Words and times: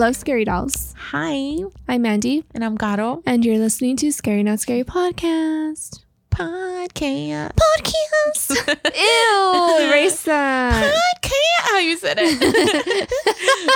Hello, 0.00 0.12
Scary 0.12 0.46
Dolls. 0.46 0.94
Hi, 1.10 1.58
I'm 1.86 2.00
Mandy, 2.00 2.42
and 2.54 2.64
I'm 2.64 2.74
Gato. 2.76 3.22
and 3.26 3.44
you're 3.44 3.58
listening 3.58 3.98
to 3.98 4.10
Scary 4.10 4.42
Not 4.42 4.58
Scary 4.58 4.82
Podcast. 4.82 6.00
Podcast. 6.30 7.50
Podcast. 7.52 8.48
Ew, 8.96 9.86
erase 9.90 10.22
that. 10.22 10.94
Podcast. 10.94 11.68
How 11.70 11.78
you 11.80 11.98
said 11.98 12.16
it? 12.18 13.12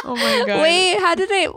oh 0.07 0.17
my 0.17 0.45
god. 0.47 0.63
Wait, 0.63 0.99
how 0.99 1.15
did 1.15 1.29
I? 1.31 1.49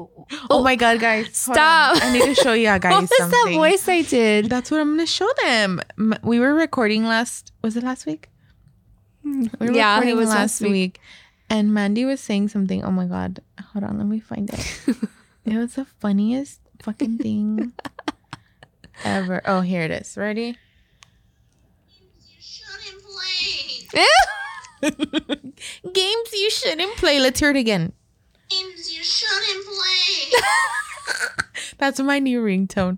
Oh 0.49 0.61
my 0.61 0.75
god, 0.75 0.99
guys. 0.99 1.29
Stop. 1.31 2.03
I 2.03 2.11
need 2.11 2.25
to 2.25 2.35
show 2.35 2.51
you 2.51 2.65
guys 2.65 2.83
What 2.91 3.03
was 3.03 3.09
that 3.31 3.51
voice 3.53 3.87
I 3.87 4.01
did? 4.01 4.49
That's 4.49 4.69
what 4.69 4.81
I'm 4.81 4.89
gonna 4.97 5.05
show 5.07 5.29
them. 5.43 5.81
We 6.23 6.41
were 6.41 6.53
recording 6.53 7.05
last. 7.05 7.53
Was 7.61 7.77
it 7.77 7.83
last 7.83 8.05
week? 8.05 8.27
Hmm. 9.23 9.45
We 9.61 9.67
were 9.67 9.73
Yeah, 9.73 10.03
it 10.03 10.13
was 10.17 10.27
last 10.27 10.37
last 10.37 10.61
week. 10.61 10.71
week. 10.71 10.99
And 11.49 11.73
Mandy 11.73 12.05
was 12.05 12.19
saying 12.19 12.49
something. 12.49 12.83
Oh 12.83 12.91
my 12.91 13.05
god. 13.05 13.41
Hold 13.71 13.83
on. 13.85 13.97
Let 13.97 14.07
me 14.07 14.19
find 14.19 14.49
it. 14.49 14.79
it 15.45 15.55
was 15.55 15.75
the 15.75 15.85
funniest 15.85 16.59
fucking 16.81 17.17
thing 17.19 17.73
ever. 19.03 19.41
Oh, 19.45 19.61
here 19.61 19.83
it 19.83 19.91
is. 19.91 20.17
Ready? 20.17 20.57
You 22.27 22.39
shouldn't 22.39 23.03
play. 23.03 24.11
Games 25.93 26.33
you 26.33 26.49
shouldn't 26.49 26.95
play. 26.97 27.19
Let's 27.19 27.39
hear 27.39 27.51
it 27.51 27.57
again. 27.57 27.93
Games 28.49 28.95
you 28.95 29.03
shouldn't 29.03 29.65
play. 29.65 30.39
That's 31.77 31.99
my 31.99 32.19
new 32.19 32.41
ringtone. 32.41 32.97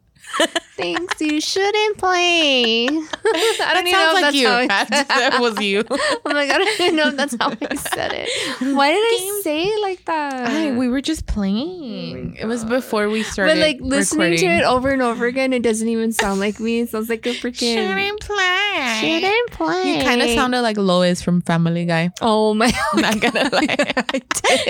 Things 0.76 1.12
you 1.20 1.42
shouldn't 1.42 1.98
play. 1.98 2.88
I 2.88 3.56
That 3.60 3.72
don't 3.74 3.88
even 3.88 3.92
know 3.92 3.98
sounds 4.00 4.08
if 4.08 4.14
like 4.14 4.22
that's 4.24 4.36
you. 4.38 4.48
I 4.48 5.30
That 5.30 5.38
was 5.42 5.60
you. 5.62 5.84
Oh 5.90 6.34
my 6.34 6.48
god, 6.48 6.62
I 6.62 6.76
didn't 6.78 6.96
know 6.96 7.08
if 7.10 7.16
that's 7.18 7.36
how 7.40 7.50
I 7.52 7.76
said 7.76 8.12
it. 8.14 8.30
Why 8.76 8.92
did 8.92 9.00
I 9.02 9.42
say 9.44 9.64
it 9.64 9.82
like 9.82 10.06
that? 10.06 10.34
I, 10.50 10.72
we 10.72 10.88
were 10.88 11.02
just 11.02 11.26
playing. 11.26 12.38
Oh 12.38 12.44
it 12.44 12.46
was 12.46 12.64
before 12.64 13.10
we 13.10 13.24
started. 13.24 13.52
but 13.56 13.58
like 13.60 13.78
listening 13.82 14.38
to 14.38 14.46
it 14.46 14.64
over 14.64 14.90
and 14.90 15.02
over 15.02 15.26
again, 15.26 15.52
it 15.52 15.64
doesn't 15.64 15.88
even 15.88 16.12
sound 16.14 16.40
like 16.40 16.60
me. 16.60 16.82
It 16.82 16.90
sounds 16.90 17.10
like 17.10 17.26
a 17.26 17.30
freaking 17.32 17.74
Shouldn't 17.76 18.20
play. 18.22 18.98
shouldn't 19.02 19.52
play. 19.52 19.98
You 19.98 20.04
kind 20.04 20.22
of 20.22 20.30
sounded 20.30 20.62
like 20.62 20.78
Lois 20.78 21.22
from 21.22 21.42
Family 21.42 21.86
Guy. 21.86 22.12
Oh 22.22 22.54
my! 22.54 22.72
Not 22.96 23.20
gonna 23.20 23.50
lie. 23.52 23.68
I 24.14 24.22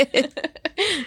did. 0.06 0.50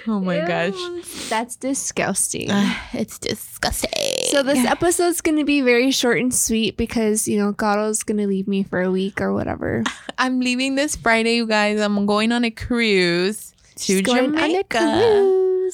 Oh 0.07 0.21
my 0.21 0.39
gosh. 0.47 1.29
That's 1.29 1.57
disgusting. 1.57 2.49
it's 2.93 3.19
disgusting. 3.19 3.91
So 4.31 4.42
this 4.43 4.65
episode's 4.67 5.21
gonna 5.21 5.45
be 5.45 5.61
very 5.61 5.91
short 5.91 6.19
and 6.19 6.33
sweet 6.35 6.77
because 6.77 7.27
you 7.29 7.39
know 7.39 7.53
Gato's 7.53 8.03
gonna 8.03 8.27
leave 8.27 8.47
me 8.49 8.63
for 8.63 8.81
a 8.83 8.91
week 8.91 9.21
or 9.21 9.33
whatever. 9.33 9.85
I'm 10.19 10.41
leaving 10.41 10.75
this 10.75 10.97
Friday, 10.97 11.37
you 11.37 11.47
guys. 11.47 11.81
I'm 11.81 12.07
going 12.07 12.33
on 12.33 12.45
a 12.45 12.51
cruise 12.51 13.53
to 13.77 13.83
She's 13.83 14.03
going 14.03 14.33
Jamaica. 14.33 15.71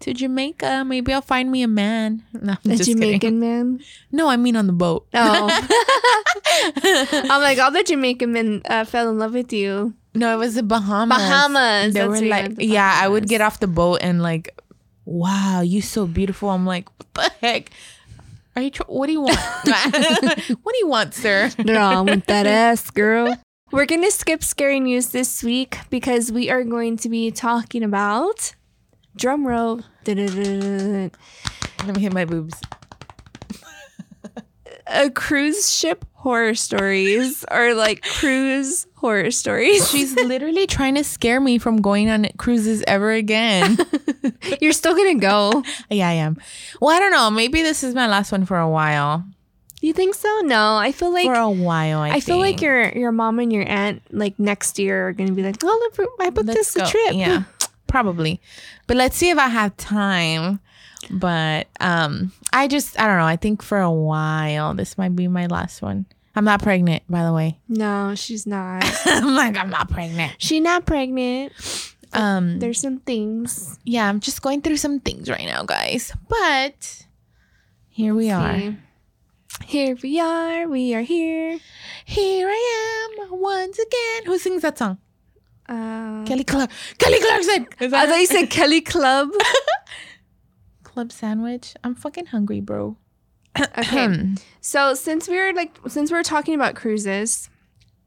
To 0.00 0.12
Jamaica. 0.12 0.84
Maybe 0.84 1.12
I'll 1.12 1.22
find 1.22 1.50
me 1.50 1.62
a 1.62 1.68
man. 1.68 2.24
No, 2.32 2.54
I'm 2.64 2.72
A 2.72 2.76
just 2.76 2.90
Jamaican 2.90 3.20
kidding. 3.20 3.40
man. 3.40 3.80
No, 4.10 4.28
I 4.28 4.36
mean 4.36 4.56
on 4.56 4.66
the 4.66 4.72
boat. 4.72 5.06
Oh, 5.14 5.48
I'm 6.84 7.40
like 7.42 7.58
all 7.58 7.70
the 7.70 7.84
Jamaican 7.84 8.32
men 8.32 8.62
uh, 8.68 8.84
fell 8.84 9.08
in 9.10 9.18
love 9.18 9.34
with 9.34 9.52
you. 9.52 9.94
No, 10.14 10.34
it 10.34 10.38
was 10.38 10.54
the 10.56 10.62
Bahamas. 10.62 11.16
Bahamas, 11.18 11.94
They 11.94 12.06
were 12.06 12.20
like, 12.20 12.56
the 12.56 12.66
yeah, 12.66 12.98
I 13.00 13.08
would 13.08 13.28
get 13.28 13.40
off 13.40 13.60
the 13.60 13.66
boat 13.66 14.00
and 14.02 14.20
like, 14.22 14.60
wow, 15.04 15.60
you 15.62 15.80
so 15.80 16.06
beautiful. 16.06 16.50
I'm 16.50 16.66
like, 16.66 16.88
what 16.98 17.14
the 17.14 17.30
heck? 17.46 17.70
Are 18.54 18.62
you? 18.62 18.70
Tr- 18.70 18.82
what 18.86 19.06
do 19.06 19.12
you 19.12 19.22
want? 19.22 19.38
what 19.64 20.72
do 20.72 20.78
you 20.78 20.88
want, 20.88 21.14
sir? 21.14 21.50
wrong 21.64 22.06
with 22.06 22.26
that 22.26 22.46
ass, 22.62 22.90
girl. 22.90 23.36
We're 23.70 23.86
gonna 23.86 24.10
skip 24.10 24.44
scary 24.44 24.80
news 24.80 25.08
this 25.08 25.42
week 25.42 25.78
because 25.88 26.30
we 26.30 26.50
are 26.50 26.62
going 26.62 26.98
to 26.98 27.08
be 27.08 27.30
talking 27.30 27.82
about 27.82 28.54
drum 29.16 29.46
roll. 29.46 29.80
Let 30.06 30.16
me 31.96 32.00
hit 32.00 32.12
my 32.12 32.26
boobs. 32.26 32.54
A 34.86 35.10
cruise 35.10 35.72
ship 35.74 36.04
horror 36.14 36.54
stories 36.54 37.44
or 37.50 37.74
like 37.74 38.02
cruise 38.02 38.86
horror 38.94 39.30
stories. 39.32 39.90
She's 39.90 40.14
literally 40.14 40.66
trying 40.66 40.94
to 40.94 41.04
scare 41.04 41.40
me 41.40 41.58
from 41.58 41.82
going 41.82 42.08
on 42.08 42.28
cruises 42.38 42.84
ever 42.86 43.10
again. 43.10 43.76
You're 44.60 44.72
still 44.72 44.96
gonna 44.96 45.16
go. 45.16 45.64
yeah, 45.90 46.08
I 46.08 46.12
am. 46.12 46.36
Well, 46.80 46.94
I 46.94 47.00
don't 47.00 47.10
know. 47.10 47.30
Maybe 47.30 47.62
this 47.62 47.82
is 47.82 47.94
my 47.94 48.06
last 48.06 48.30
one 48.30 48.46
for 48.46 48.58
a 48.58 48.68
while. 48.68 49.24
You 49.80 49.92
think 49.92 50.14
so? 50.14 50.28
No, 50.44 50.76
I 50.76 50.92
feel 50.92 51.12
like 51.12 51.26
for 51.26 51.34
a 51.34 51.50
while, 51.50 51.98
I, 51.98 52.10
I, 52.10 52.20
feel 52.20 52.38
like 52.38 52.62
your 52.62 52.90
your 52.90 53.10
mom 53.10 53.40
and 53.40 53.52
your 53.52 53.68
aunt 53.68 54.00
like 54.12 54.38
next 54.38 54.78
year 54.78 55.08
are 55.08 55.12
gonna 55.12 55.32
be 55.32 55.42
like, 55.42 55.56
oh, 55.64 55.90
look, 55.98 56.08
I 56.20 56.30
booked 56.30 56.46
Let's 56.46 56.72
this 56.72 56.74
go. 56.74 56.88
trip. 56.88 57.14
Yeah, 57.14 57.42
probably. 57.88 58.40
But 58.86 58.96
let's 58.96 59.16
see 59.16 59.30
if 59.30 59.38
I 59.38 59.48
have 59.48 59.76
time. 59.76 60.60
But 61.10 61.68
um, 61.80 62.32
I 62.52 62.68
just 62.68 62.98
I 63.00 63.06
don't 63.06 63.18
know. 63.18 63.24
I 63.24 63.36
think 63.36 63.62
for 63.62 63.80
a 63.80 63.90
while 63.90 64.74
this 64.74 64.96
might 64.98 65.14
be 65.16 65.28
my 65.28 65.46
last 65.46 65.82
one. 65.82 66.06
I'm 66.34 66.44
not 66.46 66.62
pregnant, 66.62 67.02
by 67.10 67.24
the 67.24 67.32
way. 67.32 67.58
No, 67.68 68.14
she's 68.14 68.46
not. 68.46 68.84
I'm 69.06 69.34
like 69.34 69.56
I'm 69.56 69.70
not 69.70 69.90
pregnant. 69.90 70.34
She 70.38 70.60
not 70.60 70.86
pregnant. 70.86 71.52
Um, 72.14 72.58
There's 72.58 72.80
some 72.80 72.98
things. 72.98 73.78
yeah, 73.84 74.08
I'm 74.08 74.20
just 74.20 74.42
going 74.42 74.60
through 74.62 74.76
some 74.76 75.00
things 75.00 75.28
right 75.30 75.46
now, 75.46 75.62
guys. 75.64 76.12
But 76.28 77.04
here 77.88 78.14
we 78.14 78.30
are. 78.30 78.58
See. 78.58 78.76
Here 79.66 79.96
we 80.02 80.18
are. 80.20 80.66
We 80.68 80.94
are 80.94 81.02
here. 81.02 81.58
Here 82.04 82.48
I 82.48 83.08
am 83.20 83.30
once 83.40 83.78
again. 83.78 84.26
Who 84.26 84.38
sings 84.38 84.62
that 84.62 84.78
song? 84.78 84.98
Uh, 85.68 86.24
Kelly 86.26 86.44
Clark. 86.44 86.70
Kelly 86.98 87.20
Clarkson. 87.20 87.66
Is 87.80 87.92
I 87.92 88.06
that 88.06 88.08
thought 88.08 88.20
you 88.20 88.26
said 88.26 88.50
Kelly 88.50 88.80
Club. 88.80 89.28
club 90.92 91.12
sandwich? 91.12 91.74
I'm 91.82 91.94
fucking 91.94 92.26
hungry, 92.26 92.60
bro. 92.60 92.96
Okay. 93.78 94.34
So 94.60 94.94
since 94.94 95.28
we 95.28 95.36
were 95.36 95.52
like 95.52 95.76
since 95.88 96.12
we 96.12 96.18
are 96.18 96.22
talking 96.22 96.54
about 96.54 96.76
cruises, 96.76 97.50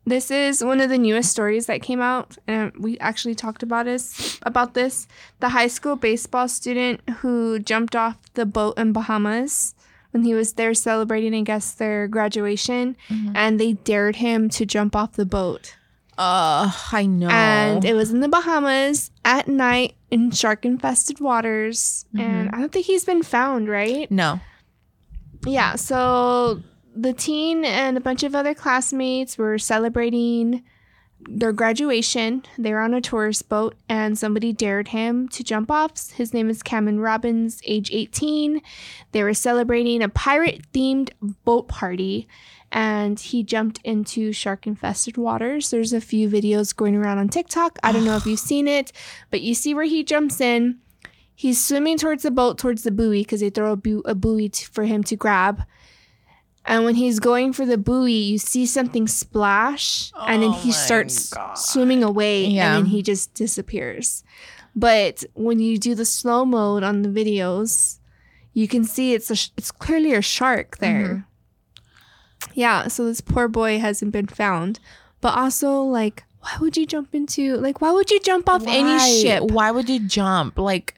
this 0.05 0.31
is 0.31 0.63
one 0.63 0.79
of 0.79 0.89
the 0.89 0.97
newest 0.97 1.31
stories 1.31 1.65
that 1.65 1.81
came 1.81 1.99
out, 1.99 2.37
and 2.47 2.71
we 2.79 2.97
actually 2.99 3.35
talked 3.35 3.61
about 3.61 3.85
this 3.85 4.39
about 4.43 4.73
this. 4.73 5.07
The 5.39 5.49
high 5.49 5.67
school 5.67 5.95
baseball 5.95 6.47
student 6.47 7.01
who 7.19 7.59
jumped 7.59 7.95
off 7.95 8.17
the 8.35 8.45
boat 8.45 8.77
in 8.77 8.93
Bahamas 8.93 9.75
when 10.11 10.23
he 10.23 10.33
was 10.33 10.53
there 10.53 10.73
celebrating, 10.73 11.33
I 11.33 11.41
guess, 11.41 11.73
their 11.73 12.07
graduation, 12.07 12.95
mm-hmm. 13.09 13.35
and 13.35 13.59
they 13.59 13.73
dared 13.73 14.17
him 14.17 14.47
to 14.51 14.65
jump 14.65 14.95
off 14.95 15.13
the 15.13 15.25
boat. 15.25 15.75
Uh, 16.17 16.71
I 16.91 17.05
know. 17.05 17.29
And 17.29 17.83
it 17.83 17.93
was 17.93 18.11
in 18.11 18.21
the 18.21 18.29
Bahamas 18.29 19.11
at 19.25 19.47
night 19.47 19.95
in 20.11 20.31
shark 20.31 20.65
infested 20.65 21.19
waters. 21.19 22.05
And 22.17 22.49
I 22.53 22.59
don't 22.59 22.71
think 22.71 22.85
he's 22.85 23.03
been 23.05 23.23
found, 23.23 23.67
right? 23.69 24.09
no. 24.09 24.39
Yeah, 25.45 25.75
so 25.75 26.63
the 26.95 27.13
teen 27.13 27.65
and 27.65 27.97
a 27.97 28.01
bunch 28.01 28.23
of 28.23 28.33
other 28.33 28.55
classmates 28.55 29.37
were 29.37 29.59
celebrating 29.59 30.63
their 31.27 31.51
graduation. 31.51 32.43
They 32.57 32.71
were 32.71 32.81
on 32.81 32.93
a 32.93 33.01
tourist 33.01 33.49
boat 33.49 33.75
and 33.89 34.17
somebody 34.17 34.53
dared 34.53 34.89
him 34.89 35.27
to 35.29 35.43
jump 35.43 35.71
off. 35.71 36.11
His 36.11 36.33
name 36.33 36.49
is 36.49 36.63
Cameron 36.63 36.99
Robbins, 36.99 37.61
age 37.65 37.89
18. 37.91 38.61
They 39.11 39.23
were 39.23 39.33
celebrating 39.33 40.01
a 40.01 40.09
pirate 40.09 40.71
themed 40.71 41.11
boat 41.43 41.67
party 41.67 42.27
and 42.71 43.19
he 43.19 43.43
jumped 43.43 43.79
into 43.83 44.31
shark 44.33 44.67
infested 44.67 45.17
waters. 45.17 45.69
There's 45.69 45.93
a 45.93 46.01
few 46.01 46.29
videos 46.29 46.75
going 46.75 46.95
around 46.95 47.19
on 47.19 47.29
TikTok. 47.29 47.79
I 47.83 47.91
don't 47.91 48.05
know 48.05 48.17
if 48.17 48.25
you've 48.25 48.39
seen 48.39 48.67
it, 48.67 48.91
but 49.31 49.41
you 49.41 49.53
see 49.53 49.73
where 49.73 49.85
he 49.85 50.03
jumps 50.03 50.41
in. 50.41 50.79
He's 51.33 51.63
swimming 51.63 51.97
towards 51.97 52.23
the 52.23 52.31
boat, 52.31 52.57
towards 52.57 52.83
the 52.83 52.91
buoy, 52.91 53.21
because 53.21 53.41
they 53.41 53.49
throw 53.49 53.73
a, 53.73 53.75
bu- 53.75 54.03
a 54.05 54.15
buoy 54.15 54.49
t- 54.49 54.65
for 54.71 54.83
him 54.83 55.03
to 55.03 55.15
grab. 55.15 55.63
And 56.67 56.83
when 56.83 56.95
he's 56.95 57.19
going 57.19 57.53
for 57.53 57.65
the 57.65 57.77
buoy, 57.77 58.11
you 58.13 58.37
see 58.39 58.65
something 58.65 59.07
splash, 59.07 60.11
and 60.27 60.41
then 60.41 60.51
he 60.51 60.69
oh 60.69 60.73
starts 60.73 61.31
swimming 61.55 62.03
away, 62.03 62.45
Yeah. 62.45 62.75
and 62.75 62.85
then 62.85 62.91
he 62.91 63.03
just 63.03 63.33
disappears. 63.35 64.23
But 64.75 65.23
when 65.35 65.59
you 65.59 65.77
do 65.77 65.93
the 65.95 66.05
slow 66.05 66.43
mode 66.43 66.81
on 66.83 67.03
the 67.03 67.09
videos, 67.09 67.99
you 68.53 68.67
can 68.67 68.83
see 68.83 69.13
it's 69.13 69.29
a 69.29 69.35
sh- 69.35 69.51
it's 69.57 69.71
clearly 69.71 70.13
a 70.13 70.21
shark 70.23 70.77
there. 70.79 71.07
Mm-hmm. 71.07 72.49
Yeah, 72.53 72.87
so 72.87 73.05
this 73.05 73.21
poor 73.21 73.47
boy 73.47 73.79
hasn't 73.79 74.11
been 74.11 74.27
found. 74.27 74.79
But 75.21 75.35
also, 75.37 75.81
like, 75.81 76.23
why 76.39 76.57
would 76.59 76.77
you 76.77 76.85
jump 76.85 77.13
into 77.15 77.57
like 77.57 77.81
why 77.81 77.91
would 77.91 78.09
you 78.11 78.19
jump 78.19 78.47
off 78.49 78.63
any 78.67 78.83
Why? 78.83 79.19
ship? 79.21 79.43
Why 79.43 79.71
would 79.71 79.89
you 79.89 79.99
jump? 79.99 80.57
Like, 80.57 80.95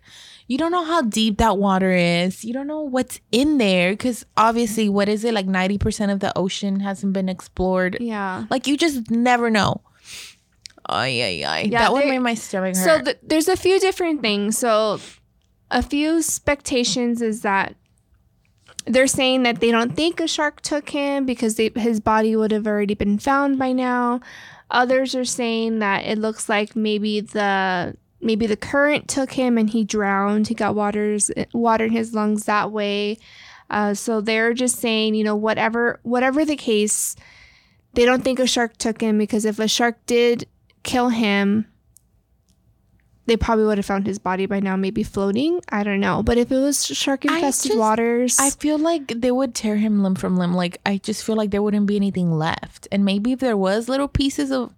you 0.47 0.57
don't 0.57 0.71
know 0.71 0.85
how 0.85 1.01
deep 1.01 1.37
that 1.37 1.57
water 1.57 1.91
is. 1.91 2.45
You 2.45 2.53
don't 2.53 2.67
know 2.67 2.81
what's 2.81 3.19
in 3.31 3.57
there 3.57 3.91
because 3.91 4.25
obviously, 4.37 4.87
what 4.89 5.09
is 5.09 5.23
it? 5.25 5.33
Like 5.33 5.45
90% 5.45 6.11
of 6.11 6.21
the 6.21 6.35
ocean 6.37 6.79
hasn't 6.79 7.13
been 7.13 7.27
explored. 7.29 7.97
Yeah. 7.99 8.45
Like, 8.49 8.65
you 8.65 8.77
just 8.77 9.11
never 9.11 9.49
know. 9.49 9.81
Ay, 10.89 11.21
ay, 11.21 11.43
ay. 11.45 11.59
Yeah, 11.69 11.79
that 11.79 11.91
one 11.91 12.07
made 12.07 12.19
my 12.19 12.33
stomach 12.33 12.77
hurt. 12.77 12.83
So 12.83 13.01
th- 13.03 13.19
there's 13.21 13.49
a 13.49 13.57
few 13.57 13.77
different 13.79 14.21
things. 14.21 14.57
So 14.57 15.01
a 15.69 15.83
few 15.83 16.19
expectations 16.19 17.21
is 17.21 17.41
that 17.41 17.75
they're 18.85 19.07
saying 19.07 19.43
that 19.43 19.59
they 19.59 19.69
don't 19.69 19.97
think 19.97 20.21
a 20.21 20.27
shark 20.27 20.61
took 20.61 20.89
him 20.91 21.25
because 21.25 21.55
they, 21.55 21.71
his 21.75 21.99
body 21.99 22.37
would 22.37 22.51
have 22.51 22.65
already 22.65 22.93
been 22.93 23.19
found 23.19 23.59
by 23.59 23.73
now. 23.73 24.21
Others 24.71 25.13
are 25.13 25.25
saying 25.25 25.79
that 25.79 26.05
it 26.05 26.17
looks 26.17 26.47
like 26.47 26.73
maybe 26.73 27.19
the 27.19 27.97
maybe 28.21 28.47
the 28.47 28.57
current 28.57 29.07
took 29.07 29.33
him 29.33 29.57
and 29.57 29.69
he 29.69 29.83
drowned. 29.83 30.47
He 30.47 30.53
got 30.53 30.75
waters 30.75 31.31
water 31.53 31.85
in 31.85 31.91
his 31.91 32.13
lungs 32.13 32.45
that 32.45 32.71
way. 32.71 33.17
Uh, 33.69 33.93
so 33.93 34.21
they're 34.21 34.53
just 34.53 34.77
saying, 34.77 35.15
you 35.15 35.23
know, 35.23 35.35
whatever 35.35 35.99
whatever 36.03 36.45
the 36.45 36.55
case, 36.55 37.15
they 37.93 38.05
don't 38.05 38.23
think 38.23 38.39
a 38.39 38.47
shark 38.47 38.77
took 38.77 39.01
him 39.01 39.17
because 39.17 39.45
if 39.45 39.59
a 39.59 39.67
shark 39.67 39.97
did 40.05 40.47
kill 40.83 41.09
him, 41.09 41.67
they 43.25 43.35
probably 43.35 43.65
would 43.65 43.77
have 43.77 43.85
found 43.85 44.07
his 44.07 44.19
body 44.19 44.45
by 44.45 44.61
now, 44.61 44.77
maybe 44.77 45.03
floating. 45.03 45.59
I 45.69 45.83
don't 45.83 45.99
know. 45.99 46.23
But 46.23 46.37
if 46.37 46.49
it 46.49 46.57
was 46.57 46.85
shark 46.85 47.25
infested 47.25 47.77
waters, 47.77 48.39
I 48.39 48.51
feel 48.51 48.77
like 48.77 49.07
they 49.07 49.31
would 49.31 49.53
tear 49.53 49.75
him 49.75 50.01
limb 50.01 50.15
from 50.15 50.37
limb. 50.37 50.53
Like 50.53 50.77
I 50.85 50.97
just 50.97 51.25
feel 51.25 51.35
like 51.35 51.51
there 51.51 51.61
wouldn't 51.61 51.87
be 51.87 51.97
anything 51.97 52.31
left. 52.31 52.87
And 52.89 53.03
maybe 53.03 53.33
if 53.33 53.39
there 53.39 53.57
was 53.57 53.89
little 53.89 54.07
pieces 54.07 54.49
of 54.49 54.73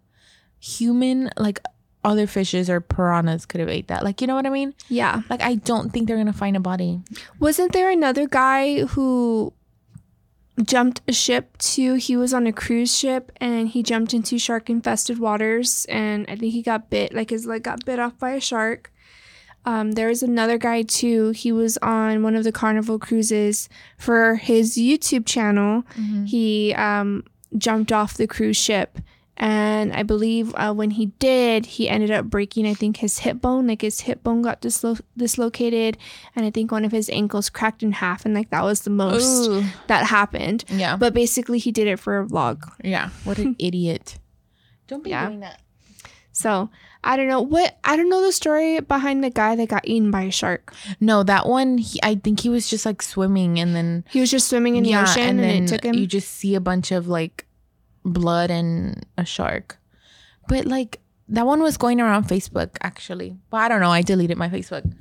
human, 0.60 1.30
like 1.38 1.62
other 2.04 2.28
fishes 2.28 2.70
or 2.70 2.80
piranhas 2.80 3.46
could 3.46 3.60
have 3.60 3.70
ate 3.70 3.88
that. 3.88 4.04
Like 4.04 4.22
you 4.22 4.28
know 4.28 4.36
what 4.36 4.46
I 4.46 4.50
mean? 4.50 4.74
yeah. 4.88 5.22
Like 5.30 5.42
I 5.42 5.56
don't 5.56 5.92
think 5.92 6.08
they're 6.08 6.18
gonna 6.18 6.34
find 6.34 6.56
a 6.56 6.60
body. 6.60 7.02
Wasn't 7.40 7.74
there 7.74 7.90
another 7.90 8.28
guy 8.28 8.86
who 8.86 9.54
jumped 10.64 11.02
a 11.08 11.14
ship 11.14 11.58
too? 11.58 11.96
He 11.96 12.16
was 12.18 12.34
on 12.34 12.48
a 12.48 12.54
cruise 12.54 12.98
ship 12.98 13.32
and 13.38 13.68
he 13.70 13.84
jumped 13.84 14.14
into 14.14 14.38
shark 14.38 14.70
infested 14.70 15.20
waters 15.20 15.86
and 15.90 16.26
I 16.30 16.36
think 16.36 16.54
he 16.54 16.62
got 16.62 16.90
bit, 16.90 17.14
like 17.14 17.30
his 17.30 17.46
leg 17.46 17.64
got 17.64 17.86
bit 17.86 18.00
off 18.00 18.18
by 18.18 18.32
a 18.32 18.40
shark. 18.42 18.92
Um, 19.66 19.92
there 19.92 20.08
was 20.08 20.24
another 20.24 20.58
guy 20.58 20.84
too. 20.84 21.32
He 21.32 21.52
was 21.52 21.78
on 21.82 22.24
one 22.24 22.36
of 22.36 22.46
the 22.46 22.52
Carnival 22.52 22.98
cruises 22.98 23.68
for 23.98 24.36
his 24.36 24.78
YouTube 24.78 25.26
channel. 25.26 25.84
He 26.26 26.74
um, 26.76 27.26
jumped 27.58 27.92
off 27.92 28.16
the 28.16 28.26
cruise 28.26 28.58
ship. 28.58 29.00
And 29.42 29.94
I 29.94 30.04
believe 30.04 30.54
uh, 30.56 30.74
when 30.74 30.92
he 30.92 31.08
did, 31.18 31.66
he 31.66 31.88
ended 31.88 32.12
up 32.12 32.26
breaking, 32.26 32.68
I 32.68 32.74
think, 32.74 32.98
his 32.98 33.20
hip 33.20 33.40
bone. 33.40 33.68
Like 33.68 33.82
his 33.82 34.02
hip 34.02 34.22
bone 34.22 34.42
got 34.42 34.62
dislo- 34.62 35.00
dislocated. 35.16 35.98
And 36.36 36.46
I 36.46 36.52
think 36.52 36.72
one 36.74 36.84
of 36.84 36.92
his 36.92 37.10
ankles 37.10 37.50
cracked 37.50 37.82
in 37.82 37.94
half. 37.94 38.26
And 38.26 38.34
like 38.34 38.50
that 38.50 38.64
was 38.64 38.82
the 38.82 38.90
most 38.90 39.48
Ooh. 39.50 39.64
that 39.88 40.08
happened. 40.08 40.66
Yeah. 40.68 40.98
But 40.98 41.14
basically, 41.14 41.58
he 41.58 41.72
did 41.72 41.88
it 41.88 42.00
for 42.00 42.20
a 42.20 42.26
vlog. 42.28 42.70
Yeah. 42.84 43.10
What 43.24 43.38
an 43.38 43.56
idiot. 43.60 44.20
Don't 44.88 45.04
be 45.06 45.12
Yeah. 45.12 45.28
doing 45.28 45.40
that. 45.40 45.62
So 46.34 46.70
I 47.04 47.16
don't 47.18 47.28
know 47.28 47.42
what, 47.42 47.78
I 47.84 47.96
don't 47.96 48.10
know 48.10 48.22
the 48.22 48.32
story 48.32 48.80
behind 48.82 49.24
the 49.24 49.30
guy 49.30 49.56
that 49.56 49.68
got 49.70 49.88
eaten 49.88 50.12
by 50.12 50.24
a 50.24 50.32
shark. 50.32 50.74
No, 51.00 51.24
that 51.24 51.48
one. 51.48 51.78
He, 51.78 52.00
I 52.04 52.16
think 52.16 52.42
he 52.42 52.50
was 52.50 52.70
just 52.70 52.86
like 52.86 53.02
swimming, 53.02 53.60
and 53.60 53.76
then 53.76 54.04
He 54.10 54.20
was 54.20 54.30
just 54.32 54.48
swimming 54.50 54.76
in 54.76 54.84
the 54.84 54.96
ocean 54.96 55.40
and, 55.40 55.66
it 55.66 55.68
took 55.68 55.84
him. 55.86 55.96
you 55.96 56.06
just 56.08 56.30
see 56.30 56.56
a 56.56 56.62
bunch 56.62 56.92
of 56.92 57.08
like 57.08 57.46
blood 58.04 58.52
and 58.52 59.06
a 59.18 59.26
shark. 59.26 59.78
But 60.48 60.66
like 60.66 61.00
that 61.30 61.46
one 61.46 61.62
was 61.62 61.78
going 61.78 62.02
around 62.02 62.28
Facebook 62.28 62.78
actually. 62.82 63.38
But 63.50 63.58
I 63.58 63.68
don't 63.68 63.82
know. 63.82 63.92
I 63.92 64.02
deleted 64.02 64.38
my 64.38 64.50
Facebook. 64.50 64.92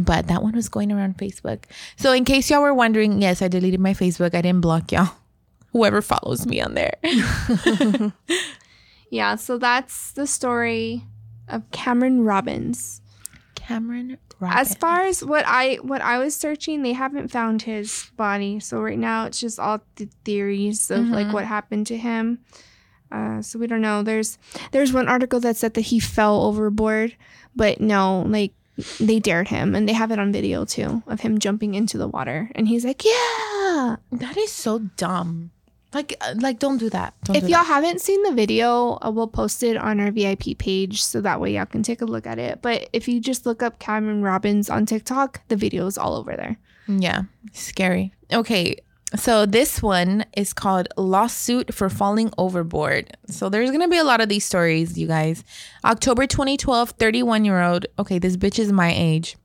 But 0.00 0.28
that 0.28 0.42
one 0.42 0.54
was 0.54 0.68
going 0.68 0.92
around 0.92 1.18
Facebook. 1.18 1.64
So 1.96 2.12
in 2.12 2.24
case 2.24 2.48
y'all 2.50 2.62
were 2.62 2.74
wondering, 2.74 3.20
yes, 3.20 3.42
I 3.42 3.48
deleted 3.48 3.80
my 3.80 3.94
Facebook. 3.94 4.34
I 4.34 4.42
didn't 4.42 4.60
block 4.60 4.92
y'all. 4.92 5.10
Whoever 5.72 6.02
follows 6.02 6.46
me 6.46 6.60
on 6.60 6.74
there. 6.74 6.94
yeah. 9.10 9.36
So 9.36 9.58
that's 9.58 10.12
the 10.12 10.26
story 10.26 11.04
of 11.48 11.68
Cameron 11.70 12.24
Robbins. 12.24 13.00
Cameron 13.70 14.18
As 14.42 14.74
far 14.74 15.02
as 15.02 15.22
what 15.24 15.44
I 15.46 15.76
what 15.82 16.00
I 16.02 16.18
was 16.18 16.34
searching, 16.34 16.82
they 16.82 16.92
haven't 16.92 17.28
found 17.30 17.62
his 17.62 18.10
body. 18.16 18.58
So 18.58 18.80
right 18.80 18.98
now 18.98 19.26
it's 19.26 19.38
just 19.38 19.58
all 19.60 19.78
the 19.96 20.08
theories 20.24 20.90
of 20.90 21.06
like 21.08 21.28
Mhm. 21.28 21.32
what 21.32 21.44
happened 21.44 21.86
to 21.86 21.96
him. 21.96 22.40
Uh, 23.12 23.42
so 23.42 23.58
we 23.58 23.66
don't 23.66 23.80
know. 23.82 24.02
There's 24.02 24.38
there's 24.72 24.92
one 24.92 25.08
article 25.08 25.40
that 25.40 25.56
said 25.56 25.74
that 25.74 25.92
he 25.92 26.00
fell 26.00 26.42
overboard, 26.48 27.14
but 27.54 27.80
no, 27.80 28.22
like 28.26 28.52
they 28.98 29.18
dared 29.20 29.48
him, 29.48 29.74
and 29.74 29.86
they 29.88 29.92
have 29.92 30.10
it 30.10 30.18
on 30.18 30.32
video 30.32 30.64
too 30.64 31.02
of 31.06 31.20
him 31.20 31.38
jumping 31.38 31.74
into 31.74 31.98
the 31.98 32.08
water, 32.08 32.50
and 32.54 32.66
he's 32.66 32.84
like, 32.84 33.04
"Yeah." 33.04 33.96
that 34.12 34.36
is 34.36 34.50
so 34.50 34.78
dumb. 34.96 35.50
Like, 35.92 36.14
uh, 36.20 36.34
like 36.38 36.58
don't 36.58 36.78
do 36.78 36.88
that. 36.90 37.14
Don't 37.24 37.36
If 37.36 37.42
do 37.44 37.48
y'all 37.48 37.58
that. 37.58 37.66
haven't 37.66 38.00
seen 38.00 38.22
the 38.22 38.32
video, 38.32 38.98
uh, 39.04 39.10
we'll 39.12 39.26
post 39.26 39.62
it 39.62 39.76
on 39.76 39.98
our 40.00 40.10
VIP 40.12 40.56
page 40.58 41.02
so 41.02 41.20
that 41.20 41.40
way 41.40 41.54
y'all 41.54 41.66
can 41.66 41.82
take 41.82 42.00
a 42.00 42.04
look 42.04 42.26
at 42.26 42.38
it. 42.38 42.60
But 42.62 42.88
if 42.92 43.08
you 43.08 43.20
just 43.20 43.44
look 43.46 43.62
up 43.62 43.78
Cameron 43.80 44.22
Robbins 44.22 44.70
on 44.70 44.86
TikTok, 44.86 45.40
the 45.48 45.56
video 45.56 45.86
is 45.86 45.98
all 45.98 46.14
over 46.16 46.36
there. 46.36 46.58
Yeah, 46.86 47.22
scary. 47.52 48.12
Okay, 48.32 48.76
so 49.16 49.46
this 49.46 49.82
one 49.82 50.24
is 50.36 50.52
called 50.52 50.86
Lawsuit 50.96 51.74
for 51.74 51.88
Falling 51.88 52.30
Overboard. 52.38 53.16
So 53.26 53.48
there's 53.48 53.70
gonna 53.72 53.88
be 53.88 53.98
a 53.98 54.04
lot 54.04 54.20
of 54.20 54.28
these 54.28 54.44
stories, 54.44 54.96
you 54.96 55.08
guys. 55.08 55.42
October 55.84 56.26
2012, 56.26 56.90
31 56.90 57.44
year 57.44 57.60
old, 57.60 57.86
okay, 57.98 58.18
this 58.20 58.36
bitch 58.36 58.58
is 58.60 58.70
my 58.72 58.92
age. 58.94 59.36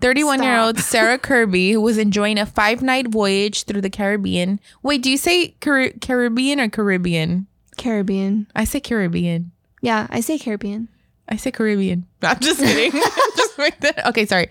31 0.00 0.42
year 0.42 0.58
old 0.58 0.78
Sarah 0.78 1.18
Kirby, 1.28 1.72
who 1.72 1.80
was 1.80 1.98
enjoying 1.98 2.38
a 2.38 2.46
five 2.46 2.82
night 2.82 3.08
voyage 3.08 3.64
through 3.64 3.80
the 3.80 3.90
Caribbean. 3.90 4.60
Wait, 4.82 5.02
do 5.02 5.10
you 5.10 5.16
say 5.16 5.48
Car- 5.60 5.92
Caribbean 6.00 6.60
or 6.60 6.68
Caribbean? 6.68 7.46
Caribbean. 7.76 8.46
I 8.54 8.64
say 8.64 8.80
Caribbean. 8.80 9.52
Yeah, 9.80 10.06
I 10.10 10.20
say 10.20 10.38
Caribbean. 10.38 10.88
I 11.28 11.36
say 11.36 11.50
Caribbean. 11.52 12.06
I'm 12.22 12.40
just 12.40 12.58
kidding. 12.58 12.92
just 13.36 13.58
make 13.58 13.80
that. 13.80 14.06
Okay, 14.08 14.26
sorry. 14.26 14.48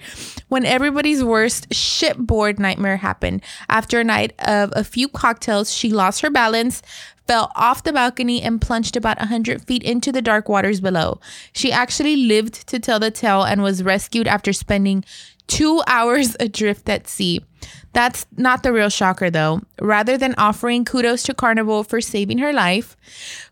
When 0.48 0.66
everybody's 0.66 1.24
worst 1.24 1.74
shipboard 1.74 2.58
nightmare 2.58 2.98
happened, 2.98 3.42
after 3.68 4.00
a 4.00 4.04
night 4.04 4.34
of 4.40 4.72
a 4.76 4.84
few 4.84 5.10
cocktails, 5.10 5.74
she 5.74 5.92
lost 5.92 6.22
her 6.22 6.30
balance, 6.30 6.82
fell 7.30 7.52
off 7.56 7.84
the 7.84 7.94
balcony, 7.94 8.42
and 8.42 8.60
plunged 8.60 8.98
about 8.98 9.20
100 9.20 9.62
feet 9.62 9.84
into 9.84 10.12
the 10.12 10.20
dark 10.20 10.50
waters 10.50 10.82
below. 10.82 11.20
She 11.54 11.72
actually 11.72 12.16
lived 12.16 12.68
to 12.68 12.80
tell 12.80 13.00
the 13.00 13.12
tale 13.12 13.44
and 13.44 13.62
was 13.62 13.84
rescued 13.84 14.28
after 14.28 14.52
spending 14.52 15.06
two 15.46 15.84
hours 15.86 16.36
adrift 16.40 16.90
at 16.90 17.08
sea. 17.08 17.46
That's 17.94 18.26
not 18.36 18.64
the 18.64 18.74
real 18.74 18.90
shocker, 18.90 19.30
though. 19.30 19.62
Rather 19.80 20.18
than 20.18 20.34
offering 20.40 20.86
kudos 20.86 21.22
to 21.24 21.36
Carnival 21.36 21.84
for 21.84 22.02
saving 22.02 22.40
her 22.40 22.52
life, 22.52 22.98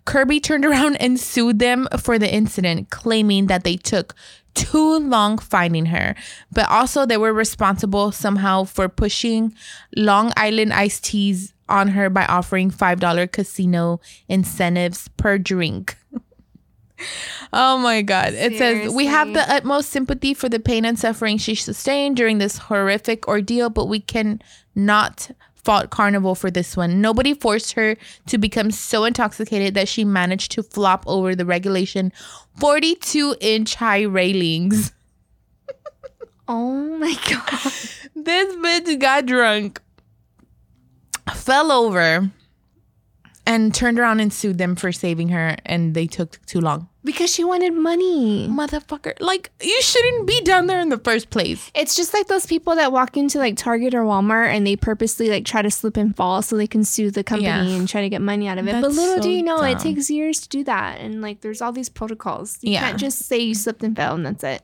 Kirby 0.05 0.39
turned 0.39 0.65
around 0.69 0.95
and 0.95 1.19
sued 1.19 1.59
them 1.59 1.87
for 1.99 2.17
the 2.17 2.33
incident, 2.33 2.89
claiming 2.89 3.45
that 3.45 3.63
they 3.63 3.77
took 3.77 4.15
too 4.55 4.97
long 4.97 5.37
finding 5.37 5.85
her, 5.85 6.15
but 6.51 6.67
also 6.67 7.05
they 7.05 7.17
were 7.17 7.31
responsible 7.31 8.11
somehow 8.11 8.63
for 8.63 8.89
pushing 8.89 9.53
Long 9.95 10.33
Island 10.35 10.73
iced 10.73 11.03
teas 11.03 11.53
on 11.69 11.89
her 11.89 12.09
by 12.09 12.25
offering 12.25 12.71
$5 12.71 13.31
casino 13.31 13.99
incentives 14.27 15.07
per 15.17 15.37
drink. 15.37 15.97
Oh 17.53 17.77
my 17.77 18.01
God. 18.01 18.33
It 18.33 18.57
says, 18.57 18.91
We 18.91 19.05
have 19.05 19.31
the 19.31 19.47
utmost 19.53 19.91
sympathy 19.91 20.33
for 20.33 20.49
the 20.49 20.59
pain 20.59 20.83
and 20.83 20.97
suffering 20.97 21.37
she 21.37 21.53
sustained 21.53 22.17
during 22.17 22.39
this 22.39 22.57
horrific 22.57 23.27
ordeal, 23.27 23.69
but 23.69 23.85
we 23.85 23.99
can 23.99 24.41
not 24.73 25.29
fault 25.53 25.89
Carnival 25.89 26.33
for 26.33 26.49
this 26.49 26.75
one. 26.75 27.01
Nobody 27.01 27.33
forced 27.33 27.73
her 27.73 27.97
to 28.27 28.37
become 28.37 28.71
so 28.71 29.03
intoxicated 29.03 29.73
that 29.75 29.87
she 29.87 30.05
managed 30.05 30.51
to 30.53 30.63
flop 30.63 31.03
over 31.05 31.35
the 31.35 31.45
regulation 31.45 32.11
42 32.59 33.35
inch 33.41 33.75
high 33.75 34.03
railings. 34.03 34.93
Oh 36.49 36.97
my 36.97 37.13
god. 37.29 37.73
This 38.15 38.55
bitch 38.55 38.99
got 38.99 39.25
drunk, 39.25 39.81
fell 41.35 41.71
over, 41.71 42.31
and 43.45 43.73
turned 43.73 43.97
around 43.97 44.19
and 44.19 44.31
sued 44.33 44.57
them 44.57 44.75
for 44.75 44.91
saving 44.91 45.29
her, 45.29 45.55
and 45.65 45.93
they 45.95 46.05
took 46.07 46.45
too 46.45 46.59
long. 46.59 46.89
Because 47.05 47.33
she 47.33 47.45
wanted 47.45 47.71
money. 47.73 48.49
Motherfucker. 48.49 49.13
Like, 49.21 49.49
you 49.61 49.81
shouldn't 49.81 50.27
be 50.27 50.41
down 50.41 50.67
there 50.67 50.81
in 50.81 50.89
the 50.89 50.97
first 50.97 51.29
place. 51.29 51.71
It's 51.73 51.95
just 51.95 52.13
like 52.13 52.27
those 52.27 52.45
people 52.45 52.75
that 52.75 52.91
walk 52.91 53.15
into 53.15 53.39
like 53.39 53.55
Target 53.55 53.93
or 53.95 54.01
Walmart 54.01 54.47
and 54.53 54.67
they 54.67 54.75
purposely 54.75 55.29
like 55.29 55.45
try 55.45 55.61
to 55.61 55.71
slip 55.71 55.95
and 55.95 56.13
fall 56.13 56.41
so 56.41 56.57
they 56.57 56.67
can 56.67 56.83
sue 56.83 57.09
the 57.09 57.23
company 57.23 57.47
Yeah. 57.47 57.63
and 57.63 57.87
try 57.87 58.01
to 58.01 58.09
get 58.09 58.21
money 58.21 58.49
out 58.49 58.57
of 58.57 58.67
it. 58.67 58.73
but 58.73 58.81
That's 58.81 58.95
little 58.97 59.23
do 59.23 59.29
you 59.29 59.41
know, 59.41 59.61
it 59.63 59.79
takes 59.79 60.09
years 60.09 60.41
to 60.41 60.49
do 60.49 60.65
that. 60.65 60.99
And 60.99 61.21
like 61.21 61.39
there's 61.39 61.61
all 61.61 61.71
these 61.71 61.87
protocols. 61.87 62.57
You 62.59 62.73
Yeah. 62.73 62.81
can't 62.81 62.99
just 62.99 63.19
say 63.19 63.37
you 63.39 63.55
slipped 63.55 63.83
and 63.83 63.95
fell 63.95 64.15
and 64.15 64.25
that's 64.25 64.43
it. 64.43 64.61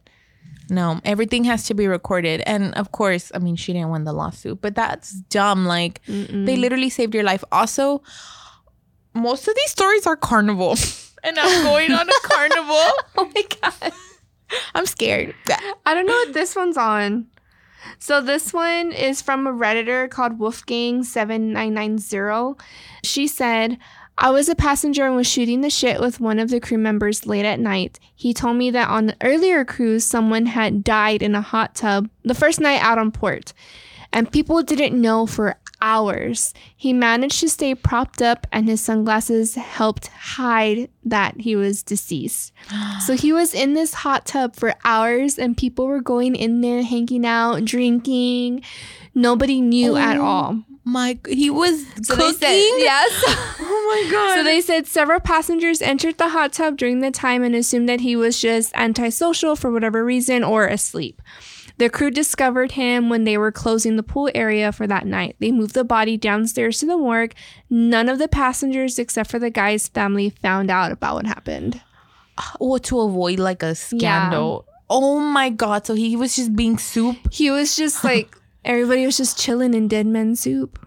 No, 0.69 1.00
everything 1.03 1.43
has 1.43 1.65
to 1.65 1.73
be 1.73 1.88
recorded. 1.88 2.41
And 2.45 2.73
of 2.75 2.91
course, 2.91 3.31
I 3.35 3.39
mean, 3.39 3.55
she 3.55 3.73
didn't 3.73 3.89
win 3.89 4.05
the 4.05 4.13
lawsuit, 4.13 4.62
but 4.62 4.75
that's 4.75 5.12
dumb. 5.29 5.65
Like, 5.65 6.01
they 6.07 6.55
literally 6.55 6.89
saved 6.89 7.13
your 7.13 7.23
life. 7.23 7.43
Also, 7.51 8.01
most 9.13 9.47
of 9.47 9.55
these 9.55 9.71
stories 9.71 10.07
are 10.07 10.15
carnival. 10.15 10.75
and 11.23 11.38
I'm 11.38 11.63
going 11.63 11.91
on 11.91 12.07
a 12.09 12.19
carnival. 12.23 12.75
Oh 13.15 13.31
my 13.35 13.43
god. 13.62 13.93
I'm 14.75 14.85
scared. 14.85 15.33
I 15.85 15.93
don't 15.93 16.05
know 16.07 16.13
what 16.13 16.33
this 16.33 16.55
one's 16.55 16.77
on. 16.77 17.27
So 18.00 18.21
this 18.21 18.53
one 18.53 18.91
is 18.91 19.21
from 19.21 19.45
a 19.45 19.53
redditor 19.53 20.09
called 20.09 20.39
Wolfgang7990. 20.39 22.59
She 23.03 23.27
said, 23.27 23.77
I 24.17 24.29
was 24.29 24.48
a 24.48 24.55
passenger 24.55 25.05
and 25.05 25.15
was 25.15 25.27
shooting 25.27 25.62
the 25.62 25.70
shit 25.70 26.00
with 26.00 26.20
one 26.20 26.39
of 26.39 26.50
the 26.50 26.60
crew 26.60 26.77
members 26.77 27.25
late 27.25 27.46
at 27.46 27.60
night. 27.60 28.00
He 28.15 28.34
told 28.34 28.58
me 28.58 28.70
that 28.72 28.88
on 28.89 29.08
the 29.08 29.15
earlier 29.22 29.65
cruise, 29.65 30.03
someone 30.05 30.46
had 30.46 30.84
died 30.84 31.22
in 31.22 31.34
a 31.36 31.41
hot 31.41 31.75
tub 31.75 32.10
the 32.24 32.36
first 32.36 32.60
night 32.60 32.82
out 32.82 32.98
on 32.98 33.12
port. 33.12 33.53
and 34.15 34.32
people 34.32 34.62
didn't 34.62 34.93
know 35.01 35.25
for 35.25 35.55
hours. 35.82 36.53
He 36.77 36.93
managed 36.93 37.39
to 37.39 37.50
stay 37.50 37.74
propped 37.74 38.22
up, 38.22 38.46
and 38.51 38.70
his 38.70 38.79
sunglasses 38.79 39.55
helped 39.55 40.08
hide 40.08 40.89
that 41.03 41.41
he 41.41 41.55
was 41.55 41.82
deceased. 41.82 42.53
so 43.05 43.15
he 43.15 43.34
was 43.34 43.55
in 43.55 43.74
this 43.74 43.96
hot 43.96 44.27
tub 44.27 44.55
for 44.55 44.75
hours, 44.86 45.39
and 45.39 45.58
people 45.58 45.88
were 45.88 46.00
going 46.01 46.36
in 46.36 46.62
there, 46.62 46.84
hanging 46.84 47.25
out, 47.25 47.65
drinking. 47.65 48.62
Nobody 49.15 49.60
knew 49.62 49.98
at 49.98 50.15
Oh, 50.17 50.24
all. 50.24 50.63
My, 50.85 51.17
he 51.27 51.49
was 51.49 51.85
So 52.03 52.15
cooking. 52.15 52.39
they 52.39 52.59
said, 52.69 52.77
yes. 52.79 53.23
Oh 53.65 54.01
my 54.05 54.11
god. 54.11 54.35
So 54.35 54.43
they 54.43 54.59
said 54.61 54.87
several 54.87 55.19
passengers 55.19 55.81
entered 55.81 56.17
the 56.17 56.29
hot 56.29 56.51
tub 56.53 56.77
during 56.77 56.99
the 56.99 57.11
time 57.11 57.43
and 57.43 57.55
assumed 57.55 57.87
that 57.89 58.01
he 58.01 58.15
was 58.15 58.39
just 58.41 58.73
antisocial 58.75 59.55
for 59.55 59.71
whatever 59.71 60.03
reason 60.03 60.43
or 60.43 60.65
asleep. 60.67 61.21
The 61.77 61.89
crew 61.89 62.11
discovered 62.11 62.73
him 62.73 63.09
when 63.09 63.23
they 63.23 63.37
were 63.37 63.51
closing 63.51 63.95
the 63.95 64.03
pool 64.03 64.29
area 64.35 64.71
for 64.71 64.85
that 64.87 65.05
night. 65.07 65.35
They 65.39 65.51
moved 65.51 65.73
the 65.73 65.83
body 65.83 66.17
downstairs 66.17 66.79
to 66.79 66.85
the 66.85 66.97
morgue. 66.97 67.33
None 67.69 68.09
of 68.09 68.19
the 68.19 68.27
passengers, 68.27 68.99
except 68.99 69.29
for 69.31 69.39
the 69.39 69.49
guy's 69.49 69.87
family, 69.87 70.29
found 70.29 70.69
out 70.69 70.91
about 70.91 71.15
what 71.15 71.25
happened. 71.25 71.81
or 72.59 72.79
to 72.79 72.99
avoid 72.99 73.39
like 73.39 73.63
a 73.63 73.73
scandal. 73.75 74.65
Oh 74.89 75.19
my 75.19 75.49
god! 75.49 75.85
So 75.87 75.93
he 75.95 76.15
was 76.15 76.35
just 76.35 76.55
being 76.55 76.77
soup. 76.77 77.17
He 77.31 77.49
was 77.51 77.75
just 77.75 78.03
like, 78.03 78.37
everybody 78.65 79.05
was 79.05 79.17
just 79.17 79.38
chilling 79.39 79.74
in 79.74 79.88
dead 79.88 80.05
man 80.08 80.36
soup. 80.36 80.86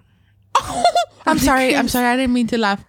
I'm 1.27 1.39
sorry. 1.39 1.75
I'm 1.75 1.89
sorry. 1.89 2.07
I 2.07 2.17
didn't 2.17 2.33
mean 2.35 2.47
to 2.49 2.59
laugh. 2.59 2.85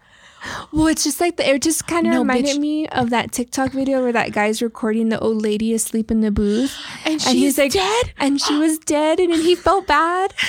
Well, 0.71 0.87
it's 0.87 1.03
just 1.03 1.19
like 1.19 1.37
the, 1.37 1.49
it 1.49 1.61
just 1.61 1.87
kind 1.87 2.05
of 2.07 2.13
No, 2.13 2.19
reminded 2.19 2.55
bitch. 2.57 2.59
me 2.59 2.87
of 2.89 3.09
that 3.09 3.31
TikTok 3.31 3.71
video 3.71 4.01
where 4.01 4.13
that 4.13 4.31
guy's 4.31 4.61
recording 4.61 5.09
the 5.09 5.19
old 5.19 5.41
lady 5.41 5.73
asleep 5.73 6.11
in 6.11 6.21
the 6.21 6.31
booth, 6.31 6.77
And 7.05 7.19
she's 7.21 7.55
dead. 7.55 8.13
and 8.17 8.39
she 8.39 8.55
was 8.55 8.77
dead, 8.79 9.19
and 9.19 9.33
he 9.33 9.55
felt 9.55 9.87
bad. 9.87 10.33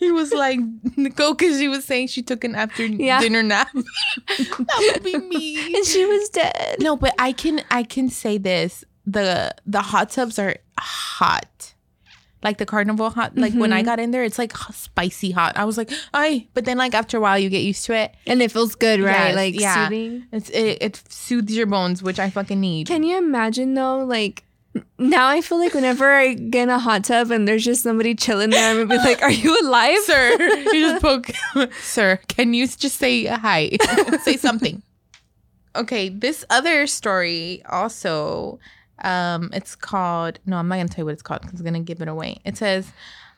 He 0.00 0.10
was 0.10 0.32
like 0.32 0.58
Nicole 0.96 1.34
because 1.34 1.58
she 1.58 1.68
was 1.68 1.84
saying 1.84 2.06
she 2.06 2.22
took 2.22 2.42
an 2.42 2.54
after 2.54 2.86
Yeah. 2.86 3.20
dinner 3.20 3.42
nap. 3.42 3.68
that 3.74 4.92
would 4.94 5.02
be 5.04 5.18
me. 5.18 5.74
and 5.76 5.84
she 5.84 6.06
was 6.06 6.30
dead. 6.30 6.76
No, 6.80 6.96
but 6.96 7.14
I 7.18 7.32
can 7.32 7.62
I 7.70 7.82
can 7.82 8.08
say 8.08 8.38
this: 8.38 8.82
the 9.06 9.54
the 9.66 9.82
hot 9.82 10.08
tubs 10.08 10.38
are 10.38 10.56
hot, 10.78 11.74
like 12.42 12.58
the 12.58 12.66
carnival 12.66 13.10
hot. 13.10 13.36
Like 13.36 13.52
when 13.54 13.72
I 13.72 13.78
mm-hmm. 13.80 13.86
got 13.86 14.00
in 14.00 14.10
there, 14.10 14.24
it's 14.24 14.38
like 14.38 14.56
spicy 14.56 15.30
hot. 15.30 15.56
I 15.56 15.64
was 15.64 15.76
like, 15.76 15.90
I. 16.14 16.46
But 16.54 16.64
then 16.64 16.78
like 16.78 16.94
after 16.94 17.18
a 17.18 17.20
while, 17.20 17.38
you 17.38 17.50
get 17.50 17.62
used 17.62 17.84
to 17.86 17.94
it. 17.94 18.14
And 18.26 18.40
it 18.42 18.50
feels 18.50 18.74
good, 18.74 19.00
right? 19.00 19.28
Yes, 19.28 19.36
like 19.36 19.60
yeah. 19.60 19.84
soothing. 19.88 20.26
It's 20.32 20.50
it, 20.50 20.78
it 20.80 21.02
soothes 21.08 21.54
your 21.54 21.66
bones, 21.66 22.02
which 22.02 22.18
I 22.18 22.30
fucking 22.30 22.60
need. 22.60 22.86
Can 22.86 23.02
you 23.02 23.18
imagine 23.18 23.74
though? 23.74 24.04
Like 24.04 24.44
now, 24.98 25.28
I 25.28 25.40
feel 25.40 25.58
like 25.58 25.74
whenever 25.74 26.12
I 26.12 26.34
get 26.34 26.64
in 26.64 26.70
a 26.70 26.78
hot 26.78 27.04
tub 27.04 27.30
and 27.30 27.46
there's 27.48 27.64
just 27.64 27.82
somebody 27.82 28.14
chilling 28.14 28.50
there, 28.50 28.70
I'm 28.70 28.86
gonna 28.86 28.88
be 28.88 28.96
like, 29.08 29.22
"Are 29.22 29.30
you 29.30 29.58
alive?" 29.60 29.98
sir, 30.04 30.36
you 30.38 30.72
just 30.72 31.02
poke, 31.02 31.30
sir. 31.80 32.20
Can 32.28 32.54
you 32.54 32.66
just 32.66 32.98
say 32.98 33.24
hi? 33.26 33.70
say 34.22 34.36
something. 34.36 34.82
Okay, 35.74 36.08
this 36.08 36.44
other 36.50 36.86
story 36.86 37.62
also, 37.68 38.58
um, 39.02 39.50
it's 39.52 39.74
called. 39.74 40.38
No, 40.46 40.56
I'm 40.56 40.68
not 40.68 40.76
gonna 40.76 40.88
tell 40.88 41.02
you 41.02 41.06
what 41.06 41.14
it's 41.14 41.22
called 41.22 41.42
because 41.42 41.60
I'm 41.60 41.64
gonna 41.64 41.80
give 41.80 42.00
it 42.00 42.08
away. 42.08 42.40
It 42.44 42.56
says. 42.56 42.92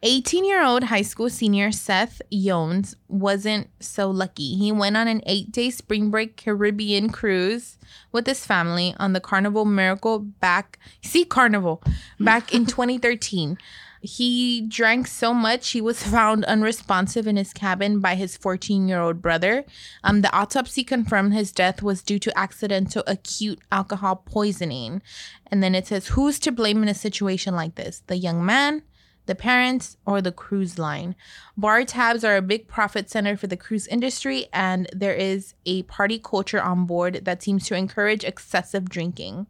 18 0.05 0.45
year 0.45 0.65
old 0.65 0.83
high 0.83 1.03
school 1.03 1.31
senior 1.31 1.71
Seth 1.71 2.21
Jones 2.33 2.97
wasn't 3.07 3.69
so 3.79 4.11
lucky. 4.11 4.57
He 4.57 4.73
went 4.73 4.97
on 4.97 5.07
an 5.07 5.23
eight 5.27 5.53
day 5.53 5.71
spring 5.71 6.11
break 6.11 6.37
Caribbean 6.37 7.11
cruise 7.11 7.79
with 8.11 8.27
his 8.27 8.45
family 8.45 8.97
on 8.99 9.13
the 9.13 9.21
Carnival 9.21 9.65
Miracle 9.65 10.19
back, 10.19 10.81
see, 11.03 11.25
Carnival, 11.25 11.85
back 12.19 12.53
in 12.53 12.67
2013. 12.67 13.57
He 14.03 14.63
drank 14.63 15.07
so 15.07 15.33
much 15.33 15.71
he 15.71 15.81
was 15.81 16.03
found 16.03 16.45
unresponsive 16.45 17.29
in 17.29 17.37
his 17.37 17.53
cabin 17.53 18.01
by 18.01 18.17
his 18.17 18.37
14 18.37 18.89
year 18.89 19.01
old 19.01 19.23
brother. 19.23 19.65
Um, 20.03 20.23
the 20.23 20.33
autopsy 20.35 20.83
confirmed 20.83 21.35
his 21.35 21.53
death 21.53 21.83
was 21.83 22.03
due 22.03 22.19
to 22.19 22.39
accidental 22.39 23.05
acute 23.07 23.61
alcohol 23.71 24.17
poisoning. 24.17 25.03
And 25.47 25.63
then 25.63 25.75
it 25.75 25.87
says, 25.87 26.09
Who's 26.09 26.41
to 26.41 26.51
blame 26.53 26.83
in 26.83 26.89
a 26.89 26.95
situation 26.95 27.55
like 27.55 27.77
this? 27.77 28.03
The 28.09 28.17
young 28.17 28.45
man, 28.45 28.83
the 29.27 29.37
parents, 29.37 29.97
or 30.05 30.21
the 30.21 30.33
cruise 30.33 30.81
line? 30.81 31.15
Bar 31.57 31.85
tabs 31.85 32.25
are 32.25 32.37
a 32.37 32.43
big 32.43 32.67
profit 32.67 33.09
center 33.09 33.37
for 33.37 33.47
the 33.47 33.57
cruise 33.57 33.87
industry, 33.87 34.47
and 34.53 34.89
there 34.93 35.15
is 35.15 35.55
a 35.65 35.85
party 35.85 36.19
culture 36.19 36.61
on 36.61 36.87
board 36.87 37.25
that 37.25 37.43
seems 37.43 37.67
to 37.69 37.77
encourage 37.77 38.25
excessive 38.25 38.89
drinking. 38.89 39.47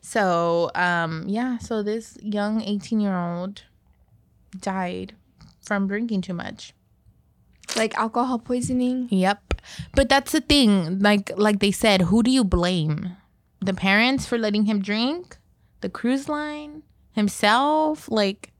So, 0.00 0.70
um, 0.74 1.24
yeah, 1.28 1.58
so 1.58 1.82
this 1.82 2.16
young 2.22 2.62
18 2.62 3.00
year 3.00 3.16
old 3.16 3.62
died 4.58 5.14
from 5.60 5.86
drinking 5.86 6.22
too 6.22 6.34
much. 6.34 6.74
Like 7.76 7.96
alcohol 7.96 8.38
poisoning. 8.38 9.08
Yep. 9.10 9.54
But 9.94 10.08
that's 10.08 10.32
the 10.32 10.40
thing. 10.40 10.98
Like 10.98 11.30
like 11.36 11.60
they 11.60 11.70
said, 11.70 12.02
who 12.02 12.22
do 12.22 12.30
you 12.30 12.42
blame? 12.42 13.16
The 13.60 13.74
parents 13.74 14.26
for 14.26 14.38
letting 14.38 14.64
him 14.64 14.82
drink? 14.82 15.36
The 15.80 15.88
cruise 15.88 16.28
line? 16.28 16.82
Himself? 17.12 18.10
Like 18.10 18.52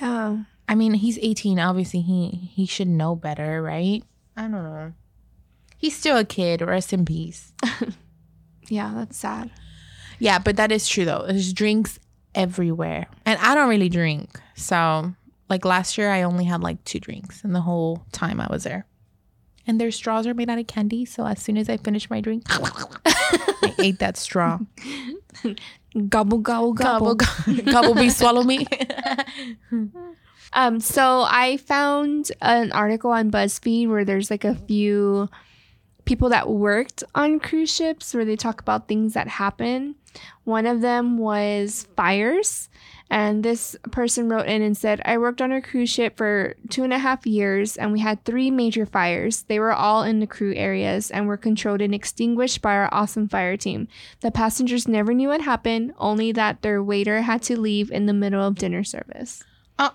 Yeah. 0.00 0.44
I 0.68 0.74
mean, 0.74 0.94
he's 0.94 1.18
18. 1.22 1.58
Obviously, 1.58 2.02
he 2.02 2.50
he 2.52 2.66
should 2.66 2.88
know 2.88 3.16
better, 3.16 3.62
right? 3.62 4.04
I 4.36 4.42
don't 4.42 4.52
know. 4.52 4.92
He's 5.78 5.96
still 5.96 6.18
a 6.18 6.24
kid. 6.24 6.60
Rest 6.60 6.92
in 6.92 7.06
peace. 7.06 7.54
Yeah, 8.70 8.92
that's 8.94 9.16
sad. 9.16 9.50
Yeah, 10.18 10.38
but 10.38 10.56
that 10.56 10.72
is 10.72 10.88
true 10.88 11.04
though. 11.04 11.24
There's 11.26 11.52
drinks 11.52 11.98
everywhere. 12.34 13.06
And 13.26 13.38
I 13.40 13.54
don't 13.54 13.68
really 13.68 13.88
drink. 13.88 14.38
So, 14.54 15.14
like 15.48 15.64
last 15.64 15.96
year 15.98 16.10
I 16.10 16.22
only 16.22 16.44
had 16.44 16.62
like 16.62 16.82
two 16.84 17.00
drinks 17.00 17.44
in 17.44 17.52
the 17.52 17.60
whole 17.60 18.04
time 18.12 18.40
I 18.40 18.46
was 18.50 18.64
there. 18.64 18.86
And 19.66 19.78
their 19.80 19.90
straws 19.90 20.26
are 20.26 20.32
made 20.34 20.48
out 20.48 20.58
of 20.58 20.66
candy, 20.66 21.04
so 21.04 21.26
as 21.26 21.42
soon 21.42 21.58
as 21.58 21.68
I 21.68 21.76
finished 21.76 22.08
my 22.08 22.22
drink, 22.22 22.44
I 22.48 23.74
ate 23.78 23.98
that 23.98 24.16
straw. 24.16 24.58
Gobble 26.08 26.38
gobble 26.38 26.72
Gobble, 26.74 27.14
gobble. 27.14 27.14
gobble, 27.14 27.62
gobble 27.72 27.94
be 27.94 28.08
swallow 28.10 28.42
me. 28.44 28.66
Um, 30.52 30.80
so 30.80 31.24
I 31.28 31.58
found 31.58 32.32
an 32.40 32.72
article 32.72 33.10
on 33.10 33.30
BuzzFeed 33.30 33.88
where 33.88 34.04
there's 34.04 34.30
like 34.30 34.44
a 34.44 34.54
few 34.54 35.28
people 36.08 36.30
that 36.30 36.48
worked 36.48 37.04
on 37.14 37.38
cruise 37.38 37.70
ships 37.70 38.14
where 38.14 38.24
they 38.24 38.34
talk 38.34 38.62
about 38.62 38.88
things 38.88 39.12
that 39.12 39.28
happen. 39.28 39.94
One 40.44 40.64
of 40.64 40.80
them 40.80 41.18
was 41.18 41.86
fires. 41.96 42.70
And 43.10 43.42
this 43.42 43.76
person 43.90 44.26
wrote 44.26 44.46
in 44.46 44.62
and 44.62 44.74
said, 44.74 45.02
I 45.04 45.18
worked 45.18 45.42
on 45.42 45.52
a 45.52 45.60
cruise 45.60 45.90
ship 45.90 46.16
for 46.16 46.54
two 46.70 46.82
and 46.82 46.94
a 46.94 46.98
half 46.98 47.26
years 47.26 47.76
and 47.76 47.92
we 47.92 48.00
had 48.00 48.24
three 48.24 48.50
major 48.50 48.86
fires. 48.86 49.42
They 49.42 49.60
were 49.60 49.72
all 49.72 50.02
in 50.02 50.20
the 50.20 50.26
crew 50.26 50.54
areas 50.54 51.10
and 51.10 51.26
were 51.26 51.36
controlled 51.36 51.82
and 51.82 51.94
extinguished 51.94 52.62
by 52.62 52.72
our 52.72 52.88
awesome 52.90 53.28
fire 53.28 53.58
team. 53.58 53.86
The 54.20 54.30
passengers 54.30 54.88
never 54.88 55.12
knew 55.12 55.28
what 55.28 55.42
happened, 55.42 55.92
only 55.98 56.32
that 56.32 56.62
their 56.62 56.82
waiter 56.82 57.20
had 57.20 57.42
to 57.42 57.60
leave 57.60 57.90
in 57.90 58.06
the 58.06 58.14
middle 58.14 58.42
of 58.42 58.54
dinner 58.54 58.82
service. 58.82 59.44
oh, 59.78 59.92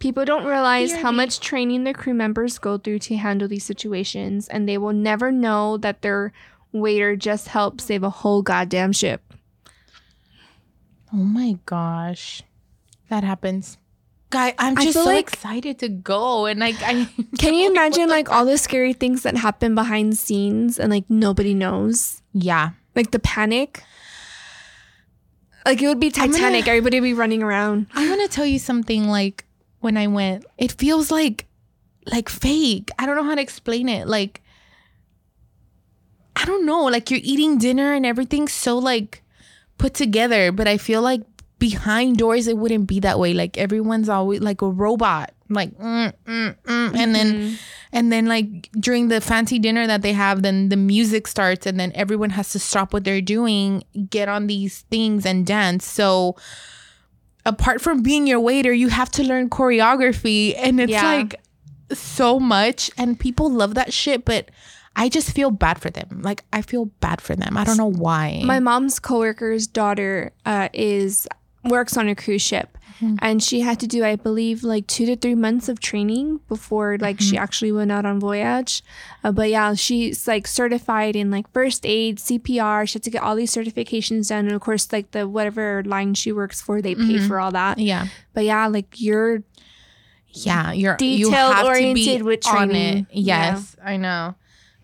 People 0.00 0.24
don't 0.24 0.44
realize 0.44 0.92
how 0.92 1.12
much 1.12 1.38
training 1.40 1.84
their 1.84 1.92
crew 1.94 2.14
members 2.14 2.58
go 2.58 2.76
through 2.78 2.98
to 3.00 3.16
handle 3.16 3.46
these 3.46 3.64
situations, 3.64 4.48
and 4.48 4.66
they 4.68 4.78
will 4.78 4.92
never 4.92 5.30
know 5.30 5.76
that 5.76 6.02
their 6.02 6.32
waiter 6.72 7.14
just 7.16 7.48
helped 7.48 7.80
save 7.82 8.02
a 8.02 8.10
whole 8.10 8.42
goddamn 8.42 8.92
ship. 8.92 9.22
oh 11.12 11.16
my 11.18 11.58
gosh. 11.66 12.42
That 13.10 13.24
happens. 13.24 13.76
Guy, 14.30 14.54
I'm 14.58 14.76
just 14.76 14.92
so 14.94 15.04
like- 15.04 15.18
excited 15.26 15.80
to 15.80 15.88
go. 15.88 16.46
And 16.46 16.60
like 16.60 16.76
I 16.82 17.08
Can 17.38 17.54
you 17.54 17.68
imagine 17.72 18.08
like 18.08 18.30
all 18.30 18.44
the 18.46 18.56
scary 18.58 18.92
things 18.92 19.22
that 19.24 19.36
happen 19.36 19.74
behind 19.74 20.16
scenes 20.16 20.78
and 20.78 20.88
like 20.90 21.04
nobody 21.10 21.52
knows? 21.52 22.22
Yeah. 22.32 22.70
Like 22.94 23.10
the 23.10 23.18
panic? 23.18 23.82
Like 25.66 25.82
it 25.82 25.88
would 25.88 25.98
be 26.00 26.06
I'm 26.14 26.30
gonna- 26.30 26.32
Titanic. 26.32 26.68
Everybody 26.68 27.00
would 27.00 27.06
be 27.06 27.14
running 27.14 27.42
around. 27.42 27.86
I'm 27.92 28.08
gonna 28.08 28.28
tell 28.28 28.46
you 28.46 28.60
something 28.60 29.08
like 29.08 29.44
when 29.80 29.96
I 29.96 30.06
went, 30.06 30.44
it 30.58 30.72
feels 30.72 31.10
like 31.10 31.46
like 32.06 32.28
fake. 32.28 32.90
I 32.98 33.06
don't 33.06 33.16
know 33.16 33.24
how 33.24 33.34
to 33.34 33.42
explain 33.42 33.88
it. 33.88 34.06
Like 34.06 34.42
I 36.36 36.44
don't 36.44 36.64
know, 36.64 36.84
like 36.84 37.10
you're 37.10 37.20
eating 37.22 37.58
dinner 37.58 37.92
and 37.92 38.06
everything's 38.06 38.52
so 38.52 38.78
like 38.78 39.22
put 39.78 39.94
together, 39.94 40.52
but 40.52 40.68
I 40.68 40.78
feel 40.78 41.02
like 41.02 41.22
behind 41.58 42.16
doors 42.16 42.46
it 42.46 42.56
wouldn't 42.56 42.86
be 42.86 43.00
that 43.00 43.18
way. 43.18 43.34
Like 43.34 43.58
everyone's 43.58 44.08
always 44.08 44.40
like 44.40 44.62
a 44.62 44.68
robot. 44.68 45.32
Like 45.48 45.76
mm, 45.76 46.12
mm, 46.24 46.56
mm. 46.62 46.96
and 46.96 47.14
then 47.14 47.58
and 47.92 48.12
then 48.12 48.26
like 48.26 48.70
during 48.78 49.08
the 49.08 49.20
fancy 49.20 49.58
dinner 49.58 49.86
that 49.86 50.02
they 50.02 50.12
have, 50.12 50.42
then 50.42 50.68
the 50.68 50.76
music 50.76 51.26
starts 51.26 51.66
and 51.66 51.78
then 51.78 51.90
everyone 51.94 52.30
has 52.30 52.52
to 52.52 52.60
stop 52.60 52.92
what 52.92 53.02
they're 53.02 53.20
doing, 53.20 53.82
get 54.08 54.28
on 54.28 54.46
these 54.46 54.82
things 54.90 55.26
and 55.26 55.44
dance. 55.44 55.84
So 55.84 56.36
apart 57.50 57.80
from 57.80 58.02
being 58.02 58.26
your 58.26 58.40
waiter, 58.40 58.72
you 58.72 58.88
have 58.88 59.10
to 59.12 59.22
learn 59.24 59.50
choreography 59.50 60.54
and 60.56 60.80
it's 60.80 60.90
Yeah. 60.92 61.02
like 61.04 61.40
so 61.92 62.38
much 62.38 62.90
and 62.96 63.18
people 63.18 63.50
love 63.50 63.74
that 63.74 63.92
shit, 63.92 64.24
but 64.24 64.50
I 64.96 65.08
just 65.08 65.32
feel 65.32 65.50
bad 65.50 65.80
for 65.80 65.90
them. 65.90 66.20
Like 66.22 66.44
I 66.52 66.62
feel 66.62 66.86
bad 67.00 67.20
for 67.20 67.34
them. 67.36 67.56
I 67.56 67.64
don't 67.64 67.76
know 67.76 67.90
why. 67.90 68.42
My 68.44 68.60
mom's 68.60 68.98
coworker's 69.00 69.66
daughter 69.66 70.32
uh, 70.46 70.68
is 70.72 71.26
works 71.64 71.96
on 71.96 72.08
a 72.08 72.14
cruise 72.14 72.42
ship. 72.42 72.78
And 73.20 73.42
she 73.42 73.60
had 73.60 73.80
to 73.80 73.86
do, 73.86 74.04
I 74.04 74.16
believe, 74.16 74.62
like 74.62 74.86
two 74.86 75.06
to 75.06 75.16
three 75.16 75.34
months 75.34 75.68
of 75.68 75.80
training 75.80 76.40
before 76.48 76.98
like 77.00 77.18
she 77.20 77.36
actually 77.38 77.72
went 77.72 77.90
out 77.90 78.04
on 78.04 78.20
voyage. 78.20 78.82
Uh, 79.24 79.32
but 79.32 79.48
yeah, 79.50 79.74
she's 79.74 80.28
like 80.28 80.46
certified 80.46 81.16
in 81.16 81.30
like 81.30 81.50
first 81.52 81.86
aid, 81.86 82.18
CPR. 82.18 82.86
She 82.88 82.94
had 82.94 83.02
to 83.04 83.10
get 83.10 83.22
all 83.22 83.34
these 83.36 83.54
certifications 83.54 84.28
done, 84.28 84.46
and 84.46 84.54
of 84.54 84.60
course, 84.60 84.92
like 84.92 85.12
the 85.12 85.26
whatever 85.28 85.82
line 85.84 86.14
she 86.14 86.30
works 86.32 86.60
for, 86.60 86.82
they 86.82 86.94
pay 86.94 87.18
for 87.26 87.40
all 87.40 87.50
that. 87.52 87.78
Yeah. 87.78 88.06
But 88.34 88.44
yeah, 88.44 88.66
like 88.66 89.00
you're 89.00 89.42
Yeah, 90.32 90.72
you're 90.72 90.96
you 91.00 91.26
Detailed 91.30 91.54
have 91.54 91.66
to 91.66 91.72
be 91.72 91.78
oriented 91.78 92.22
with 92.22 92.40
training. 92.40 93.06
Yes, 93.10 93.76
I 93.82 93.96
know. 93.96 94.34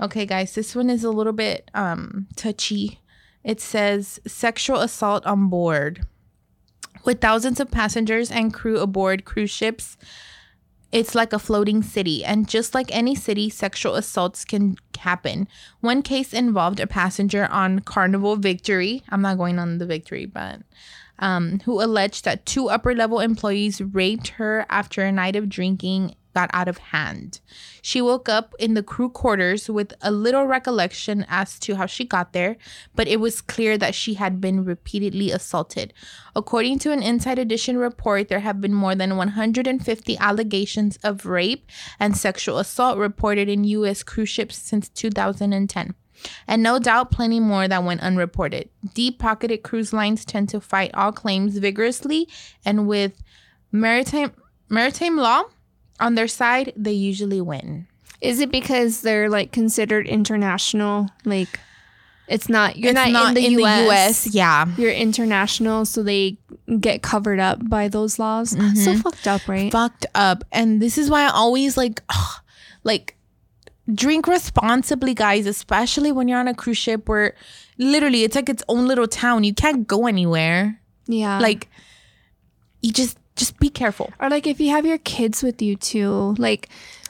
Okay, 0.01 0.27
guys, 0.27 0.55
this 0.55 0.75
one 0.75 0.91
is 0.91 1.05
a 1.05 1.11
little 1.11 1.33
bit 1.33 1.71
um 1.75 2.27
touchy. 2.37 3.01
It 3.45 3.61
says 3.61 4.21
sexual 4.27 4.81
assault 4.81 5.25
on 5.27 5.49
board. 5.49 6.07
With 7.07 7.21
thousands 7.21 7.61
of 7.61 7.71
passengers 7.71 8.33
and 8.33 8.53
crew 8.53 8.81
aboard 8.81 9.25
cruise 9.25 9.51
ships, 9.51 9.97
it's 10.91 11.15
like 11.15 11.33
a 11.33 11.39
floating 11.39 11.85
city, 11.85 12.25
and 12.25 12.49
just 12.49 12.75
like 12.75 12.95
any 12.95 13.15
city, 13.15 13.49
sexual 13.49 13.95
assaults 13.95 14.45
can 14.45 14.77
happen. 14.99 15.47
One 15.81 16.03
case 16.03 16.35
involved 16.35 16.81
a 16.81 16.87
passenger 16.89 17.47
on 17.47 17.79
Carnival 17.79 18.35
Victory. 18.35 19.05
I'm 19.09 19.23
not 19.23 19.39
going 19.39 19.61
on 19.61 19.79
the 19.79 19.87
Victory, 19.87 20.27
but 20.27 20.63
um, 21.21 21.61
who 21.61 21.81
alleged 21.81 22.25
that 22.25 22.45
two 22.45 22.69
upper 22.69 22.93
level 22.93 23.21
employees 23.21 23.81
raped 23.81 24.29
her 24.29 24.67
after 24.69 25.03
a 25.03 25.13
night 25.13 25.37
of 25.37 25.49
drinking 25.49 26.17
got 26.37 26.51
out 26.53 26.69
of 26.69 26.77
hand. 26.93 27.41
She 27.81 28.03
woke 28.03 28.29
up 28.29 28.55
in 28.59 28.75
the 28.75 28.83
crew 28.83 29.09
quarters 29.09 29.71
with 29.71 29.95
a 30.03 30.11
little 30.11 30.45
recollection 30.45 31.25
as 31.31 31.59
to 31.61 31.77
how 31.77 31.87
she 31.87 32.05
got 32.05 32.35
there, 32.35 32.59
but 32.95 33.09
it 33.09 33.21
was 33.21 33.41
clear 33.41 33.79
that 33.79 33.95
she 33.95 34.15
had 34.15 34.39
been 34.39 34.63
repeatedly 34.63 35.31
assaulted. 35.31 35.95
According 36.35 36.79
to 36.81 36.93
an 36.93 37.03
Inside 37.03 37.39
Edition 37.39 37.79
report, 37.79 38.29
there 38.29 38.41
have 38.41 38.61
been 38.61 38.75
more 38.75 38.95
than 38.95 39.17
150 39.17 40.19
allegations 40.19 40.99
of 41.03 41.25
rape 41.25 41.65
and 41.99 42.15
sexual 42.15 42.59
assault 42.59 42.99
reported 42.99 43.49
in 43.49 43.65
U.S. 43.79 44.03
cruise 44.03 44.29
ships 44.29 44.57
since 44.59 44.91
2010 44.91 45.95
and 46.49 46.63
no 46.63 46.79
doubt 46.79 47.11
plenty 47.11 47.41
more 47.41 47.69
that 47.69 47.85
went 47.85 48.01
unreported. 48.01 48.69
Deep 48.95 49.19
pocketed 49.19 49.63
cruise 49.63 49.93
lines 49.93 50.25
tend 50.25 50.49
to 50.51 50.61
fight 50.61 50.91
all 50.95 51.13
claims 51.13 51.59
vigorously, 51.59 52.29
and 52.65 52.89
with 52.89 53.23
maritime 53.73 54.33
maritime 54.69 55.17
law 55.17 55.45
on 56.01 56.15
their 56.15 56.29
side, 56.29 56.73
they 56.77 56.93
usually 56.93 57.41
win. 57.41 57.87
Is 58.21 58.41
it 58.41 58.51
because 58.51 59.03
they're 59.03 59.29
like 59.29 59.53
considered 59.53 60.07
international? 60.07 61.09
Like, 61.25 61.61
it's 62.29 62.49
not. 62.49 62.77
You're 62.77 62.91
It's 62.91 63.13
not, 63.13 63.29
in, 63.29 63.35
the, 63.35 63.63
US. 63.63 64.27
Yeah. 64.35 64.67
You're 64.77 64.91
international, 64.93 65.85
so 65.85 66.03
they 66.03 66.39
get 66.81 67.03
covered 67.03 67.39
up 67.39 67.69
by 67.69 67.89
those 67.89 68.19
laws. 68.19 68.51
So 68.57 68.57
Mm-hmm. 68.59 69.01
fucked 69.01 69.27
up, 69.29 69.47
right? 69.49 69.71
Fucked 69.71 70.07
up. 70.15 70.45
And 70.51 70.81
this 70.83 70.99
is 70.99 71.09
why 71.11 71.23
I 71.25 71.29
always 71.31 71.77
like 71.77 72.03
like 72.85 73.17
drink 73.95 74.27
responsibly, 74.27 75.15
guys, 75.15 75.47
especially 75.47 76.11
when 76.11 76.27
you're 76.27 76.41
on 76.41 76.49
a 76.49 76.55
cruise 76.55 76.79
ship 76.79 77.09
where 77.09 77.35
literally 77.79 78.25
it's 78.25 78.35
like 78.35 78.49
its 78.49 78.63
own 78.69 78.87
little 78.89 79.07
town. 79.07 79.45
You 79.45 79.55
can't 79.55 79.87
go 79.87 80.07
anywhere. 80.07 80.81
yeah. 81.07 81.39
Like 81.39 81.69
you 82.83 82.93
just 82.93 83.19
just 83.37 83.59
be 83.61 83.71
careful. 83.71 84.13
or 84.21 84.29
like 84.31 84.47
if 84.47 84.61
you 84.61 84.71
have 84.71 84.85
your 84.87 84.99
kids 84.99 85.43
with 85.43 85.63
you 85.63 85.77
too. 85.77 86.35
Like 86.39 86.69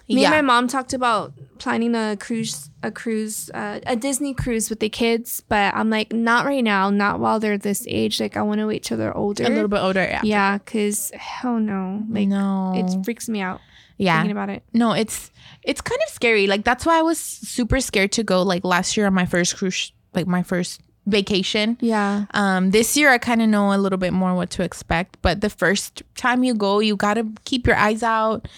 me 0.08 0.22
Yeah. 0.22 0.32
and 0.32 0.46
my 0.46 0.54
mom 0.54 0.68
talked 0.68 0.92
about 0.92 1.32
planning 1.58 1.94
a 1.94 2.16
cruise, 2.18 2.70
a 2.82 2.90
cruise, 2.90 3.50
uh, 3.54 3.80
a 3.86 3.96
Disney 3.96 4.34
cruise 4.34 4.70
with 4.70 4.78
the 4.80 4.88
kids, 4.88 5.42
but 5.48 5.74
I'm 5.74 5.90
like, 5.90 6.12
not 6.12 6.46
right 6.46 6.62
now, 6.62 6.90
not 6.90 7.18
while 7.18 7.40
they're 7.40 7.58
this 7.58 7.84
age. 7.88 8.20
Like 8.20 8.36
I 8.36 8.42
want 8.42 8.60
to 8.60 8.66
wait 8.66 8.84
till 8.84 8.98
they're 8.98 9.16
older. 9.16 9.44
A 9.44 9.48
little 9.48 9.68
bit 9.68 9.80
older, 9.80 10.02
yeah. 10.02 10.20
Yeah, 10.22 10.58
because 10.58 11.10
hell 11.14 11.58
no, 11.58 12.04
like 12.08 12.28
no. 12.28 12.72
it 12.76 13.04
freaks 13.04 13.28
me 13.28 13.40
out 13.40 13.60
yeah. 13.98 14.18
thinking 14.18 14.32
about 14.32 14.50
it. 14.50 14.62
no 14.74 14.92
it's 14.92 15.30
it's 15.62 15.80
kind 15.80 15.98
of 16.06 16.12
scary 16.12 16.46
like 16.46 16.64
that's 16.64 16.84
why 16.84 16.98
i 16.98 17.02
was 17.02 17.18
super 17.18 17.80
scared 17.80 18.12
to 18.12 18.22
go 18.22 18.42
like 18.42 18.62
last 18.62 18.94
year 18.96 19.06
on 19.06 19.14
my 19.14 19.24
first 19.24 19.56
cruise 19.56 19.90
like 20.14 20.26
my 20.26 20.42
first 20.42 20.82
vacation. 21.06 21.78
Yeah. 21.80 22.26
um 22.34 22.70
this 22.70 22.96
year 22.96 23.10
i 23.10 23.18
kind 23.18 23.40
of 23.40 23.48
know 23.48 23.72
a 23.72 23.78
little 23.78 23.98
bit 23.98 24.12
more 24.12 24.34
what 24.34 24.50
to 24.50 24.62
expect 24.62 25.16
but 25.22 25.40
the 25.40 25.48
first 25.48 26.02
time 26.16 26.42
you 26.42 26.52
go 26.54 26.80
you 26.80 26.96
gotta 26.96 27.24
keep 27.44 27.66
your 27.66 27.76
eyes 27.76 28.02
out. 28.02 28.48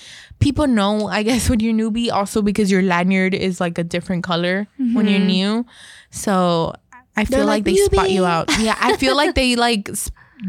People 0.41 0.67
know 0.67 1.09
i 1.09 1.23
guess 1.23 1.51
when 1.51 1.61
you're 1.61 1.75
newbie 1.75 2.11
also 2.11 2.41
because 2.43 2.71
your 2.71 2.83
lanyard 2.83 3.35
is 3.35 3.61
like 3.61 3.77
a 3.79 3.85
different 3.85 4.25
color 4.25 4.67
when 4.79 5.07
you're 5.09 5.21
new. 5.21 5.67
So 6.11 6.73
i 7.17 7.25
feel 7.25 7.41
like, 7.45 7.65
like, 7.65 7.65
they 7.65 7.77
spot 7.77 8.11
you 8.11 8.25
out. 8.25 8.49
Yeah 8.59 8.77
i 8.81 8.97
feel 8.97 9.17
like 9.17 9.35
they 9.35 9.57
like 9.67 9.91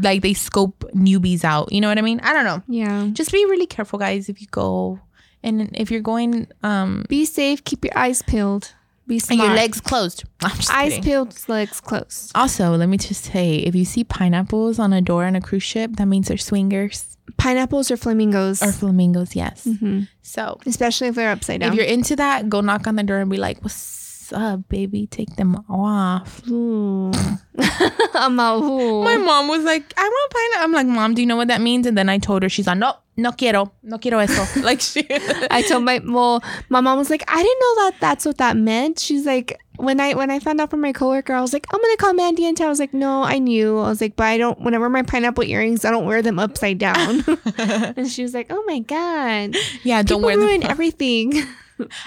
like 0.00 0.22
they 0.22 0.34
scope 0.34 0.84
newbies 0.94 1.44
out. 1.44 1.72
You 1.72 1.80
know 1.80 1.88
what 1.88 1.98
i 1.98 2.02
mean? 2.02 2.20
I 2.20 2.32
don't 2.32 2.44
know. 2.44 2.62
Yeah. 2.68 3.08
just 3.12 3.32
be 3.32 3.44
really 3.44 3.66
careful 3.66 3.98
guys 3.98 4.28
if 4.28 4.40
you 4.40 4.46
go. 4.50 5.00
And 5.42 5.70
if 5.74 5.90
you're 5.90 6.00
going 6.14 6.46
um 6.62 7.04
Be 7.08 7.24
safe. 7.24 7.64
Keep 7.64 7.84
your 7.84 7.98
eyes 7.98 8.22
peeled. 8.22 8.72
Be 9.10 9.20
and 9.30 9.38
your 9.42 9.48
legs 9.58 9.80
closed 9.80 10.22
I'm 10.46 10.54
just 10.56 10.70
eyes 10.72 10.90
kidding. 10.94 11.02
peeled, 11.04 11.34
legs 11.48 11.80
closed. 11.82 12.30
also 12.34 12.76
let 12.76 12.88
me 12.88 12.96
just 12.96 13.24
say 13.24 13.56
if 13.68 13.74
you 13.74 13.84
see 13.84 14.04
pineapples 14.04 14.78
on 14.78 14.92
a 14.94 15.02
door 15.02 15.24
on 15.26 15.34
a 15.34 15.40
cruise 15.42 15.64
ship 15.66 15.96
that 15.98 16.06
means 16.06 16.28
they're 16.28 16.38
swingers 16.38 17.06
Pineapples 17.36 17.90
or 17.92 17.96
flamingos, 17.96 18.62
or 18.62 18.72
flamingos 18.72 19.34
yes 19.36 19.66
Mhm. 19.66 20.08
so 20.22 20.58
especially 20.66 21.08
if 21.08 21.14
they're 21.16 21.30
upside 21.30 21.60
down. 21.60 21.70
if 21.70 21.74
you're 21.76 21.86
into 21.96 22.14
that 22.16 22.48
go 22.48 22.60
knock 22.60 22.86
on 22.86 22.94
the 22.96 23.02
door 23.02 23.18
and 23.18 23.30
be 23.30 23.36
like 23.36 23.58
what's 23.62 24.32
up 24.32 24.68
baby 24.68 25.06
take 25.10 25.34
them 25.36 25.56
off 25.68 26.42
I'm 26.48 28.38
ooh. 28.40 29.02
my 29.04 29.16
mom 29.16 29.48
was 29.48 29.64
like 29.64 29.92
i 29.96 30.02
want 30.06 30.30
pineapple 30.32 30.64
i'm 30.64 30.72
like 30.72 30.86
mom 30.86 31.14
do 31.14 31.22
you 31.22 31.26
know 31.26 31.36
what 31.36 31.48
that 31.48 31.60
means 31.60 31.86
and 31.86 31.96
then 31.98 32.08
i 32.08 32.18
told 32.18 32.42
her 32.44 32.48
she's 32.48 32.66
like 32.66 32.78
no 32.78 32.94
no 33.20 33.32
quiero 33.32 33.72
no 33.82 33.98
quiero 33.98 34.18
eso 34.18 34.42
like 34.62 34.80
she 34.80 35.06
I 35.50 35.62
told 35.62 35.84
my 35.84 36.00
well, 36.04 36.42
my 36.68 36.80
mom 36.80 36.98
was 36.98 37.10
like, 37.10 37.24
I 37.28 37.42
didn't 37.42 37.60
know 37.60 37.74
that 37.84 37.94
that's 38.00 38.24
what 38.24 38.38
that 38.38 38.56
meant. 38.56 38.98
She's 38.98 39.26
like, 39.26 39.58
when 39.76 40.00
I 40.00 40.14
when 40.14 40.30
I 40.30 40.38
found 40.38 40.60
out 40.60 40.70
from 40.70 40.80
my 40.80 40.92
coworker, 40.92 41.32
I 41.34 41.40
was 41.40 41.52
like, 41.52 41.66
I'm 41.72 41.80
gonna 41.80 41.96
call 41.96 42.14
Mandy 42.14 42.46
and 42.46 42.56
tell. 42.56 42.66
I 42.66 42.70
was 42.70 42.80
like, 42.80 42.94
no, 42.94 43.22
I 43.22 43.38
knew. 43.38 43.78
I 43.78 43.88
was 43.88 44.00
like, 44.00 44.16
but 44.16 44.24
I 44.26 44.38
don't. 44.38 44.60
Whenever 44.60 44.88
my 44.88 45.02
pineapple 45.02 45.44
earrings, 45.44 45.84
I 45.84 45.90
don't 45.90 46.06
wear 46.06 46.22
them 46.22 46.38
upside 46.38 46.78
down. 46.78 47.24
and 47.58 48.08
she 48.10 48.22
was 48.22 48.34
like, 48.34 48.48
Oh 48.50 48.62
my 48.66 48.80
god, 48.80 49.56
yeah 49.82 50.02
don't 50.02 50.18
people 50.18 50.26
wear 50.26 50.36
ruin 50.38 50.60
them 50.60 50.70
everything. 50.70 51.42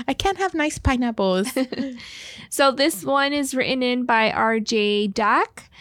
i 0.08 0.14
can't 0.14 0.38
have 0.38 0.54
nice 0.54 0.78
pineapples 0.78 1.50
So 2.54 2.72
this 2.72 3.04
one 3.04 3.34
is 3.34 3.56
written 3.56 3.82
in 3.82 4.06
by 4.06 4.30
RJ 4.30 5.12
Dack. 5.16 5.72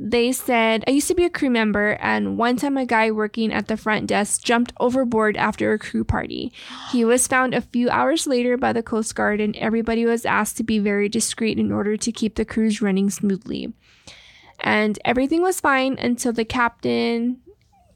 They 0.00 0.30
said, 0.30 0.84
I 0.86 0.92
used 0.92 1.08
to 1.08 1.14
be 1.16 1.24
a 1.24 1.30
crew 1.30 1.50
member, 1.50 1.98
and 2.00 2.38
one 2.38 2.56
time 2.56 2.76
a 2.76 2.86
guy 2.86 3.10
working 3.10 3.52
at 3.52 3.66
the 3.66 3.76
front 3.76 4.06
desk 4.06 4.44
jumped 4.44 4.72
overboard 4.78 5.36
after 5.36 5.72
a 5.72 5.78
crew 5.78 6.04
party. 6.04 6.52
He 6.92 7.04
was 7.04 7.26
found 7.26 7.52
a 7.52 7.60
few 7.60 7.90
hours 7.90 8.24
later 8.24 8.56
by 8.56 8.72
the 8.72 8.82
Coast 8.82 9.16
Guard, 9.16 9.40
and 9.40 9.56
everybody 9.56 10.04
was 10.04 10.24
asked 10.24 10.56
to 10.58 10.62
be 10.62 10.78
very 10.78 11.08
discreet 11.08 11.58
in 11.58 11.72
order 11.72 11.96
to 11.96 12.12
keep 12.12 12.36
the 12.36 12.44
cruise 12.44 12.80
running 12.80 13.10
smoothly. 13.10 13.74
And 14.60 15.00
everything 15.04 15.42
was 15.42 15.60
fine 15.60 15.98
until 15.98 16.32
the 16.32 16.44
captain 16.44 17.40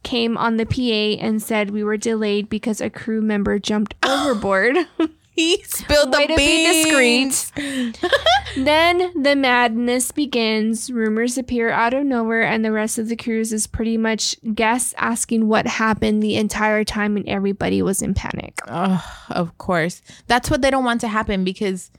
came 0.02 0.36
on 0.36 0.56
the 0.56 0.66
PA 0.66 1.22
and 1.24 1.40
said 1.40 1.70
we 1.70 1.84
were 1.84 1.96
delayed 1.96 2.48
because 2.48 2.80
a 2.80 2.90
crew 2.90 3.22
member 3.22 3.60
jumped 3.60 3.94
overboard. 4.02 4.76
he 5.34 5.62
spilled 5.64 6.12
the 6.12 6.18
Way 6.18 6.26
to 6.26 6.36
be 6.36 6.46
beans 6.46 7.50
discreet. 7.50 8.00
then 8.56 9.22
the 9.22 9.34
madness 9.34 10.10
begins. 10.12 10.90
Rumors 10.90 11.38
appear 11.38 11.70
out 11.70 11.94
of 11.94 12.04
nowhere, 12.04 12.42
and 12.42 12.62
the 12.64 12.70
rest 12.72 12.98
of 12.98 13.08
the 13.08 13.16
cruise 13.16 13.52
is 13.52 13.66
pretty 13.66 13.96
much 13.96 14.36
guests 14.54 14.92
asking 14.98 15.48
what 15.48 15.66
happened 15.66 16.22
the 16.22 16.36
entire 16.36 16.84
time, 16.84 17.16
and 17.16 17.26
everybody 17.28 17.80
was 17.80 18.02
in 18.02 18.12
panic. 18.14 18.58
Oh, 18.68 19.02
of 19.30 19.56
course. 19.58 20.02
That's 20.26 20.50
what 20.50 20.60
they 20.60 20.70
don't 20.70 20.84
want 20.84 21.00
to 21.00 21.08
happen 21.08 21.44
because, 21.44 21.90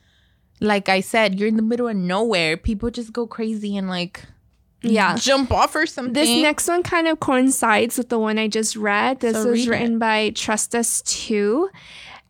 like 0.61 0.87
I 0.87 0.99
said, 0.99 1.39
you're 1.39 1.49
in 1.49 1.55
the 1.57 1.63
middle 1.63 1.87
of 1.87 1.95
nowhere. 1.95 2.55
People 2.55 2.91
just 2.91 3.11
go 3.13 3.25
crazy 3.25 3.75
and 3.75 3.89
like 3.89 4.23
Yeah. 4.83 5.15
jump 5.15 5.51
off 5.51 5.75
or 5.75 5.87
something. 5.87 6.13
This 6.13 6.29
next 6.29 6.67
one 6.67 6.83
kind 6.83 7.07
of 7.07 7.19
coincides 7.19 7.97
with 7.97 8.09
the 8.09 8.19
one 8.19 8.37
I 8.37 8.47
just 8.47 8.75
read. 8.75 9.21
This 9.21 9.37
So 9.41 9.49
was 9.49 9.67
written 9.67 9.97
by 9.97 10.29
Trust 10.35 10.75
Us 10.75 11.01
2. 11.01 11.69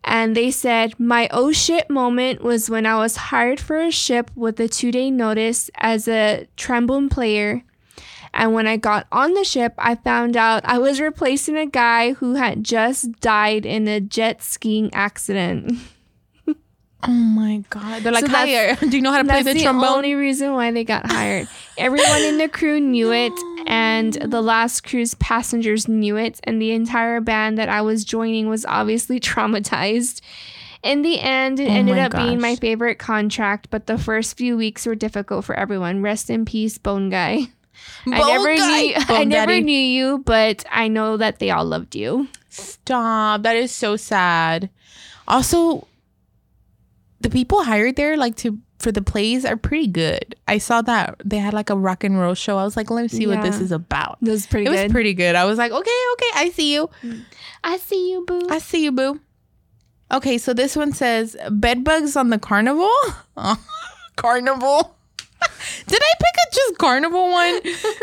And 0.06 0.36
they 0.36 0.52
said, 0.52 1.00
My 1.00 1.30
oh 1.32 1.52
shit 1.52 1.90
moment 1.90 2.44
was 2.44 2.70
when 2.70 2.86
I 2.86 2.98
was 2.98 3.16
hired 3.16 3.60
for 3.60 3.80
a 3.80 3.92
ship 3.92 4.30
with 4.36 4.60
a 4.60 4.68
two 4.68 4.92
day 4.92 5.10
notice 5.10 5.70
as 5.76 6.08
a 6.08 6.48
trombone 6.58 7.10
player. 7.10 7.64
And 8.34 8.54
when 8.54 8.66
I 8.66 8.78
got 8.78 9.06
on 9.12 9.34
the 9.36 9.44
ship, 9.44 9.74
I 9.78 9.96
found 9.96 10.36
out 10.36 10.66
I 10.66 10.80
was 10.80 11.00
replacing 11.00 11.56
a 11.56 11.68
guy 11.68 12.14
who 12.14 12.34
had 12.34 12.64
just 12.64 13.20
died 13.22 13.64
in 13.66 13.88
a 13.88 14.00
jet 14.02 14.42
skiing 14.42 14.90
accident. 14.94 15.74
oh 16.48 17.08
my 17.08 17.64
god! 17.70 18.02
They're 18.02 18.12
like, 18.12 18.26
So 18.26 18.32
"Hire." 18.32 18.76
Do 18.80 18.90
you 18.90 19.02
know 19.02 19.12
how 19.12 19.22
to 19.22 19.28
play 19.28 19.44
the, 19.44 19.54
the 19.54 19.62
trombone? 19.62 19.88
only 19.88 20.16
reason 20.16 20.54
why 20.54 20.72
they 20.72 20.84
got 20.84 21.06
hired. 21.06 21.48
Everyone 21.78 22.22
in 22.24 22.40
the 22.40 22.50
crew 22.50 22.80
knew 22.80 23.14
it, 23.14 23.32
and 23.68 24.14
the 24.14 24.42
last 24.42 24.82
cruise 24.84 25.14
passengers 25.16 25.88
knew 25.88 26.18
it, 26.18 26.40
and 26.44 26.62
the 26.62 26.72
entire 26.72 27.22
band 27.22 27.58
that 27.58 27.70
I 27.70 27.82
was 27.82 28.04
joining 28.06 28.50
was 28.50 28.66
obviously 28.66 29.20
traumatized. 29.20 30.22
In 30.82 31.02
the 31.02 31.20
end, 31.20 31.60
it 31.62 31.70
Oh 31.70 31.74
ended 31.74 31.96
my 31.96 32.02
up 32.06 32.12
being 32.12 32.42
my 32.42 32.56
favorite 32.58 33.00
contract, 33.00 33.70
but 33.70 33.88
the 33.88 33.98
first 33.98 34.38
few 34.38 34.58
weeks 34.58 34.86
were 34.86 34.96
difficult 34.96 35.46
for 35.46 35.56
everyone. 35.56 36.02
Rest 36.02 36.30
in 36.30 36.44
peace, 36.44 36.78
Bone 36.78 37.10
Guy. 37.10 37.48
I 38.06 38.20
never 38.20 38.56
guy. 38.56 38.82
knew 38.82 38.94
I 39.08 39.24
never 39.24 39.52
daddy. 39.54 39.64
knew 39.64 39.80
you, 39.80 40.18
but 40.20 40.66
I 40.70 40.90
know 40.90 41.16
that 41.18 41.40
they 41.40 41.52
all 41.52 41.64
loved 41.66 41.96
you. 41.96 42.28
Stop. 42.50 43.44
That 43.44 43.56
is 43.56 43.72
so 43.72 43.96
sad. 43.96 44.70
Also, 45.28 45.88
the 47.22 47.30
people 47.30 47.64
hired 47.64 47.96
there 47.96 48.18
like 48.18 48.36
to 48.38 48.60
for 48.84 48.92
the 48.92 49.02
plays 49.02 49.46
are 49.46 49.56
pretty 49.56 49.88
good. 49.88 50.36
I 50.48 50.58
saw 50.58 50.82
that 50.84 51.16
they 51.24 51.38
had 51.38 51.54
like 51.54 51.70
a 51.70 51.76
rock 51.76 52.04
and 52.04 52.20
roll 52.20 52.34
show. 52.34 52.58
I 52.58 52.64
was 52.66 52.76
like, 52.76 52.92
let 52.92 53.02
me 53.02 53.08
see 53.08 53.26
what 53.26 53.42
this 53.42 53.60
is 53.60 53.72
about. 53.72 54.18
That 54.22 54.32
was 54.32 54.46
pretty 54.46 54.66
it 54.68 54.70
good. 54.70 54.84
was 54.84 54.92
pretty 54.92 55.14
good. 55.14 55.36
I 55.36 55.46
was 55.46 55.58
like, 55.58 55.72
okay, 55.72 55.92
okay, 56.14 56.30
I 56.36 56.52
see 56.54 56.74
you. 56.74 56.90
I 57.64 57.78
see 57.78 58.12
you, 58.12 58.26
boo. 58.26 58.48
I 58.50 58.60
see 58.60 58.84
you, 58.84 58.92
boo. 58.92 59.22
Okay, 60.12 60.38
so 60.38 60.54
this 60.54 60.76
one 60.76 60.92
says 60.92 61.36
bed 61.50 61.84
bugs 61.84 62.16
on 62.16 62.30
the 62.30 62.38
carnival. 62.38 62.92
carnival. 64.18 64.96
Did 65.88 66.02
I 66.02 66.14
pick 66.18 66.36
a 66.36 66.56
just 66.56 66.78
carnival 66.78 67.30
one? 67.30 67.60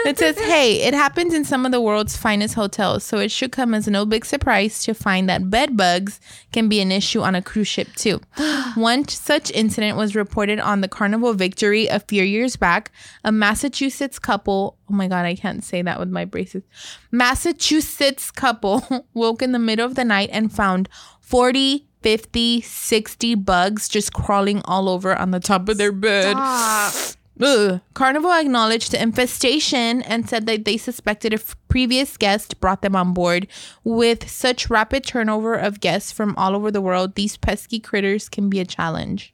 It 0.06 0.18
says, 0.18 0.38
hey, 0.52 0.82
it 0.82 0.94
happens 0.94 1.34
in 1.34 1.44
some 1.44 1.64
of 1.64 1.72
the 1.72 1.80
world's 1.80 2.16
finest 2.16 2.54
hotels, 2.54 3.04
so 3.04 3.18
it 3.18 3.30
should 3.30 3.52
come 3.52 3.74
as 3.74 3.88
no 3.88 4.04
big 4.04 4.24
surprise 4.24 4.82
to 4.84 4.94
find 4.94 5.28
that 5.28 5.50
bed 5.50 5.76
bugs 5.76 6.20
can 6.52 6.68
be 6.68 6.80
an 6.80 6.92
issue 6.92 7.20
on 7.20 7.34
a 7.34 7.42
cruise 7.42 7.68
ship 7.68 7.88
too. 7.96 8.20
one 8.74 9.06
such 9.08 9.50
incident 9.52 9.96
was 9.96 10.14
reported 10.14 10.60
on 10.60 10.80
the 10.80 10.88
Carnival 10.88 11.32
Victory 11.34 11.86
a 11.86 12.00
few 12.00 12.22
years 12.22 12.56
back. 12.56 12.92
A 13.24 13.32
Massachusetts 13.32 14.18
couple, 14.18 14.76
oh 14.90 14.94
my 14.94 15.08
God, 15.08 15.24
I 15.24 15.34
can't 15.34 15.64
say 15.64 15.82
that 15.82 15.98
with 15.98 16.10
my 16.10 16.24
braces. 16.24 16.62
Massachusetts 17.10 18.30
couple 18.30 18.84
woke 19.14 19.42
in 19.42 19.52
the 19.52 19.58
middle 19.58 19.86
of 19.86 19.94
the 19.94 20.04
night 20.04 20.30
and 20.32 20.52
found 20.52 20.88
40, 21.20 21.86
50, 22.02 22.60
60 22.60 23.34
bugs 23.36 23.88
just 23.88 24.12
crawling 24.12 24.62
all 24.64 24.88
over 24.88 25.14
on 25.16 25.30
the 25.30 25.40
top 25.40 25.68
of 25.68 25.78
their 25.78 25.92
bed. 25.92 26.32
Stop. 26.32 27.16
Ugh. 27.42 27.80
Carnival 27.94 28.32
acknowledged 28.32 28.92
the 28.92 29.00
infestation 29.02 30.02
and 30.02 30.28
said 30.28 30.46
that 30.46 30.64
they 30.64 30.76
suspected 30.76 31.32
a 31.32 31.36
f- 31.36 31.56
previous 31.68 32.16
guest 32.16 32.60
brought 32.60 32.82
them 32.82 32.94
on 32.94 33.12
board. 33.14 33.46
With 33.84 34.28
such 34.28 34.68
rapid 34.68 35.04
turnover 35.04 35.54
of 35.54 35.80
guests 35.80 36.12
from 36.12 36.34
all 36.36 36.54
over 36.54 36.70
the 36.70 36.80
world, 36.82 37.14
these 37.14 37.36
pesky 37.36 37.80
critters 37.80 38.28
can 38.28 38.50
be 38.50 38.60
a 38.60 38.64
challenge. 38.64 39.32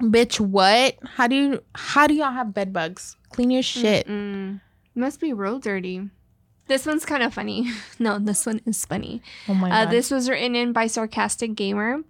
Bitch, 0.00 0.38
what? 0.40 0.96
How 1.16 1.26
do 1.26 1.34
you 1.34 1.62
how 1.74 2.06
do 2.06 2.14
y'all 2.14 2.32
have 2.32 2.52
bed 2.52 2.72
bugs? 2.72 3.16
Clean 3.30 3.50
your 3.50 3.62
shit. 3.62 4.06
Mm. 4.06 4.60
Must 4.94 5.20
be 5.20 5.32
real 5.32 5.58
dirty. 5.58 6.10
This 6.68 6.84
one's 6.84 7.06
kind 7.06 7.22
of 7.22 7.32
funny. 7.32 7.70
no, 7.98 8.18
this 8.18 8.44
one 8.44 8.60
is 8.66 8.84
funny. 8.84 9.22
Oh 9.48 9.54
my 9.54 9.70
Uh, 9.70 9.84
god. 9.84 9.92
this 9.92 10.10
was 10.10 10.28
written 10.28 10.54
in 10.56 10.72
by 10.72 10.86
Sarcastic 10.86 11.54
Gamer. 11.54 12.00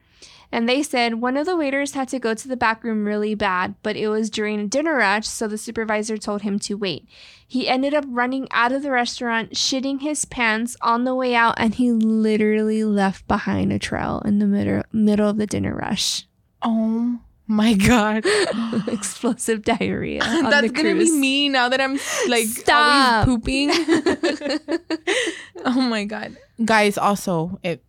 And 0.53 0.69
they 0.69 0.83
said 0.83 1.15
one 1.15 1.37
of 1.37 1.47
the 1.47 1.57
waiters 1.57 1.93
had 1.95 2.09
to 2.09 2.19
go 2.19 2.35
to 2.35 2.49
the 2.49 2.57
back 2.57 2.85
room 2.85 3.05
really 3.05 3.35
bad, 3.35 3.75
but 3.83 3.97
it 3.97 4.09
was 4.09 4.31
during 4.31 4.61
a 4.61 4.67
dinner 4.67 4.97
rush, 4.97 5.27
so 5.27 5.49
the 5.49 5.59
supervisor 5.59 6.17
told 6.17 6.43
him 6.43 6.59
to 6.61 6.75
wait. 6.75 7.07
He 7.47 7.69
ended 7.69 7.95
up 7.95 8.05
running 8.09 8.49
out 8.51 8.73
of 8.73 8.83
the 8.83 8.91
restaurant, 8.91 9.53
shitting 9.53 10.01
his 10.01 10.25
pants 10.25 10.77
on 10.81 11.05
the 11.05 11.15
way 11.15 11.35
out, 11.35 11.55
and 11.59 11.75
he 11.75 11.93
literally 11.93 12.85
left 12.85 13.27
behind 13.29 13.73
a 13.73 13.79
trail 13.79 14.23
in 14.25 14.39
the 14.39 14.47
middle 14.47 14.83
middle 14.93 15.29
of 15.29 15.37
the 15.37 15.47
dinner 15.47 15.75
rush. 15.75 16.27
oh 16.63 17.21
my 17.49 17.75
god. 17.75 18.25
Explosive 18.89 19.63
diarrhea. 19.63 20.21
on 20.25 20.51
That's 20.51 20.73
gonna 20.73 20.95
be 20.95 21.11
me 21.11 21.49
now 21.49 21.69
that 21.69 21.81
I'm 21.81 21.99
like 22.29 22.47
Stop. 22.47 23.29
always 23.29 23.39
pooping. 23.39 23.71
oh 25.65 25.81
my 25.81 26.05
god, 26.05 26.37
guys! 26.65 26.99
Also, 26.99 27.59
it 27.63 27.83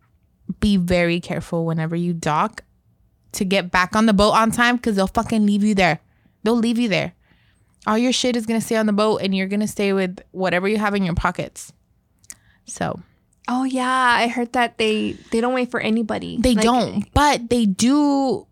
be 0.60 0.76
very 0.76 1.20
careful 1.20 1.64
whenever 1.64 1.96
you 1.96 2.12
dock 2.12 2.64
to 3.32 3.44
get 3.44 3.70
back 3.70 3.94
on 3.94 4.06
the 4.06 4.12
boat 4.12 4.32
on 4.32 4.50
time 4.50 4.76
because 4.76 4.96
they'll 4.96 5.06
fucking 5.06 5.44
leave 5.44 5.62
you 5.62 5.74
there. 5.74 6.00
They'll 6.42 6.56
leave 6.56 6.78
you 6.78 6.88
there. 6.88 7.14
All 7.86 7.98
your 7.98 8.12
shit 8.12 8.36
is 8.36 8.46
gonna 8.46 8.60
stay 8.60 8.76
on 8.76 8.86
the 8.86 8.92
boat, 8.92 9.22
and 9.22 9.34
you're 9.34 9.46
gonna 9.46 9.68
stay 9.68 9.92
with 9.92 10.20
whatever 10.32 10.68
you 10.68 10.78
have 10.78 10.94
in 10.94 11.04
your 11.04 11.14
pockets. 11.14 11.72
So 12.64 13.00
Oh 13.48 13.64
yeah, 13.64 13.88
I 13.88 14.28
heard 14.28 14.52
that 14.52 14.76
they 14.76 15.12
they 15.32 15.40
don't 15.40 15.54
wait 15.54 15.70
for 15.70 15.80
anybody. 15.80 16.36
they 16.38 16.54
Like, 16.54 16.64
don't, 16.64 17.14
but 17.14 17.48
they 17.48 17.64
do. 17.64 18.46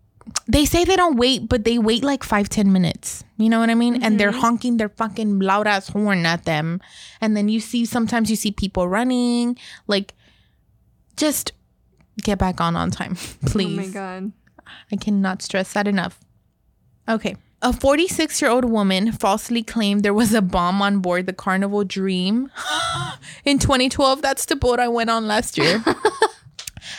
They 0.47 0.65
say 0.65 0.83
they 0.83 0.95
don't 0.95 1.15
wait, 1.15 1.47
but 1.47 1.63
they 1.63 1.77
wait 1.77 2.03
like 2.03 2.23
five, 2.23 2.49
ten 2.49 2.73
minutes. 2.73 3.23
You 3.37 3.47
know 3.47 3.59
what 3.59 3.69
I 3.69 3.75
mean? 3.75 4.03
And 4.03 4.19
they're 4.19 4.31
mm-hmm. 4.31 4.39
honking 4.39 4.77
their 4.77 4.89
fucking 4.89 5.39
loud 5.39 5.67
ass 5.67 5.87
horn 5.87 6.25
at 6.25 6.45
them. 6.45 6.81
And 7.21 7.37
then 7.37 7.47
you 7.47 7.59
see, 7.59 7.85
sometimes 7.85 8.29
you 8.29 8.35
see 8.35 8.51
people 8.51 8.89
running. 8.89 9.57
Like, 9.85 10.15
just 11.15 11.53
get 12.23 12.37
back 12.37 12.59
on 12.61 12.75
on 12.75 12.91
time, 12.91 13.15
please. 13.45 13.79
Oh 13.79 13.81
my 13.81 13.87
god. 13.87 14.31
I 14.91 14.95
cannot 14.95 15.41
stress 15.41 15.73
that 15.73 15.87
enough. 15.87 16.19
Okay. 17.07 17.35
A 17.61 17.73
46 17.73 18.41
year 18.41 18.51
old 18.51 18.65
woman 18.65 19.11
falsely 19.11 19.63
claimed 19.63 20.03
there 20.03 20.13
was 20.13 20.33
a 20.33 20.41
bomb 20.41 20.81
on 20.81 20.99
board 20.99 21.25
the 21.25 21.33
Carnival 21.33 21.83
Dream 21.83 22.51
in 23.45 23.57
2012. 23.57 24.21
That's 24.21 24.45
the 24.45 24.55
boat 24.55 24.79
I 24.79 24.87
went 24.87 25.09
on 25.09 25.27
last 25.27 25.57
year. 25.57 25.83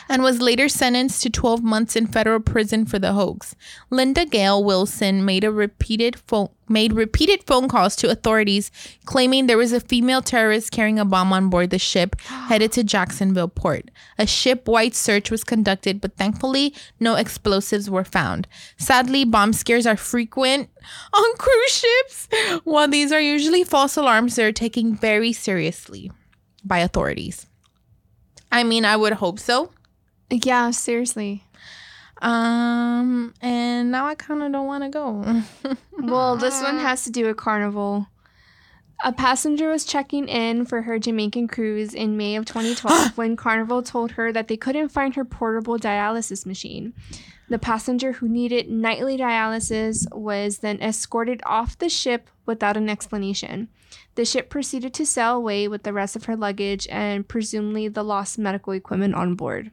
and 0.09 0.23
was 0.23 0.41
later 0.41 0.69
sentenced 0.69 1.23
to 1.23 1.31
12 1.31 1.63
months 1.63 1.97
in 1.97 2.07
federal 2.07 2.41
prison 2.41 2.85
for 2.85 2.99
the 2.99 3.13
hoax. 3.13 3.55
Linda 3.91 4.25
Gale 4.25 4.63
Wilson 4.63 5.25
made 5.25 5.45
a 5.45 5.51
repeated 5.51 6.17
phone 6.17 6.51
made 6.69 6.93
repeated 6.93 7.43
phone 7.45 7.69
calls 7.69 7.97
to 7.97 8.11
authorities 8.11 8.71
claiming 9.07 9.47
there 9.47 9.57
was 9.57 9.73
a 9.73 9.81
female 9.81 10.21
terrorist 10.21 10.71
carrying 10.71 10.99
a 10.99 11.05
bomb 11.05 11.33
on 11.33 11.49
board 11.49 11.71
the 11.71 11.79
ship 11.79 12.21
headed 12.21 12.73
to 12.73 12.85
Jacksonville 12.85 13.49
port. 13.49 13.91
A 14.19 14.27
ship-wide 14.27 14.95
search 14.95 15.31
was 15.31 15.45
conducted, 15.45 16.01
but 16.01 16.17
thankfully 16.17 16.75
no 17.01 17.15
explosives 17.15 17.89
were 17.89 18.05
found. 18.05 18.47
Sadly, 18.77 19.25
bomb 19.25 19.53
scares 19.53 19.87
are 19.87 19.97
frequent 19.97 20.69
on 21.13 21.37
cruise 21.39 21.71
ships. 21.71 22.29
While 22.65 22.89
these 22.89 23.13
are 23.13 23.21
usually 23.21 23.65
false 23.65 23.97
alarms, 23.97 24.37
they're 24.37 24.53
taken 24.53 24.95
very 24.95 25.33
seriously 25.33 26.13
by 26.65 26.79
authorities. 26.79 27.47
I 28.51 28.65
mean, 28.65 28.85
I 28.85 28.97
would 28.97 29.15
hope 29.15 29.39
so. 29.39 29.71
Yeah, 30.31 30.71
seriously. 30.71 31.45
Um, 32.21 33.33
and 33.41 33.91
now 33.91 34.07
I 34.07 34.15
kind 34.15 34.43
of 34.43 34.53
don't 34.53 34.67
want 34.67 34.85
to 34.85 34.91
go. 34.91 35.43
Well, 36.01 36.37
this 36.37 36.63
one 36.63 36.79
has 36.79 37.03
to 37.05 37.11
do 37.11 37.27
with 37.27 37.37
Carnival. 37.37 38.07
A 39.05 39.13
passenger 39.13 39.69
was 39.69 39.85
checking 39.85 40.29
in 40.29 40.65
for 40.65 40.83
her 40.83 40.99
Jamaican 40.99 41.49
cruise 41.49 41.93
in 41.93 42.17
May 42.17 42.37
of 42.37 42.45
2012 42.45 43.13
when 43.19 43.37
Carnival 43.37 43.83
told 43.83 44.13
her 44.13 44.33
that 44.33 44.47
they 44.47 44.57
couldn't 44.57 44.91
find 44.91 45.17
her 45.17 45.25
portable 45.25 45.77
dialysis 45.77 46.47
machine. 46.47 46.95
The 47.49 47.59
passenger 47.59 48.13
who 48.13 48.29
needed 48.29 48.71
nightly 48.71 49.19
dialysis 49.19 50.07
was 50.15 50.59
then 50.59 50.81
escorted 50.81 51.41
off 51.45 51.79
the 51.79 51.89
ship 51.89 52.29
without 52.47 52.77
an 52.77 52.89
explanation. 52.89 53.69
The 54.15 54.25
ship 54.25 54.51
proceeded 54.51 54.95
to 54.95 55.07
sail 55.07 55.37
away 55.37 55.67
with 55.67 55.83
the 55.83 55.93
rest 55.93 56.15
of 56.15 56.25
her 56.27 56.37
luggage 56.37 56.87
and 56.91 57.27
presumably 57.27 57.89
the 57.89 58.05
lost 58.05 58.39
medical 58.39 58.73
equipment 58.73 59.15
on 59.15 59.35
board. 59.35 59.73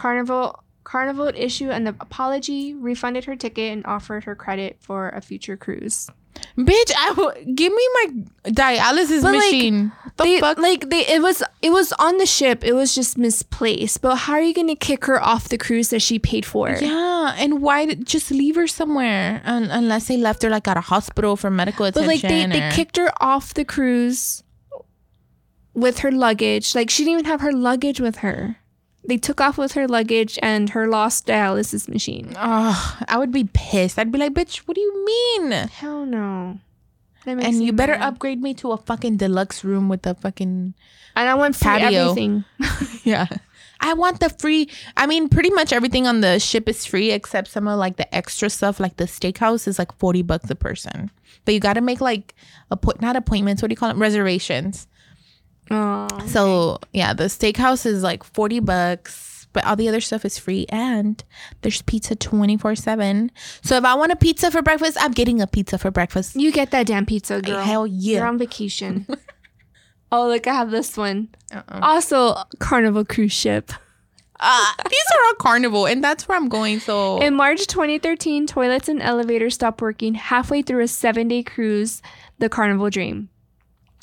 Carnival 0.00 0.62
Carnival 0.82 1.30
issued 1.36 1.70
an 1.70 1.86
apology, 1.86 2.72
refunded 2.74 3.26
her 3.26 3.36
ticket, 3.36 3.70
and 3.72 3.84
offered 3.84 4.24
her 4.24 4.34
credit 4.34 4.78
for 4.80 5.10
a 5.10 5.20
future 5.20 5.56
cruise. 5.56 6.08
Bitch, 6.56 6.90
I 6.96 7.08
w- 7.16 7.54
give 7.54 7.70
me 7.72 7.86
my 7.98 8.06
dialysis 8.50 9.20
But, 9.22 9.34
like, 9.34 9.52
machine. 9.52 9.92
the 10.16 10.24
they, 10.24 10.40
fuck? 10.40 10.56
Like 10.58 10.88
they, 10.88 11.06
it 11.06 11.20
was 11.20 11.42
it 11.60 11.68
was 11.70 11.92
on 11.98 12.16
the 12.16 12.24
ship. 12.24 12.64
It 12.64 12.72
was 12.72 12.94
just 12.94 13.18
misplaced. 13.18 14.00
But 14.00 14.16
how 14.24 14.32
are 14.34 14.40
you 14.40 14.54
gonna 14.54 14.74
kick 14.74 15.04
her 15.04 15.22
off 15.22 15.50
the 15.50 15.58
cruise 15.58 15.90
that 15.90 16.00
she 16.00 16.18
paid 16.18 16.46
for? 16.46 16.70
yeah, 16.70 17.34
and 17.36 17.60
why 17.60 17.84
did, 17.84 18.06
just 18.06 18.30
leave 18.30 18.54
her 18.56 18.66
somewhere 18.66 19.42
Un- 19.44 19.70
unless 19.70 20.08
they 20.08 20.16
left 20.16 20.42
her 20.42 20.48
like 20.48 20.66
at 20.66 20.78
a 20.78 20.80
hospital 20.80 21.36
for 21.36 21.50
medical 21.50 21.84
attention. 21.84 22.08
But 22.08 22.14
like 22.14 22.22
they, 22.22 22.46
they 22.46 22.70
kicked 22.74 22.96
her 22.96 23.10
off 23.20 23.52
the 23.52 23.66
cruise 23.66 24.42
with 25.74 25.98
her 26.00 26.10
luggage. 26.10 26.74
Like 26.74 26.88
she 26.88 27.04
didn't 27.04 27.20
even 27.20 27.24
have 27.26 27.42
her 27.42 27.52
luggage 27.52 28.00
with 28.00 28.16
her. 28.24 28.56
They 29.04 29.16
took 29.16 29.40
off 29.40 29.56
with 29.56 29.72
her 29.72 29.88
luggage 29.88 30.38
and 30.42 30.70
her 30.70 30.86
lost 30.86 31.26
dialysis 31.26 31.88
machine. 31.88 32.34
Oh, 32.36 32.98
I 33.08 33.16
would 33.18 33.32
be 33.32 33.44
pissed. 33.44 33.98
I'd 33.98 34.12
be 34.12 34.18
like, 34.18 34.34
bitch, 34.34 34.58
what 34.58 34.74
do 34.74 34.80
you 34.80 35.04
mean? 35.04 35.52
Hell 35.68 36.04
no. 36.04 36.58
And 37.26 37.62
you 37.62 37.72
better 37.72 37.98
mad. 37.98 38.14
upgrade 38.14 38.40
me 38.42 38.54
to 38.54 38.72
a 38.72 38.76
fucking 38.76 39.16
deluxe 39.18 39.62
room 39.64 39.88
with 39.88 40.06
a 40.06 40.14
fucking 40.14 40.74
And 41.16 41.28
I 41.28 41.34
want 41.34 41.56
free 41.56 41.66
patio. 41.68 42.10
everything. 42.10 42.44
yeah. 43.04 43.26
I 43.80 43.94
want 43.94 44.20
the 44.20 44.28
free. 44.28 44.68
I 44.96 45.06
mean, 45.06 45.28
pretty 45.28 45.50
much 45.50 45.72
everything 45.72 46.06
on 46.06 46.20
the 46.20 46.38
ship 46.38 46.68
is 46.68 46.84
free 46.84 47.10
except 47.10 47.48
some 47.48 47.66
of 47.66 47.78
like 47.78 47.96
the 47.96 48.14
extra 48.14 48.50
stuff, 48.50 48.78
like 48.78 48.96
the 48.98 49.04
steakhouse 49.04 49.66
is 49.66 49.78
like 49.78 49.92
forty 49.98 50.20
bucks 50.22 50.50
a 50.50 50.54
person. 50.54 51.10
But 51.46 51.54
you 51.54 51.60
got 51.60 51.74
to 51.74 51.80
make 51.80 52.00
like 52.02 52.34
a 52.70 52.76
put 52.76 53.00
not 53.00 53.16
appointments. 53.16 53.62
What 53.62 53.68
do 53.68 53.72
you 53.72 53.76
call 53.76 53.88
them? 53.88 54.00
Reservations. 54.00 54.86
Oh. 55.70 56.08
So 56.26 56.78
yeah, 56.92 57.12
the 57.14 57.24
steakhouse 57.24 57.86
is 57.86 58.02
like 58.02 58.24
forty 58.24 58.60
bucks, 58.60 59.46
but 59.52 59.64
all 59.64 59.76
the 59.76 59.88
other 59.88 60.00
stuff 60.00 60.24
is 60.24 60.38
free, 60.38 60.66
and 60.68 61.22
there's 61.62 61.82
pizza 61.82 62.16
twenty 62.16 62.56
four 62.56 62.74
seven. 62.74 63.30
So 63.62 63.76
if 63.76 63.84
I 63.84 63.94
want 63.94 64.12
a 64.12 64.16
pizza 64.16 64.50
for 64.50 64.62
breakfast, 64.62 64.96
I'm 65.00 65.12
getting 65.12 65.40
a 65.40 65.46
pizza 65.46 65.78
for 65.78 65.90
breakfast. 65.90 66.36
You 66.36 66.52
get 66.52 66.70
that 66.72 66.86
damn 66.86 67.06
pizza, 67.06 67.40
girl. 67.40 67.62
Hell 67.62 67.86
yeah. 67.86 68.18
You're 68.18 68.26
on 68.26 68.38
vacation. 68.38 69.06
oh, 70.12 70.28
look, 70.28 70.46
I 70.46 70.54
have 70.54 70.70
this 70.70 70.96
one. 70.96 71.28
Uh-uh. 71.52 71.80
Also, 71.82 72.36
Carnival 72.58 73.04
cruise 73.04 73.32
ship. 73.32 73.72
Uh, 74.42 74.72
these 74.88 74.98
are 75.14 75.26
all 75.26 75.34
carnival, 75.34 75.86
and 75.86 76.02
that's 76.02 76.26
where 76.26 76.36
I'm 76.38 76.48
going. 76.48 76.80
So 76.80 77.20
In 77.20 77.34
March 77.34 77.66
2013, 77.66 78.46
toilets 78.46 78.88
and 78.88 79.02
elevators 79.02 79.54
stopped 79.54 79.82
working 79.82 80.14
halfway 80.14 80.62
through 80.62 80.82
a 80.82 80.88
seven 80.88 81.28
day 81.28 81.42
cruise, 81.42 82.00
the 82.38 82.48
Carnival 82.48 82.88
Dream. 82.88 83.28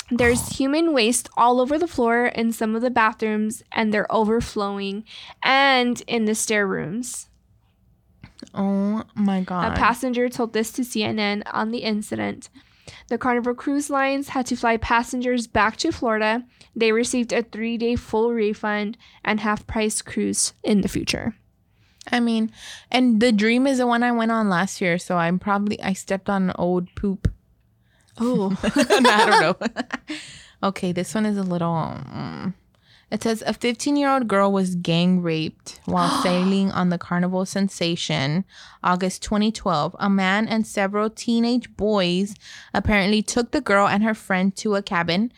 There's 0.10 0.58
human 0.58 0.94
waste 0.94 1.28
all 1.36 1.60
over 1.60 1.78
the 1.78 1.88
floor 1.88 2.28
in 2.28 2.54
some 2.54 2.76
of 2.76 2.82
the 2.82 2.90
bathrooms, 2.90 3.64
and 3.74 3.94
they're 3.94 4.12
overflowing, 4.12 5.04
and 5.44 6.02
in 6.08 6.26
the 6.26 6.36
stair 6.36 6.66
rooms. 6.66 7.30
oh 8.54 9.04
my 9.16 9.42
God. 9.42 9.74
A 9.74 9.76
passenger 9.76 10.30
told 10.30 10.54
this 10.54 10.72
to 10.74 10.84
CNN 10.84 11.44
on 11.52 11.72
the 11.72 11.80
incident. 11.80 12.50
The 13.10 13.18
Carnival 13.18 13.54
Cruise 13.54 13.90
Lines 13.90 14.30
had 14.30 14.46
to 14.48 14.56
fly 14.56 14.78
passengers 14.78 15.46
back 15.48 15.76
to 15.78 15.92
Florida. 15.92 16.46
They 16.76 16.92
received 16.92 17.34
a 17.34 17.44
three 17.44 17.78
day 17.78 17.96
full 17.96 18.32
refund 18.34 18.98
and 19.26 19.42
half 19.42 19.68
price 19.68 20.02
cruise 20.02 20.54
in 20.64 20.82
the 20.82 20.88
future. 20.88 21.36
I 22.10 22.22
mean, 22.22 22.52
and 22.90 23.20
the 23.20 23.34
dream 23.34 23.68
is 23.68 23.80
the 23.80 23.88
one 23.88 24.04
I 24.04 24.14
went 24.14 24.32
on 24.32 24.48
last 24.48 24.80
year, 24.80 24.98
so 24.98 25.18
I'm 25.18 25.40
probably 25.40 25.82
I 25.82 25.92
stepped 25.92 26.30
on 26.30 26.54
old 26.56 26.94
poop. 26.96 27.28
Oh. 28.20 28.58
I 28.64 29.26
don't 29.26 29.42
know. 29.42 30.18
okay, 30.70 30.92
this 30.92 31.14
one 31.14 31.26
is 31.26 31.38
a 31.38 31.44
little. 31.44 31.68
mm. 31.68 32.54
It 33.10 33.24
says 33.24 33.42
a 33.48 33.54
15 33.54 33.96
year 33.96 34.10
old 34.10 34.28
girl 34.28 34.52
was 34.52 34.76
gang 34.76 35.22
raped 35.22 35.80
while 35.86 36.10
sailing 36.24 36.72
on 36.72 36.90
the 36.90 36.98
Carnival 36.98 37.46
Sensation, 37.46 38.44
August 38.84 39.24
2012. 39.24 39.96
A 40.00 40.10
man 40.10 40.48
and 40.48 40.68
several 40.68 41.10
teenage 41.10 41.76
boys 41.78 42.36
apparently 42.74 43.22
took 43.22 43.52
the 43.52 43.62
girl 43.62 43.88
and 43.88 44.04
her 44.04 44.14
friend 44.14 44.56
to 44.58 44.76
a 44.76 44.82
cabin, 44.82 45.32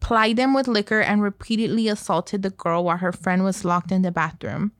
plied 0.00 0.36
them 0.36 0.54
with 0.54 0.66
liquor, 0.66 1.00
and 1.00 1.22
repeatedly 1.22 1.86
assaulted 1.88 2.42
the 2.42 2.50
girl 2.50 2.84
while 2.84 2.96
her 2.96 3.12
friend 3.12 3.44
was 3.44 3.64
locked 3.64 3.92
in 3.92 4.02
the 4.02 4.10
bathroom. 4.10 4.72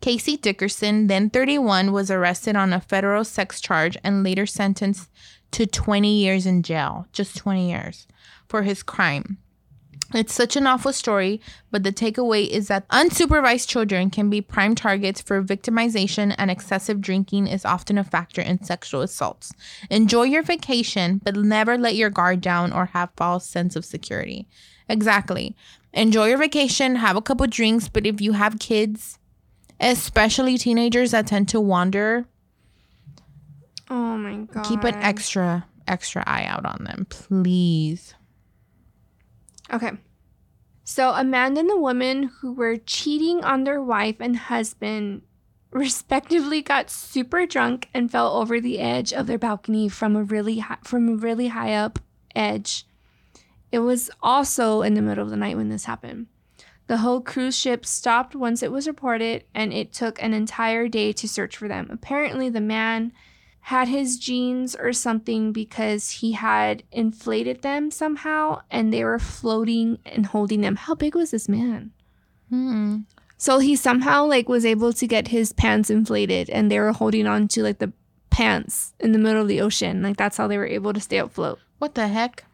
Casey 0.00 0.36
Dickerson, 0.36 1.06
then 1.08 1.30
31, 1.30 1.92
was 1.92 2.10
arrested 2.10 2.54
on 2.54 2.72
a 2.72 2.80
federal 2.80 3.24
sex 3.24 3.60
charge 3.60 3.96
and 4.04 4.22
later 4.22 4.46
sentenced 4.46 5.08
to 5.52 5.66
20 5.66 6.12
years 6.12 6.46
in 6.46 6.62
jail, 6.62 7.06
just 7.12 7.36
20 7.36 7.70
years, 7.70 8.06
for 8.48 8.62
his 8.62 8.82
crime. 8.82 9.38
It's 10.14 10.32
such 10.32 10.56
an 10.56 10.66
awful 10.66 10.94
story, 10.94 11.38
but 11.70 11.82
the 11.82 11.92
takeaway 11.92 12.48
is 12.48 12.68
that 12.68 12.88
unsupervised 12.88 13.68
children 13.68 14.08
can 14.08 14.30
be 14.30 14.40
prime 14.40 14.74
targets 14.74 15.20
for 15.20 15.42
victimization, 15.42 16.34
and 16.38 16.50
excessive 16.50 17.02
drinking 17.02 17.46
is 17.46 17.66
often 17.66 17.98
a 17.98 18.04
factor 18.04 18.40
in 18.40 18.62
sexual 18.62 19.02
assaults. 19.02 19.52
Enjoy 19.90 20.22
your 20.22 20.42
vacation, 20.42 21.20
but 21.22 21.36
never 21.36 21.76
let 21.76 21.94
your 21.94 22.08
guard 22.08 22.40
down 22.40 22.72
or 22.72 22.86
have 22.86 23.10
false 23.18 23.46
sense 23.46 23.76
of 23.76 23.84
security. 23.84 24.48
Exactly. 24.88 25.54
Enjoy 25.92 26.28
your 26.28 26.38
vacation, 26.38 26.96
have 26.96 27.16
a 27.16 27.22
couple 27.22 27.46
drinks, 27.46 27.88
but 27.88 28.06
if 28.06 28.18
you 28.18 28.32
have 28.32 28.58
kids, 28.58 29.18
especially 29.78 30.56
teenagers 30.56 31.10
that 31.10 31.26
tend 31.26 31.50
to 31.50 31.60
wander, 31.60 32.26
Oh 33.90 34.16
my 34.16 34.36
god. 34.52 34.64
keep 34.66 34.84
an 34.84 34.94
extra 34.96 35.66
extra 35.86 36.22
eye 36.26 36.44
out 36.44 36.66
on 36.66 36.84
them, 36.84 37.06
please. 37.08 38.14
Okay. 39.72 39.92
So 40.84 41.10
Amanda 41.10 41.60
and 41.60 41.70
the 41.70 41.78
woman 41.78 42.30
who 42.40 42.52
were 42.52 42.76
cheating 42.76 43.44
on 43.44 43.64
their 43.64 43.82
wife 43.82 44.16
and 44.20 44.36
husband 44.36 45.22
respectively 45.70 46.62
got 46.62 46.90
super 46.90 47.46
drunk 47.46 47.88
and 47.92 48.10
fell 48.10 48.36
over 48.36 48.60
the 48.60 48.78
edge 48.78 49.12
of 49.12 49.26
their 49.26 49.38
balcony 49.38 49.88
from 49.88 50.16
a 50.16 50.22
really 50.22 50.60
high, 50.60 50.78
from 50.82 51.08
a 51.08 51.16
really 51.16 51.48
high 51.48 51.74
up 51.74 51.98
edge. 52.34 52.86
It 53.70 53.80
was 53.80 54.10
also 54.22 54.80
in 54.80 54.94
the 54.94 55.02
middle 55.02 55.24
of 55.24 55.30
the 55.30 55.36
night 55.36 55.56
when 55.56 55.68
this 55.68 55.84
happened. 55.84 56.26
The 56.86 56.98
whole 56.98 57.20
cruise 57.20 57.56
ship 57.56 57.84
stopped 57.84 58.34
once 58.34 58.62
it 58.62 58.72
was 58.72 58.88
reported 58.88 59.44
and 59.54 59.74
it 59.74 59.92
took 59.92 60.22
an 60.22 60.32
entire 60.32 60.88
day 60.88 61.12
to 61.12 61.28
search 61.28 61.54
for 61.54 61.68
them. 61.68 61.88
Apparently 61.90 62.48
the 62.48 62.62
man 62.62 63.12
had 63.68 63.88
his 63.88 64.18
jeans 64.18 64.74
or 64.74 64.92
something 64.92 65.52
because 65.52 66.10
he 66.10 66.32
had 66.32 66.82
inflated 66.90 67.62
them 67.62 67.90
somehow 67.90 68.62
and 68.70 68.92
they 68.92 69.04
were 69.04 69.18
floating 69.18 69.98
and 70.06 70.26
holding 70.26 70.62
them. 70.62 70.76
How 70.76 70.94
big 70.94 71.14
was 71.14 71.32
this 71.32 71.48
man? 71.48 71.92
Hmm. 72.48 73.00
So 73.36 73.58
he 73.58 73.76
somehow 73.76 74.24
like 74.24 74.48
was 74.48 74.64
able 74.64 74.92
to 74.94 75.06
get 75.06 75.28
his 75.28 75.52
pants 75.52 75.90
inflated 75.90 76.48
and 76.50 76.70
they 76.70 76.80
were 76.80 76.92
holding 76.92 77.26
on 77.26 77.46
to 77.48 77.62
like 77.62 77.78
the 77.78 77.92
pants 78.30 78.94
in 78.98 79.12
the 79.12 79.18
middle 79.18 79.42
of 79.42 79.48
the 79.48 79.60
ocean. 79.60 80.02
Like 80.02 80.16
that's 80.16 80.38
how 80.38 80.48
they 80.48 80.58
were 80.58 80.66
able 80.66 80.92
to 80.92 81.00
stay 81.00 81.18
afloat. 81.18 81.58
What 81.78 81.94
the 81.94 82.08
heck? 82.08 82.44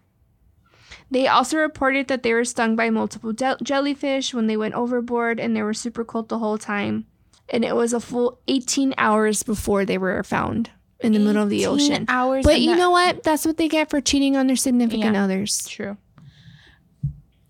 They 1.10 1.28
also 1.28 1.58
reported 1.58 2.08
that 2.08 2.22
they 2.22 2.34
were 2.34 2.44
stung 2.44 2.74
by 2.74 2.90
multiple 2.90 3.32
je- 3.32 3.56
jellyfish 3.62 4.34
when 4.34 4.46
they 4.46 4.56
went 4.56 4.74
overboard 4.74 5.38
and 5.38 5.54
they 5.54 5.62
were 5.62 5.74
super 5.74 6.04
cold 6.04 6.28
the 6.28 6.38
whole 6.38 6.58
time. 6.58 7.06
And 7.48 7.64
it 7.64 7.76
was 7.76 7.92
a 7.92 8.00
full 8.00 8.40
18 8.48 8.94
hours 8.98 9.42
before 9.42 9.84
they 9.84 9.98
were 9.98 10.22
found 10.24 10.70
in 11.04 11.12
the 11.12 11.18
middle 11.20 11.42
of 11.42 11.50
the 11.50 11.66
ocean. 11.66 12.04
Hours. 12.08 12.44
But 12.44 12.60
you 12.60 12.70
that- 12.70 12.78
know 12.78 12.90
what? 12.90 13.22
That's 13.22 13.44
what 13.44 13.56
they 13.56 13.68
get 13.68 13.90
for 13.90 14.00
cheating 14.00 14.36
on 14.36 14.46
their 14.46 14.56
significant 14.56 15.14
Yeah. 15.14 15.24
others. 15.24 15.66
True. 15.68 15.96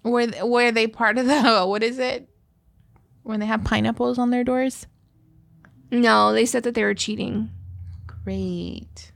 Were 0.02 0.26
were 0.42 0.70
they 0.70 0.86
part 0.86 1.16
of 1.18 1.26
the 1.26 1.62
what 1.66 1.82
is 1.82 1.98
it? 1.98 2.28
When 3.22 3.40
they 3.40 3.46
have 3.46 3.64
pineapples 3.64 4.18
on 4.18 4.30
their 4.30 4.44
doors? 4.44 4.86
No, 5.90 6.32
they 6.32 6.44
said 6.44 6.62
that 6.64 6.74
they 6.74 6.84
were 6.84 6.94
cheating. 6.94 7.50
Great. 8.24 9.12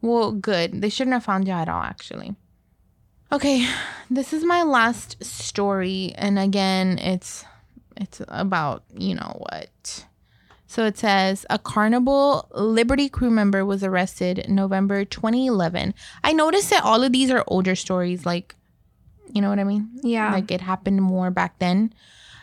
Well, 0.00 0.32
good. 0.32 0.80
They 0.80 0.88
shouldn't 0.88 1.14
have 1.14 1.24
found 1.24 1.46
you 1.46 1.52
at 1.54 1.68
all, 1.68 1.82
actually. 1.82 2.34
Okay, 3.32 3.66
this 4.10 4.32
is 4.32 4.44
my 4.44 4.62
last 4.62 5.22
story, 5.24 6.12
and 6.16 6.38
again, 6.38 6.98
it's 6.98 7.44
it's 7.96 8.20
about 8.28 8.82
you 8.96 9.14
know 9.14 9.36
what. 9.50 10.04
So 10.74 10.86
it 10.86 10.98
says 10.98 11.46
a 11.50 11.56
Carnival 11.56 12.48
Liberty 12.52 13.08
crew 13.08 13.30
member 13.30 13.64
was 13.64 13.84
arrested 13.84 14.44
November 14.48 15.04
2011. 15.04 15.94
I 16.24 16.32
noticed 16.32 16.70
that 16.70 16.82
all 16.82 17.04
of 17.04 17.12
these 17.12 17.30
are 17.30 17.44
older 17.46 17.76
stories, 17.76 18.26
like 18.26 18.56
you 19.32 19.40
know 19.40 19.50
what 19.50 19.60
I 19.60 19.64
mean? 19.64 19.88
Yeah. 20.02 20.32
Like 20.32 20.50
it 20.50 20.60
happened 20.60 21.00
more 21.00 21.30
back 21.30 21.60
then. 21.60 21.94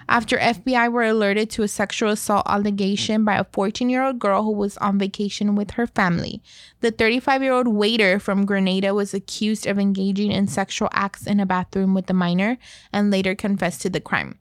After 0.08 0.38
FBI 0.38 0.90
were 0.90 1.04
alerted 1.04 1.50
to 1.50 1.64
a 1.64 1.68
sexual 1.68 2.10
assault 2.12 2.48
allegation 2.48 3.26
by 3.26 3.36
a 3.36 3.44
14 3.44 3.90
year 3.90 4.02
old 4.02 4.18
girl 4.18 4.44
who 4.44 4.54
was 4.54 4.78
on 4.78 4.98
vacation 4.98 5.54
with 5.56 5.72
her 5.72 5.86
family, 5.86 6.42
the 6.80 6.90
35 6.90 7.44
year 7.44 7.52
old 7.52 7.68
waiter 7.68 8.18
from 8.18 8.46
Grenada 8.46 8.94
was 8.94 9.14
accused 9.14 9.68
of 9.68 9.78
engaging 9.78 10.32
in 10.32 10.48
sexual 10.48 10.88
acts 10.94 11.28
in 11.28 11.42
a 11.42 11.46
bathroom 11.46 11.94
with 11.94 12.06
the 12.06 12.14
minor 12.14 12.58
and 12.94 13.12
later 13.12 13.36
confessed 13.36 13.82
to 13.82 13.90
the 13.90 14.00
crime. 14.00 14.40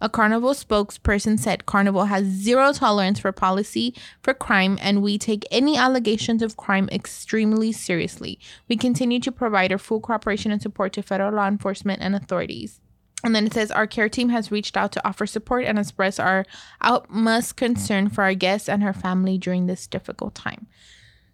A 0.00 0.10
Carnival 0.10 0.52
spokesperson 0.52 1.38
said 1.38 1.64
Carnival 1.64 2.04
has 2.06 2.26
zero 2.26 2.72
tolerance 2.72 3.18
for 3.18 3.32
policy 3.32 3.94
for 4.20 4.34
crime 4.34 4.78
and 4.82 5.02
we 5.02 5.16
take 5.16 5.46
any 5.50 5.76
allegations 5.78 6.42
of 6.42 6.56
crime 6.56 6.88
extremely 6.92 7.72
seriously. 7.72 8.38
We 8.68 8.76
continue 8.76 9.20
to 9.20 9.32
provide 9.32 9.72
our 9.72 9.78
full 9.78 10.00
cooperation 10.00 10.52
and 10.52 10.60
support 10.60 10.92
to 10.94 11.02
federal 11.02 11.32
law 11.32 11.48
enforcement 11.48 12.02
and 12.02 12.14
authorities. 12.14 12.80
And 13.24 13.34
then 13.34 13.46
it 13.46 13.54
says 13.54 13.70
our 13.70 13.86
care 13.86 14.10
team 14.10 14.28
has 14.28 14.52
reached 14.52 14.76
out 14.76 14.92
to 14.92 15.08
offer 15.08 15.26
support 15.26 15.64
and 15.64 15.78
express 15.78 16.18
our 16.18 16.44
utmost 16.82 17.56
concern 17.56 18.10
for 18.10 18.22
our 18.22 18.34
guests 18.34 18.68
and 18.68 18.82
her 18.82 18.92
family 18.92 19.38
during 19.38 19.66
this 19.66 19.86
difficult 19.86 20.34
time. 20.34 20.66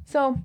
So, 0.04 0.40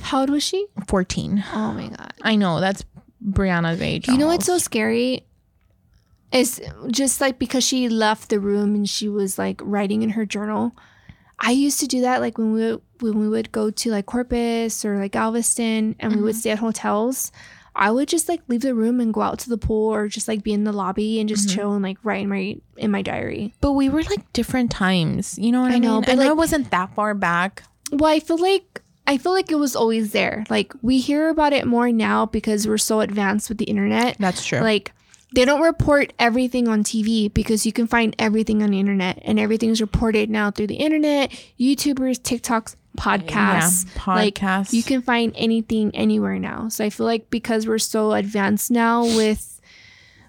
How 0.00 0.20
old 0.20 0.30
was 0.30 0.42
she? 0.42 0.66
14. 0.86 1.44
Oh 1.52 1.72
my 1.72 1.88
god. 1.88 2.14
I 2.22 2.36
know 2.36 2.58
that's 2.60 2.84
Brianna's 3.22 3.82
age. 3.82 4.08
You 4.08 4.16
know 4.16 4.28
what's 4.28 4.46
so 4.46 4.56
scary? 4.56 5.26
Is 6.32 6.60
just 6.90 7.20
like 7.20 7.38
because 7.40 7.64
she 7.64 7.88
left 7.88 8.28
the 8.30 8.38
room 8.38 8.74
and 8.74 8.88
she 8.88 9.08
was 9.08 9.36
like 9.38 9.60
writing 9.64 10.02
in 10.02 10.10
her 10.10 10.24
journal. 10.24 10.76
I 11.40 11.50
used 11.52 11.80
to 11.80 11.86
do 11.88 12.02
that 12.02 12.20
like 12.20 12.38
when 12.38 12.52
we 12.52 12.78
when 13.00 13.18
we 13.18 13.28
would 13.28 13.50
go 13.50 13.70
to 13.70 13.90
like 13.90 14.06
Corpus 14.06 14.84
or 14.84 14.98
like 14.98 15.12
Galveston 15.12 15.96
and 15.98 16.14
we 16.14 16.22
would 16.22 16.36
stay 16.36 16.50
at 16.50 16.58
hotels. 16.60 17.32
I 17.74 17.90
would 17.90 18.08
just 18.08 18.28
like 18.28 18.42
leave 18.48 18.60
the 18.62 18.74
room 18.74 19.00
and 19.00 19.14
go 19.14 19.22
out 19.22 19.38
to 19.40 19.48
the 19.48 19.56
pool 19.56 19.92
or 19.94 20.06
just 20.08 20.28
like 20.28 20.42
be 20.44 20.52
in 20.52 20.64
the 20.64 20.72
lobby 20.72 21.18
and 21.18 21.28
just 21.28 21.48
Mhm. 21.48 21.54
chill 21.54 21.72
and 21.72 21.82
like 21.82 21.98
write 22.04 22.22
in 22.22 22.28
my 22.28 22.56
in 22.76 22.90
my 22.90 23.02
diary. 23.02 23.54
But 23.60 23.72
we 23.72 23.88
were 23.88 24.02
like 24.02 24.32
different 24.32 24.70
times. 24.70 25.38
You 25.38 25.50
know 25.50 25.62
what 25.62 25.72
I, 25.72 25.76
I 25.76 25.78
know, 25.78 25.94
mean? 25.94 26.00
but, 26.02 26.10
I 26.10 26.14
know 26.14 26.20
like- 26.22 26.30
it 26.30 26.36
wasn't 26.36 26.70
that 26.70 26.94
far 26.94 27.14
back. 27.14 27.62
Well, 27.90 28.12
I 28.12 28.20
feel 28.20 28.38
like 28.38 28.82
I 29.06 29.18
feel 29.18 29.32
like 29.32 29.50
it 29.50 29.56
was 29.58 29.74
always 29.74 30.12
there. 30.12 30.44
Like 30.50 30.74
we 30.82 31.00
hear 31.00 31.28
about 31.30 31.52
it 31.52 31.66
more 31.66 31.90
now 31.90 32.26
because 32.26 32.68
we're 32.68 32.78
so 32.78 33.00
advanced 33.00 33.48
with 33.48 33.58
the 33.58 33.64
internet. 33.64 34.16
That's 34.20 34.44
true. 34.44 34.60
Like 34.60 34.92
they 35.34 35.44
don't 35.44 35.60
report 35.62 36.12
everything 36.18 36.66
on 36.68 36.82
TV 36.82 37.32
because 37.32 37.64
you 37.66 37.72
can 37.72 37.86
find 37.86 38.14
everything 38.18 38.62
on 38.62 38.70
the 38.70 38.80
internet 38.80 39.20
and 39.24 39.38
everything's 39.38 39.80
reported 39.80 40.28
now 40.30 40.50
through 40.50 40.66
the 40.66 40.74
internet, 40.76 41.30
YouTubers, 41.58 42.18
TikToks, 42.20 42.74
podcasts. 42.98 43.86
Yeah, 43.96 44.14
Like 44.14 44.34
podcasts. 44.34 44.72
you 44.72 44.82
can 44.82 45.02
find 45.02 45.32
anything 45.36 45.94
anywhere 45.94 46.38
now. 46.38 46.68
So 46.68 46.84
I 46.84 46.90
feel 46.90 47.06
like 47.06 47.30
because 47.30 47.66
we're 47.66 47.78
so 47.78 48.12
advanced 48.12 48.70
now 48.70 49.04
with 49.04 49.46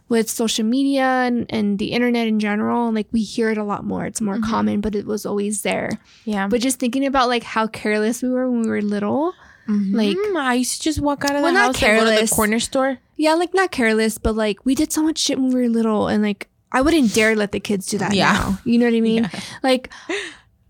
with 0.09 0.29
social 0.29 0.65
media 0.65 1.03
and, 1.03 1.45
and 1.49 1.79
the 1.79 1.93
internet 1.93 2.27
in 2.27 2.37
general, 2.37 2.91
like 2.91 3.07
we 3.13 3.23
hear 3.23 3.49
it 3.49 3.57
a 3.57 3.63
lot 3.63 3.85
more. 3.85 4.05
It's 4.05 4.19
more 4.19 4.35
Mhm. 4.37 4.43
common, 4.43 4.81
but 4.81 4.93
it 4.93 5.05
was 5.05 5.25
always 5.25 5.61
there. 5.61 5.99
yeah. 6.25 6.47
But 6.49 6.59
just 6.59 6.79
thinking 6.79 7.05
about 7.05 7.29
like 7.29 7.43
how 7.43 7.65
careless 7.67 8.21
we 8.21 8.27
were 8.27 8.51
when 8.51 8.61
we 8.63 8.67
were 8.67 8.81
little. 8.81 9.33
Like- 9.67 10.17
Mhm. 10.17 10.35
I 10.37 10.55
used 10.55 10.77
to 10.77 10.81
just 10.81 10.99
walk 10.99 11.23
out 11.23 11.31
of 11.31 11.37
the 11.37 11.43
Well, 11.43 11.53
not 11.53 11.75
house 11.75 11.83
and 11.83 11.99
go 11.99 12.15
to 12.15 12.21
the 12.21 12.27
corner 12.33 12.59
store. 12.59 12.97
Yeah, 13.17 13.35
like 13.35 13.53
not 13.53 13.71
careless, 13.71 14.17
but 14.17 14.35
like 14.35 14.65
we 14.65 14.75
did 14.75 14.91
so 14.91 15.01
much 15.03 15.17
shit 15.19 15.37
when 15.39 15.49
we 15.53 15.61
were 15.61 15.69
little 15.69 16.07
and 16.07 16.23
like 16.23 16.47
I 16.71 16.81
wouldn't 16.81 17.13
dare 17.13 17.35
let 17.35 17.51
the 17.51 17.59
kids 17.59 17.85
do 17.87 17.97
that 17.99 18.13
Yeah. 18.13 18.31
now. 18.33 18.59
You 18.65 18.77
know 18.79 18.85
what 18.85 18.95
I 18.95 19.01
mean? 19.01 19.29
Like, 19.61 19.89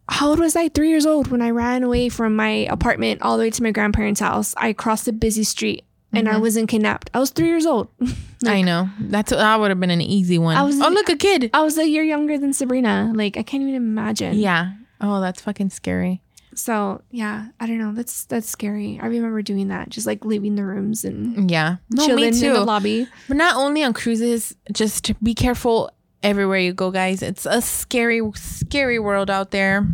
how 0.10 0.30
old 0.30 0.40
was 0.40 0.56
I? 0.56 0.68
Three 0.70 0.90
years 0.90 1.06
old 1.06 1.28
when 1.28 1.42
I 1.42 1.52
ran 1.52 1.84
away 1.84 2.10
from 2.10 2.36
my 2.36 2.50
apartment 2.70 3.22
all 3.22 3.38
the 3.38 3.44
way 3.44 3.50
to 3.52 3.64
my 3.64 3.72
grandparents' 3.72 4.20
house. 4.20 4.54
I 4.58 4.74
crossed 4.74 5.08
a 5.08 5.14
busy 5.14 5.44
street 5.44 5.84
and 6.12 6.28
I 6.28 6.38
wasn't 6.38 6.68
kidnapped. 6.70 7.10
I 7.14 7.20
was 7.20 7.30
three 7.30 7.48
years 7.48 7.66
old. 7.66 7.88
I 8.46 8.62
know. 8.64 8.90
That's 9.00 9.30
that 9.32 9.60
would 9.60 9.70
have 9.70 9.80
been 9.80 9.92
an 9.92 10.02
easy 10.02 10.38
one. 10.40 10.58
I 10.58 10.64
was- 10.64 10.82
oh, 10.82 10.90
look, 10.90 11.08
a 11.08 11.16
kid. 11.16 11.50
I 11.54 11.62
was 11.62 11.78
a 11.78 11.88
year 11.88 12.04
younger 12.04 12.38
than 12.38 12.52
Sabrina. 12.52 13.12
Like, 13.16 13.38
I 13.38 13.44
can't 13.44 13.62
even 13.64 13.76
imagine. 13.76 14.38
Yeah. 14.38 14.72
Oh, 15.00 15.22
that's 15.22 15.40
fucking 15.42 15.70
scary. 15.70 16.22
So 16.54 17.02
yeah, 17.12 17.48
I 17.60 17.66
don't 17.68 17.78
know. 17.78 17.94
That's 17.94 18.26
that's 18.26 18.50
scary. 18.50 19.00
I 19.02 19.06
remember 19.08 19.42
doing 19.42 19.70
that, 19.70 19.90
just 19.90 20.06
like 20.08 20.26
leaving 20.26 20.56
the 20.56 20.66
rooms 20.66 21.06
and 21.06 21.50
Yeah. 21.50 21.78
No, 21.90 22.06
chilling 22.06 22.22
me 22.22 22.28
in 22.48 22.54
the 22.54 22.60
too. 22.60 22.66
lobby. 22.66 23.08
But 23.28 23.38
not 23.38 23.56
only 23.56 23.84
on 23.84 23.94
cruises, 23.94 24.56
just 24.72 25.12
be 25.24 25.34
careful 25.34 25.92
everywhere 26.24 26.60
you 26.60 26.74
go, 26.74 26.92
guys. 26.92 27.22
It's 27.22 27.46
a 27.46 27.62
scary, 27.62 28.22
scary 28.36 29.00
world 29.00 29.30
out 29.30 29.52
there. 29.52 29.88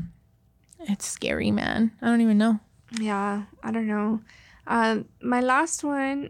It's 0.81 1.05
scary, 1.05 1.51
man. 1.51 1.91
I 2.01 2.07
don't 2.07 2.21
even 2.21 2.37
know. 2.37 2.59
Yeah, 2.99 3.43
I 3.61 3.71
don't 3.71 3.87
know. 3.87 4.21
Um, 4.65 5.05
my 5.21 5.41
last 5.41 5.83
one. 5.83 6.29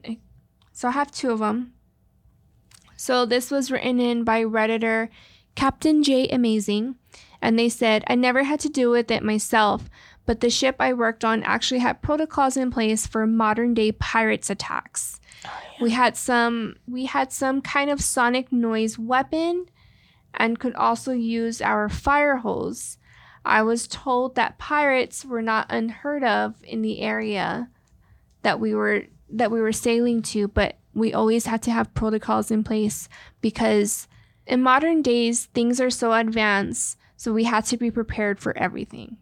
So 0.74 0.90
I 0.90 0.92
have 0.92 1.12
two 1.12 1.32
of 1.32 1.40
them. 1.40 1.74
So 2.96 3.26
this 3.26 3.50
was 3.52 3.72
written 3.72 4.00
in 4.00 4.24
by 4.24 4.44
redditor 4.44 5.10
Captain 5.56 6.04
J 6.04 6.28
Amazing, 6.30 6.96
and 7.42 7.58
they 7.58 7.70
said 7.70 8.04
I 8.08 8.16
never 8.16 8.44
had 8.44 8.60
to 8.62 8.70
deal 8.70 8.92
with 8.92 9.10
it 9.12 9.24
myself, 9.24 9.90
but 10.28 10.42
the 10.42 10.50
ship 10.52 10.76
I 10.78 10.94
worked 10.94 11.26
on 11.26 11.42
actually 11.42 11.80
had 11.80 12.04
protocols 12.04 12.58
in 12.58 12.70
place 12.70 13.08
for 13.08 13.26
modern 13.26 13.74
day 13.74 13.94
pirates 13.94 14.50
attacks. 14.52 15.20
Oh, 15.46 15.50
we 15.82 15.92
had 15.92 16.16
some 16.16 16.76
we 16.88 17.06
had 17.06 17.32
some 17.32 17.62
kind 17.62 17.90
of 17.90 18.02
sonic 18.02 18.52
noise 18.52 19.00
weapon 19.00 19.66
and 20.34 20.60
could 20.60 20.76
also 20.76 21.14
use 21.14 21.62
our 21.62 21.90
fire 21.90 22.36
hose. 22.36 22.98
I 23.46 23.64
was 23.64 23.88
told 23.88 24.36
that 24.36 24.60
pirates 24.60 25.24
were 25.24 25.42
not 25.42 25.72
unheard 25.72 26.26
of 26.26 26.56
in 26.62 26.82
the 26.82 27.00
area 27.00 27.70
that 28.44 28.60
we 28.60 28.76
were 28.76 29.06
that 29.30 29.50
we 29.50 29.62
were 29.62 29.72
sailing 29.72 30.22
to, 30.24 30.50
but 30.50 30.78
we 30.94 31.14
always 31.14 31.46
had 31.46 31.62
to 31.64 31.72
have 31.72 31.94
protocols 31.94 32.52
in 32.52 32.66
place 32.66 33.08
because 33.40 34.10
in 34.46 34.62
modern 34.62 35.02
days 35.02 35.46
things 35.46 35.80
are 35.80 35.90
so 35.90 36.12
advanced, 36.12 36.98
so 37.16 37.32
we 37.32 37.46
had 37.46 37.66
to 37.66 37.78
be 37.78 37.90
prepared 37.90 38.42
for 38.42 38.58
everything. 38.58 39.18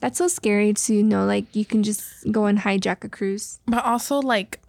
That's 0.00 0.18
so 0.18 0.28
scary 0.28 0.72
to 0.72 1.02
know 1.02 1.24
like 1.26 1.54
you 1.54 1.64
can 1.64 1.82
just 1.82 2.30
go 2.32 2.46
and 2.46 2.58
hijack 2.58 3.04
a 3.04 3.08
cruise. 3.08 3.60
But 3.66 3.84
also, 3.84 4.20
like, 4.20 4.60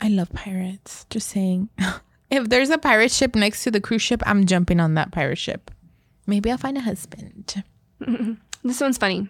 I 0.00 0.08
love 0.08 0.32
pirates. 0.32 1.06
Just 1.10 1.28
saying. 1.28 1.70
if 2.30 2.48
there's 2.48 2.70
a 2.70 2.78
pirate 2.78 3.10
ship 3.10 3.34
next 3.34 3.64
to 3.64 3.70
the 3.70 3.80
cruise 3.80 4.02
ship, 4.02 4.22
I'm 4.26 4.46
jumping 4.46 4.80
on 4.80 4.94
that 4.94 5.10
pirate 5.10 5.38
ship. 5.38 5.70
Maybe 6.26 6.50
I'll 6.50 6.58
find 6.58 6.76
a 6.76 6.82
husband. 6.82 7.64
This 8.64 8.80
one's 8.80 8.98
funny. 8.98 9.28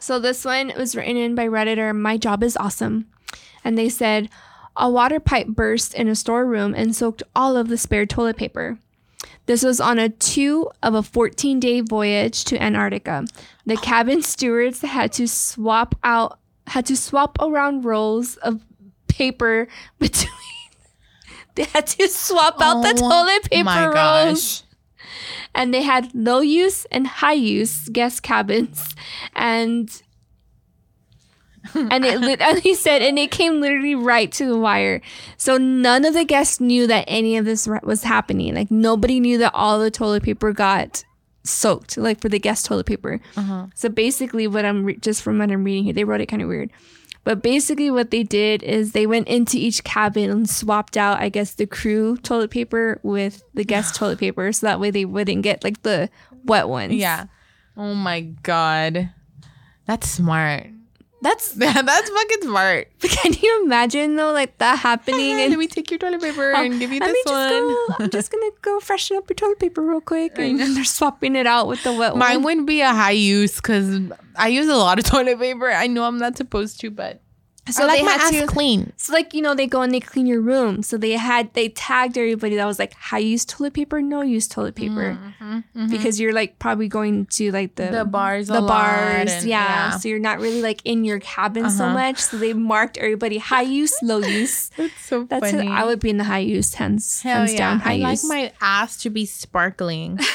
So 0.00 0.18
this 0.18 0.44
one 0.44 0.72
was 0.76 0.94
written 0.96 1.16
in 1.16 1.34
by 1.34 1.46
Redditor 1.46 1.94
My 1.94 2.16
Job 2.16 2.42
is 2.42 2.56
Awesome. 2.56 3.06
And 3.64 3.76
they 3.76 3.88
said 3.88 4.28
a 4.76 4.90
water 4.90 5.20
pipe 5.20 5.48
burst 5.48 5.94
in 5.94 6.08
a 6.08 6.14
storeroom 6.14 6.74
and 6.74 6.94
soaked 6.94 7.22
all 7.34 7.56
of 7.56 7.68
the 7.68 7.76
spare 7.76 8.06
toilet 8.06 8.36
paper. 8.36 8.78
This 9.46 9.62
was 9.64 9.80
on 9.80 9.98
a 9.98 10.08
two 10.08 10.70
of 10.82 10.94
a 10.94 11.02
14 11.02 11.58
day 11.60 11.80
voyage 11.80 12.44
to 12.44 12.62
Antarctica. 12.62 13.24
The 13.66 13.76
cabin 13.76 14.22
stewards 14.22 14.80
had 14.82 15.12
to 15.12 15.26
swap 15.26 15.94
out 16.04 16.38
had 16.68 16.86
to 16.86 16.96
swap 16.96 17.36
around 17.40 17.84
rolls 17.84 18.36
of 18.36 18.64
paper 19.08 19.66
between 19.98 20.32
they 21.56 21.64
had 21.64 21.86
to 21.88 22.08
swap 22.08 22.60
out 22.60 22.82
the 22.82 22.94
Oh 23.02 23.08
toilet 23.10 23.50
paper 23.50 23.64
My 23.64 23.84
rolls 23.86 24.62
gosh. 24.62 24.62
and 25.54 25.74
they 25.74 25.82
had 25.82 26.14
low 26.14 26.40
use 26.40 26.86
and 26.86 27.06
high 27.06 27.32
use 27.34 27.88
guest 27.88 28.22
cabins 28.22 28.94
and 29.34 30.02
and 31.74 32.04
it 32.04 32.20
lit- 32.20 32.40
and 32.48 32.58
he 32.60 32.74
said 32.74 33.02
and 33.02 33.18
it 33.18 33.30
came 33.30 33.60
literally 33.60 33.94
right 33.94 34.30
to 34.32 34.46
the 34.46 34.58
wire 34.58 35.00
so 35.36 35.56
none 35.58 36.04
of 36.04 36.14
the 36.14 36.24
guests 36.24 36.60
knew 36.60 36.86
that 36.86 37.04
any 37.08 37.36
of 37.36 37.44
this 37.44 37.68
was 37.82 38.02
happening 38.04 38.54
like 38.54 38.70
nobody 38.70 39.20
knew 39.20 39.38
that 39.38 39.52
all 39.54 39.78
the 39.78 39.90
toilet 39.90 40.22
paper 40.22 40.52
got 40.52 41.04
soaked 41.44 41.96
like 41.96 42.20
for 42.20 42.28
the 42.28 42.38
guest 42.38 42.66
toilet 42.66 42.86
paper 42.86 43.20
Uh-huh. 43.36 43.66
so 43.74 43.88
basically 43.88 44.46
what 44.46 44.64
i'm 44.64 44.84
re- 44.84 44.96
just 44.96 45.22
from 45.22 45.38
what 45.38 45.50
i'm 45.50 45.64
reading 45.64 45.84
here 45.84 45.92
they 45.92 46.04
wrote 46.04 46.20
it 46.20 46.26
kind 46.26 46.42
of 46.42 46.48
weird 46.48 46.70
but 47.24 47.42
basically 47.42 47.90
what 47.90 48.10
they 48.10 48.22
did 48.24 48.62
is 48.64 48.92
they 48.92 49.06
went 49.06 49.28
into 49.28 49.56
each 49.56 49.84
cabin 49.84 50.30
and 50.30 50.48
swapped 50.50 50.96
out 50.96 51.18
i 51.20 51.28
guess 51.28 51.54
the 51.54 51.66
crew 51.66 52.16
toilet 52.18 52.50
paper 52.50 52.98
with 53.02 53.42
the 53.54 53.64
guest 53.64 53.94
toilet 53.98 54.18
paper 54.18 54.52
so 54.52 54.66
that 54.66 54.78
way 54.80 54.90
they 54.90 55.04
wouldn't 55.04 55.42
get 55.42 55.62
like 55.64 55.82
the 55.82 56.08
wet 56.44 56.68
ones 56.68 56.92
Yeah. 56.94 57.26
Oh 57.76 57.94
my 57.94 58.20
god. 58.20 59.10
That's 59.86 60.06
smart. 60.08 60.66
That's 61.22 61.52
That's 61.54 62.10
fucking 62.10 62.42
smart. 62.42 62.88
can 63.00 63.32
you 63.40 63.62
imagine 63.64 64.16
though 64.16 64.32
like 64.32 64.58
that 64.58 64.78
happening 64.78 65.36
Let 65.36 65.50
and 65.50 65.56
me 65.56 65.66
take 65.66 65.90
your 65.90 65.98
toilet 65.98 66.20
paper 66.20 66.52
oh, 66.54 66.62
and 66.62 66.78
give 66.78 66.92
you 66.92 67.00
let 67.00 67.06
this 67.06 67.24
just 67.24 67.32
one. 67.32 67.50
go 67.50 67.86
i'm 68.00 68.10
just 68.10 68.30
gonna 68.30 68.50
go 68.60 68.80
freshen 68.80 69.16
up 69.16 69.28
your 69.30 69.36
toilet 69.36 69.58
paper 69.58 69.82
real 69.82 70.00
quick 70.00 70.38
and 70.38 70.60
then 70.60 70.74
they're 70.74 70.84
swapping 70.84 71.36
it 71.36 71.46
out 71.46 71.68
with 71.68 71.82
the 71.84 71.92
wet 71.92 72.16
Mine 72.16 72.18
one 72.18 72.18
Mine 72.18 72.42
wouldn't 72.42 72.66
be 72.66 72.80
a 72.80 72.90
high 72.92 73.12
use 73.12 73.56
because 73.56 74.00
I 74.36 74.48
use 74.48 74.68
a 74.68 74.76
lot 74.76 74.98
of 74.98 75.04
toilet 75.04 75.38
paper. 75.38 75.70
I 75.70 75.86
know 75.86 76.04
I'm 76.04 76.18
not 76.18 76.36
supposed 76.36 76.80
to, 76.80 76.90
but 76.90 77.20
so 77.70 77.84
I 77.84 77.86
like 77.86 77.98
they 78.00 78.04
my 78.04 78.12
had 78.12 78.34
ass 78.34 78.40
to 78.40 78.46
clean. 78.46 78.92
So 78.96 79.12
like 79.12 79.32
you 79.34 79.40
know 79.40 79.54
they 79.54 79.66
go 79.68 79.82
and 79.82 79.94
they 79.94 80.00
clean 80.00 80.26
your 80.26 80.40
room. 80.40 80.82
So 80.82 80.96
they 80.96 81.12
had 81.12 81.52
they 81.54 81.68
tagged 81.68 82.18
everybody 82.18 82.56
that 82.56 82.66
was 82.66 82.78
like 82.78 82.92
high 82.94 83.18
use 83.18 83.44
toilet 83.44 83.72
paper, 83.74 84.02
no 84.02 84.20
use 84.22 84.48
toilet 84.48 84.74
paper, 84.74 85.16
because 85.90 86.18
you're 86.18 86.32
like 86.32 86.58
probably 86.58 86.88
going 86.88 87.26
to 87.26 87.52
like 87.52 87.76
the 87.76 87.82
Mm-hmm, 87.84 87.94
The 87.94 88.04
bars, 88.04 88.46
the 88.48 88.60
bars, 88.62 89.30
and- 89.30 89.44
yeah. 89.44 89.90
yeah. 89.92 89.96
So 89.98 90.08
you're 90.08 90.18
not 90.18 90.40
really 90.40 90.62
like 90.62 90.80
in 90.84 91.04
your 91.04 91.20
cabin 91.20 91.70
so 91.70 91.84
Uh-huh. 91.84 91.94
much. 91.94 92.18
So 92.18 92.36
they 92.38 92.52
marked 92.52 92.96
everybody 92.98 93.38
high 93.38 93.62
use, 93.62 93.94
low 94.02 94.18
use. 94.18 94.70
That's 94.76 95.00
so 95.04 95.24
That's 95.24 95.50
funny. 95.52 95.68
I 95.68 95.84
would 95.84 96.00
be 96.00 96.10
in 96.10 96.18
the 96.18 96.24
high 96.24 96.38
use, 96.40 96.74
hands 96.74 97.22
Hell 97.22 97.38
hands 97.38 97.52
yeah. 97.52 97.58
down 97.58 97.80
high 97.80 97.92
I 97.92 98.10
use. 98.10 98.24
like 98.24 98.28
my 98.28 98.52
ass 98.60 98.96
to 99.02 99.10
be 99.10 99.24
sparkling. 99.26 100.18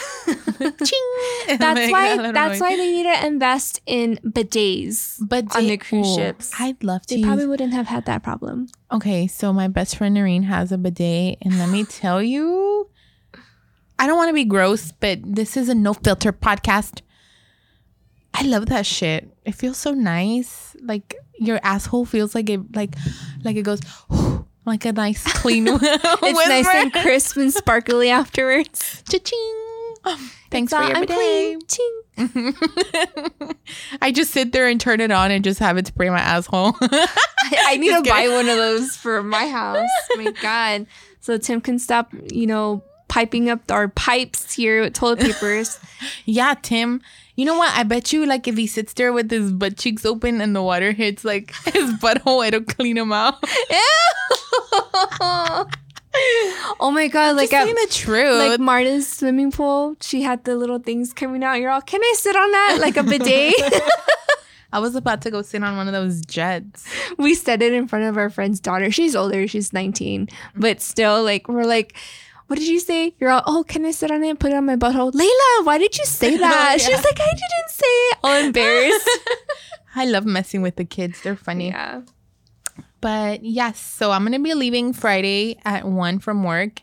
Ching! 0.58 1.08
that's 1.60 1.92
why 1.92 2.18
that 2.18 2.34
that's 2.34 2.60
why 2.60 2.76
they 2.76 2.92
need 2.92 3.04
to 3.04 3.26
invest 3.26 3.80
in 3.86 4.18
bidets. 4.26 5.18
But 5.22 5.56
on 5.56 5.66
the 5.68 5.78
cruise 5.78 6.16
ships. 6.16 6.52
I'd 6.60 6.84
love 6.84 7.06
to. 7.08 7.17
Use- 7.20 7.26
probably 7.28 7.48
wouldn't 7.48 7.74
have 7.74 7.88
had 7.88 8.06
that 8.06 8.24
problem. 8.24 8.68
okay, 8.92 9.28
so 9.28 9.52
my 9.54 9.68
best 9.68 9.96
friend 9.98 10.14
Noreen 10.16 10.44
has 10.44 10.72
a 10.72 10.78
bidet, 10.78 11.38
and 11.42 11.58
let 11.60 11.70
me 11.70 11.84
tell 11.86 12.22
you, 12.22 12.90
I 14.00 14.08
don't 14.08 14.18
want 14.18 14.30
to 14.30 14.34
be 14.34 14.46
gross, 14.46 14.92
but 14.92 15.20
this 15.24 15.58
is 15.58 15.70
a 15.70 15.76
no 15.76 15.94
filter 15.94 16.32
podcast. 16.32 17.02
I 18.34 18.44
love 18.44 18.68
that 18.68 18.86
shit. 18.86 19.36
It 19.46 19.56
feels 19.56 19.78
so 19.78 19.92
nice. 19.94 20.76
Like 20.82 21.16
your 21.40 21.60
asshole 21.64 22.06
feels 22.06 22.36
like 22.36 22.50
it, 22.50 22.76
like, 22.76 22.96
like 23.44 23.56
it 23.56 23.64
goes. 23.64 23.82
Like 24.68 24.84
a 24.84 24.92
nice 24.92 25.24
clean 25.24 25.66
It's 25.72 26.48
nice 26.50 26.68
and 26.68 26.92
crisp 27.02 27.38
and 27.38 27.54
sparkly 27.54 28.10
afterwards. 28.10 29.02
Cha-ching. 29.10 30.28
Thanks 30.50 30.72
So 30.72 30.78
for 30.78 30.88
your 30.88 30.96
I'm 30.98 31.02
bidet. 31.06 31.18
clean. 31.18 31.60
Ching. 31.68 32.02
I 34.02 34.12
just 34.12 34.32
sit 34.32 34.52
there 34.52 34.68
and 34.68 34.80
turn 34.82 35.02
it 35.02 35.12
on 35.12 35.30
and 35.32 35.44
just 35.44 35.60
have 35.60 35.78
it 35.78 35.88
spray 35.88 36.10
my 36.10 36.20
asshole. 36.20 36.76
I 36.82 37.78
need 37.78 37.90
Just 37.90 38.06
to 38.06 38.10
buy 38.10 38.28
one 38.28 38.50
of 38.50 38.58
those 38.58 38.96
for 38.96 39.22
my 39.24 39.48
house. 39.48 39.88
my 40.18 40.32
God. 40.42 40.88
So 41.20 41.38
Tim 41.38 41.62
can 41.62 41.78
stop, 41.80 42.12
you 42.32 42.48
know, 42.48 42.84
piping 43.08 43.50
up 43.50 43.72
our 43.72 43.88
pipes 43.88 44.54
here 44.54 44.82
with 44.82 44.94
toilet 44.94 45.20
papers. 45.20 45.80
yeah, 46.26 46.56
Tim. 46.62 47.02
You 47.36 47.46
know 47.46 47.58
what? 47.58 47.72
I 47.78 47.84
bet 47.84 48.12
you, 48.12 48.26
like, 48.26 48.48
if 48.48 48.58
he 48.58 48.66
sits 48.66 48.94
there 48.94 49.14
with 49.14 49.30
his 49.30 49.52
butt 49.52 49.78
cheeks 49.78 50.06
open 50.06 50.42
and 50.42 50.56
the 50.56 50.64
water 50.64 50.92
hits 50.92 51.24
like 51.24 51.54
his 51.66 51.92
butthole, 52.00 52.48
it'll 52.48 52.64
clean 52.64 52.98
him 52.98 53.14
out. 53.14 53.36
oh 56.80 56.92
my 56.92 57.08
God. 57.08 57.36
Like, 57.36 57.50
Just 57.52 57.70
at, 57.84 57.92
truth. 57.92 58.38
like 58.38 58.60
Marta's 58.60 59.08
swimming 59.08 59.52
pool, 59.52 59.96
she 60.02 60.22
had 60.22 60.44
the 60.44 60.56
little 60.56 60.80
things 60.80 61.14
coming 61.14 61.44
out. 61.44 61.56
You're 61.60 61.72
all, 61.72 61.82
can 61.82 62.02
I 62.02 62.14
sit 62.18 62.36
on 62.36 62.52
that? 62.52 62.78
Like 62.82 62.98
a 62.98 63.04
bidet? 63.04 63.54
I 64.74 64.80
was 64.80 64.96
about 64.96 65.22
to 65.22 65.32
go 65.32 65.42
sit 65.42 65.64
on 65.64 65.78
one 65.78 65.88
of 65.88 65.94
those 65.94 66.22
jets. 66.26 66.86
we 67.18 67.36
said 67.36 67.62
it 67.62 67.72
in 67.74 67.88
front 67.88 68.06
of 68.06 68.18
our 68.18 68.30
friend's 68.30 68.60
daughter. 68.60 68.92
She's 68.92 69.16
older, 69.16 69.48
she's 69.48 69.72
19, 69.72 70.28
but 70.56 70.82
still, 70.82 71.24
like, 71.24 71.48
we're 71.48 71.64
like, 71.64 71.96
what 72.48 72.60
did 72.60 72.68
you 72.68 72.80
say? 72.80 73.14
You're 73.20 73.30
all, 73.30 73.44
oh, 73.46 73.64
can 73.64 73.86
I 73.86 73.92
sit 73.92 74.12
on 74.12 74.24
it 74.24 74.30
and 74.30 74.40
put 74.40 74.52
it 74.52 74.56
on 74.56 74.66
my 74.66 74.76
butthole? 74.76 75.12
Layla, 75.14 75.66
why 75.66 75.78
did 75.78 75.98
you 75.98 76.06
say 76.06 76.36
that? 76.46 76.82
She 76.82 76.92
was 76.92 77.04
like, 77.04 77.20
I 77.20 77.26
didn't 77.30 77.70
say 77.70 77.86
it. 77.86 78.18
All 78.24 78.36
embarrassed. 78.46 79.10
I 79.96 80.06
love 80.06 80.26
messing 80.26 80.62
with 80.62 80.76
the 80.76 80.86
kids. 80.86 81.22
They're 81.22 81.36
funny. 81.36 81.70
yeah. 81.70 82.02
But 83.00 83.44
yes, 83.44 83.80
so 83.80 84.12
I'm 84.12 84.24
gonna 84.24 84.40
be 84.40 84.54
leaving 84.54 84.94
Friday 84.94 85.60
at 85.64 85.86
one 85.86 86.20
from 86.20 86.44
work 86.44 86.82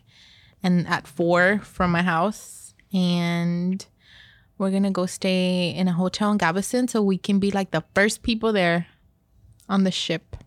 and 0.63 0.87
at 0.87 1.07
four 1.07 1.59
from 1.59 1.91
my 1.91 2.01
house. 2.01 2.73
And 2.93 3.85
we're 4.57 4.71
gonna 4.71 4.91
go 4.91 5.05
stay 5.05 5.69
in 5.69 5.87
a 5.87 5.93
hotel 5.93 6.31
in 6.31 6.37
Galveston 6.37 6.87
so 6.87 7.01
we 7.01 7.17
can 7.17 7.39
be 7.39 7.51
like 7.51 7.71
the 7.71 7.83
first 7.93 8.23
people 8.23 8.53
there 8.53 8.87
on 9.67 9.83
the 9.83 9.91
ship. 9.91 10.37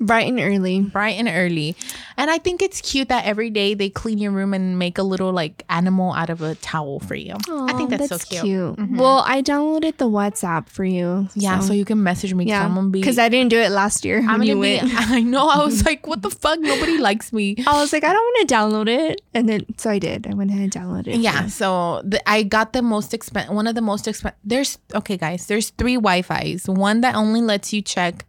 Bright 0.00 0.28
and 0.28 0.40
early. 0.40 0.80
bright 0.80 1.18
and 1.18 1.28
early. 1.28 1.76
And 2.16 2.30
I 2.30 2.38
think 2.38 2.62
it's 2.62 2.80
cute 2.80 3.08
that 3.08 3.26
every 3.26 3.50
day 3.50 3.74
they 3.74 3.90
clean 3.90 4.18
your 4.18 4.30
room 4.30 4.54
and 4.54 4.78
make 4.78 4.96
a 4.96 5.02
little 5.02 5.30
like 5.30 5.62
animal 5.68 6.12
out 6.12 6.30
of 6.30 6.40
a 6.40 6.54
towel 6.56 7.00
for 7.00 7.14
you. 7.14 7.34
I 7.34 7.72
think 7.74 7.92
Aw, 7.92 7.96
that's, 7.98 8.08
so 8.08 8.40
cute. 8.42 8.76
Mhm. 8.76 8.96
Well, 8.96 9.22
I 9.26 9.42
downloaded 9.42 9.98
the 9.98 10.08
WhatsApp 10.08 10.68
for 10.68 10.84
you. 10.84 11.28
Yeah, 11.34 11.60
so, 11.60 11.74
you 11.74 11.84
can 11.84 12.02
message 12.02 12.32
me. 12.32 12.46
Yeah, 12.46 12.60
yeah, 12.60 12.66
I'm 12.66 12.74
gonna 12.74 12.88
be. 12.88 13.00
because 13.00 13.18
I 13.18 13.28
didn't 13.28 13.50
do 13.50 13.58
it 13.58 13.70
last 13.70 14.04
year. 14.04 14.18
I'm 14.18 14.40
gonna 14.40 14.60
be. 14.60 14.80
I 14.82 15.20
know. 15.20 15.48
I 15.48 15.62
was 15.62 15.84
like, 15.84 16.06
what 16.06 16.22
the 16.22 16.30
fuck? 16.30 16.58
Nobody 16.60 16.96
likes 16.98 17.32
me. 17.32 17.56
I 17.66 17.80
was 17.80 17.92
like, 17.92 18.04
I 18.04 18.12
don't 18.12 18.22
want 18.22 18.48
to 18.48 18.54
download 18.54 18.88
it, 18.88 19.20
and 19.34 19.48
then 19.48 19.66
so 19.76 19.90
I 19.90 19.98
did. 19.98 20.26
I 20.26 20.34
went 20.34 20.50
ahead 20.50 20.62
and 20.62 20.72
downloaded 20.72 21.08
it. 21.08 21.20
Yeah, 21.20 21.46
so 21.46 22.00
the, 22.04 22.26
I 22.28 22.42
got 22.42 22.72
the 22.72 22.82
most 22.82 23.12
expensive. 23.12 23.54
One 23.54 23.66
of 23.66 23.74
the 23.74 23.82
most 23.82 24.08
expensive. 24.08 24.38
There's 24.44 24.78
okay, 24.94 25.16
guys. 25.16 25.46
There's 25.46 25.70
three 25.70 25.96
Wi-Fi's. 25.96 26.68
One 26.68 27.02
that 27.02 27.14
only 27.14 27.42
lets 27.42 27.72
you 27.72 27.82
check 27.82 28.24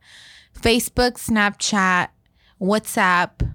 Facebook, 0.61 1.13
Snapchat, 1.13 2.09
WhatsApp, 2.61 3.53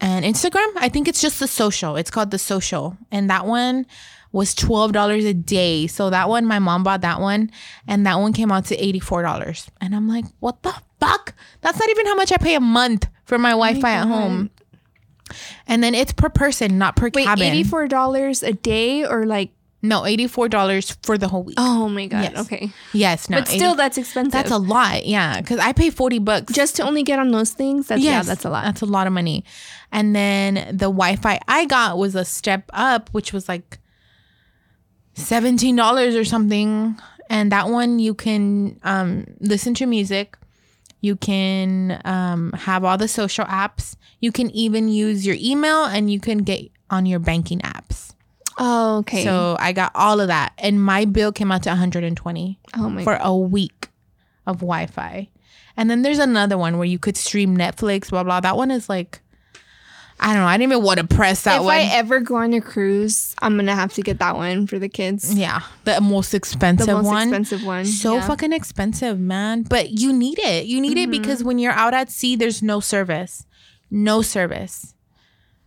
and 0.00 0.24
Instagram. 0.24 0.68
I 0.76 0.88
think 0.88 1.08
it's 1.08 1.22
just 1.22 1.40
the 1.40 1.48
social. 1.48 1.96
It's 1.96 2.10
called 2.10 2.30
the 2.30 2.38
social, 2.38 2.96
and 3.10 3.30
that 3.30 3.46
one 3.46 3.86
was 4.32 4.54
twelve 4.54 4.92
dollars 4.92 5.24
a 5.24 5.34
day. 5.34 5.86
So 5.86 6.10
that 6.10 6.28
one, 6.28 6.46
my 6.46 6.58
mom 6.58 6.82
bought 6.82 7.02
that 7.02 7.20
one, 7.20 7.50
and 7.86 8.06
that 8.06 8.18
one 8.18 8.32
came 8.32 8.50
out 8.50 8.64
to 8.66 8.76
eighty 8.76 9.00
four 9.00 9.22
dollars. 9.22 9.70
And 9.80 9.94
I'm 9.94 10.08
like, 10.08 10.24
what 10.40 10.62
the 10.62 10.74
fuck? 11.00 11.34
That's 11.60 11.78
not 11.78 11.88
even 11.90 12.06
how 12.06 12.14
much 12.14 12.32
I 12.32 12.36
pay 12.36 12.54
a 12.54 12.60
month 12.60 13.08
for 13.24 13.38
my 13.38 13.52
oh 13.52 13.58
Wi-Fi 13.58 13.90
at 13.90 14.06
home. 14.06 14.50
And 15.66 15.82
then 15.82 15.94
it's 15.94 16.12
per 16.12 16.28
person, 16.28 16.78
not 16.78 16.96
per 16.96 17.10
Wait, 17.14 17.24
cabin. 17.24 17.44
eighty 17.44 17.64
four 17.64 17.88
dollars 17.88 18.42
a 18.42 18.52
day 18.52 19.04
or 19.06 19.24
like? 19.24 19.52
No, 19.84 20.06
eighty 20.06 20.28
four 20.28 20.48
dollars 20.48 20.96
for 21.02 21.18
the 21.18 21.26
whole 21.26 21.42
week. 21.42 21.56
Oh 21.58 21.88
my 21.88 22.06
god. 22.06 22.22
Yes. 22.22 22.38
Okay, 22.46 22.70
yes, 22.92 23.28
no, 23.28 23.38
but 23.38 23.48
still, 23.48 23.72
80 23.72 23.76
that's 23.76 23.98
expensive. 23.98 24.32
that's 24.32 24.50
a 24.52 24.58
lot. 24.58 25.04
Yeah, 25.04 25.40
because 25.40 25.58
I 25.58 25.72
pay 25.72 25.90
forty 25.90 26.20
bucks 26.20 26.52
just 26.52 26.76
to 26.76 26.84
only 26.84 27.02
get 27.02 27.18
on 27.18 27.32
those 27.32 27.50
things. 27.50 27.88
That's 27.88 28.00
yeah, 28.00 28.22
that's 28.22 28.44
a 28.44 28.50
lot. 28.50 28.64
That's 28.64 28.82
a 28.82 28.86
lot 28.86 29.08
of 29.08 29.12
money. 29.12 29.44
And 29.90 30.14
then 30.14 30.54
the 30.70 30.86
Wi-Fi 30.86 31.40
I 31.48 31.64
got 31.66 31.98
was 31.98 32.14
a 32.14 32.24
step 32.24 32.70
up, 32.72 33.10
which 33.10 33.32
was 33.32 33.48
like 33.48 33.80
seventeen 35.14 35.76
dollars 35.76 36.14
or 36.14 36.24
something. 36.24 36.98
And 37.28 37.50
that 37.50 37.68
one 37.68 37.98
you 37.98 38.14
can 38.14 38.78
um, 38.84 39.26
listen 39.40 39.74
to 39.74 39.86
music. 39.86 40.36
You 41.00 41.16
can 41.16 42.00
um, 42.04 42.52
have 42.52 42.84
all 42.84 42.96
the 42.96 43.08
social 43.08 43.44
apps. 43.46 43.96
You 44.20 44.30
can 44.30 44.50
even 44.50 44.88
use 44.88 45.26
your 45.26 45.36
email, 45.40 45.84
and 45.84 46.10
you 46.12 46.20
can 46.20 46.38
get 46.38 46.70
on 46.90 47.06
your 47.06 47.18
banking 47.18 47.58
apps. 47.60 48.11
Oh, 48.58 48.98
okay. 48.98 49.24
So 49.24 49.56
I 49.58 49.72
got 49.72 49.92
all 49.94 50.20
of 50.20 50.28
that, 50.28 50.52
and 50.58 50.82
my 50.82 51.04
bill 51.04 51.32
came 51.32 51.50
out 51.52 51.62
to 51.64 51.70
120 51.70 52.58
oh 52.76 52.88
my. 52.90 53.04
for 53.04 53.14
a 53.20 53.36
week 53.36 53.88
of 54.46 54.56
Wi-Fi. 54.58 55.28
And 55.76 55.90
then 55.90 56.02
there's 56.02 56.18
another 56.18 56.58
one 56.58 56.76
where 56.76 56.86
you 56.86 56.98
could 56.98 57.16
stream 57.16 57.56
Netflix, 57.56 58.10
blah 58.10 58.22
blah. 58.24 58.40
That 58.40 58.56
one 58.56 58.70
is 58.70 58.88
like, 58.90 59.20
I 60.20 60.34
don't 60.34 60.42
know. 60.42 60.46
I 60.46 60.56
didn't 60.58 60.72
even 60.72 60.84
want 60.84 61.00
to 61.00 61.06
press 61.06 61.42
that 61.44 61.56
if 61.60 61.64
one. 61.64 61.78
If 61.78 61.90
I 61.92 61.96
ever 61.96 62.20
go 62.20 62.36
on 62.36 62.52
a 62.52 62.60
cruise, 62.60 63.34
I'm 63.40 63.56
gonna 63.56 63.74
have 63.74 63.92
to 63.94 64.02
get 64.02 64.18
that 64.18 64.36
one 64.36 64.66
for 64.66 64.78
the 64.78 64.88
kids. 64.88 65.32
yeah, 65.34 65.62
the 65.84 66.00
most 66.02 66.34
expensive 66.34 66.86
The 66.86 66.94
most 66.94 67.06
one. 67.06 67.22
expensive 67.28 67.64
one. 67.64 67.86
So 67.86 68.14
yeah. 68.16 68.26
fucking 68.26 68.52
expensive, 68.52 69.18
man. 69.18 69.62
But 69.62 69.90
you 69.98 70.12
need 70.12 70.38
it. 70.40 70.66
You 70.66 70.80
need 70.80 70.98
it 70.98 71.08
Mm-hmm. 71.08 71.22
because 71.22 71.42
when 71.42 71.58
you're 71.58 71.72
out 71.72 71.94
at 71.94 72.10
sea, 72.10 72.36
there's 72.36 72.62
no 72.62 72.78
service, 72.80 73.46
no 73.90 74.20
service 74.22 74.94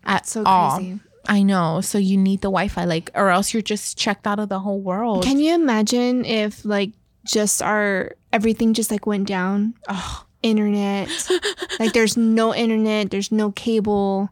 at 0.05 0.27
so 0.27 0.43
all. 0.45 0.77
crazy. 0.77 0.99
I 1.28 1.43
know. 1.43 1.82
So 1.82 1.97
you 1.97 2.17
need 2.17 2.41
the 2.41 2.49
Wi-Fi, 2.49 2.86
like, 2.86 3.09
or 3.15 3.30
else 3.30 3.53
you're 3.53 3.61
just 3.61 3.97
checked 3.97 4.28
out 4.28 4.39
of 4.39 4.49
the 4.49 4.59
whole 4.59 4.80
world. 4.80 5.23
Can 5.23 5.39
you 5.39 5.53
imagine 5.55 6.26
if 6.26 6.63
like 6.65 6.91
just 7.26 7.61
our 7.61 8.11
everything 8.32 8.73
just 8.73 8.91
like 8.91 9.05
went 9.05 9.28
down? 9.28 9.73
oh, 9.88 10.26
Internet, 10.43 11.09
like 11.80 11.93
there's 11.93 12.15
no 12.15 12.53
internet, 12.53 13.09
there's 13.09 13.32
no 13.32 13.51
cable. 13.51 14.30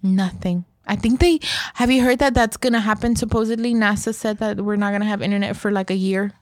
Nothing. 0.00 0.64
I 0.86 0.94
think 0.94 1.18
they 1.18 1.40
have 1.74 1.90
you 1.90 2.04
heard 2.04 2.20
that 2.20 2.32
that's 2.32 2.56
gonna 2.56 2.78
happen. 2.78 3.16
Supposedly, 3.16 3.74
NASA 3.74 4.14
said 4.14 4.38
that 4.38 4.60
we're 4.60 4.76
not 4.76 4.92
gonna 4.92 5.04
have 5.06 5.22
internet 5.22 5.56
for 5.56 5.72
like 5.72 5.90
a 5.90 5.96
year 5.96 6.32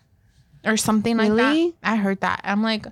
or 0.66 0.76
something 0.76 1.16
like 1.16 1.30
that. 1.30 1.50
Really? 1.52 1.70
that. 1.70 1.92
I 1.92 1.96
heard 1.96 2.20
that. 2.20 2.42
I'm 2.44 2.62
like, 2.62 2.84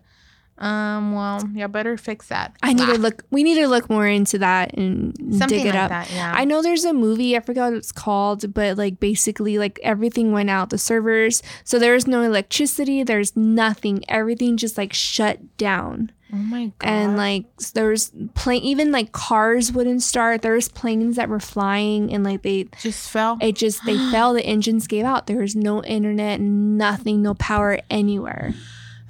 um, 0.62 1.12
well, 1.12 1.42
you 1.54 1.66
better 1.68 1.96
fix 1.96 2.28
that. 2.28 2.54
I 2.62 2.72
need 2.72 2.88
Ah, 2.88 2.92
to 2.94 2.98
look. 2.98 3.24
We 3.30 3.42
need 3.42 3.56
to 3.56 3.66
look 3.66 3.90
more 3.90 4.06
into 4.06 4.38
that 4.38 4.72
and 4.74 5.14
something 5.36 5.58
dig 5.58 5.66
it 5.66 5.74
like 5.74 5.84
up. 5.84 5.88
that. 5.90 6.10
Yeah, 6.12 6.32
I 6.34 6.44
know 6.44 6.62
there's 6.62 6.84
a 6.84 6.92
movie, 6.92 7.36
I 7.36 7.40
forgot 7.40 7.70
what 7.72 7.78
it's 7.78 7.92
called, 7.92 8.54
but 8.54 8.78
like 8.78 9.00
basically 9.00 9.58
like 9.58 9.80
everything 9.82 10.32
went 10.32 10.50
out, 10.50 10.70
the 10.70 10.78
servers. 10.78 11.42
So 11.64 11.78
there 11.78 11.94
was 11.94 12.06
no 12.06 12.22
electricity, 12.22 13.02
there's 13.02 13.36
nothing. 13.36 14.04
Everything 14.08 14.56
just 14.56 14.78
like 14.78 14.92
shut 14.92 15.56
down. 15.56 16.12
oh 16.32 16.36
my 16.36 16.66
god. 16.78 16.88
And 16.88 17.16
like 17.16 17.44
there's 17.74 18.10
there 18.10 18.28
plane 18.34 18.62
even 18.62 18.92
like 18.92 19.10
cars 19.12 19.72
wouldn't 19.72 20.02
start. 20.02 20.42
There 20.42 20.54
was 20.54 20.68
planes 20.68 21.16
that 21.16 21.28
were 21.28 21.40
flying 21.40 22.12
and 22.12 22.22
like 22.24 22.42
they 22.42 22.68
just 22.80 23.10
fell. 23.10 23.36
it 23.40 23.56
just 23.56 23.84
they 23.84 23.98
fell, 24.12 24.32
the 24.32 24.44
engines 24.46 24.86
gave 24.86 25.04
out. 25.04 25.26
There 25.26 25.40
was 25.40 25.56
no 25.56 25.82
internet, 25.82 26.40
nothing, 26.40 27.20
no 27.20 27.34
power 27.34 27.80
anywhere. 27.90 28.54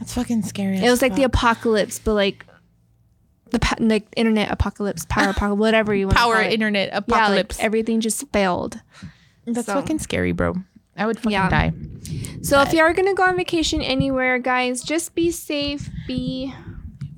That's 0.03 0.14
fucking 0.14 0.42
scary. 0.42 0.78
It 0.78 0.90
was 0.90 1.00
like 1.03 1.14
the 1.14 1.22
apocalypse, 1.24 1.98
but 1.98 2.14
like 2.14 2.44
the 3.50 3.59
pa- 3.59 3.76
like 3.78 4.07
internet 4.16 4.50
apocalypse, 4.50 5.05
power 5.07 5.30
apocalypse, 5.36 5.61
whatever 5.61 5.94
you 5.94 6.07
want 6.07 6.16
power 6.16 6.34
to 6.34 6.34
call 6.34 6.40
it. 6.40 6.44
Power 6.46 6.53
internet 6.55 6.88
Yeah, 6.88 6.94
like 6.96 7.05
apocalypse. 7.09 7.59
everything 7.61 8.00
just 8.00 8.24
failed. 8.32 8.80
That's 9.46 9.66
so- 9.66 9.74
fucking 9.74 9.98
scary, 10.00 10.32
bro. 10.32 10.55
I 10.96 11.07
would 11.07 11.16
fucking 11.18 11.30
Yeah. 11.32 11.48
die. 11.48 11.72
So 12.42 12.61
if 12.61 12.72
you 12.72 12.80
are 12.80 12.92
gonna 12.92 13.14
go 13.14 13.22
on 13.22 13.36
vacation 13.36 13.80
anywhere, 13.80 14.38
guys, 14.38 14.82
just 14.82 15.14
be 15.14 15.30
safe. 15.30 15.88
Be 16.07 16.53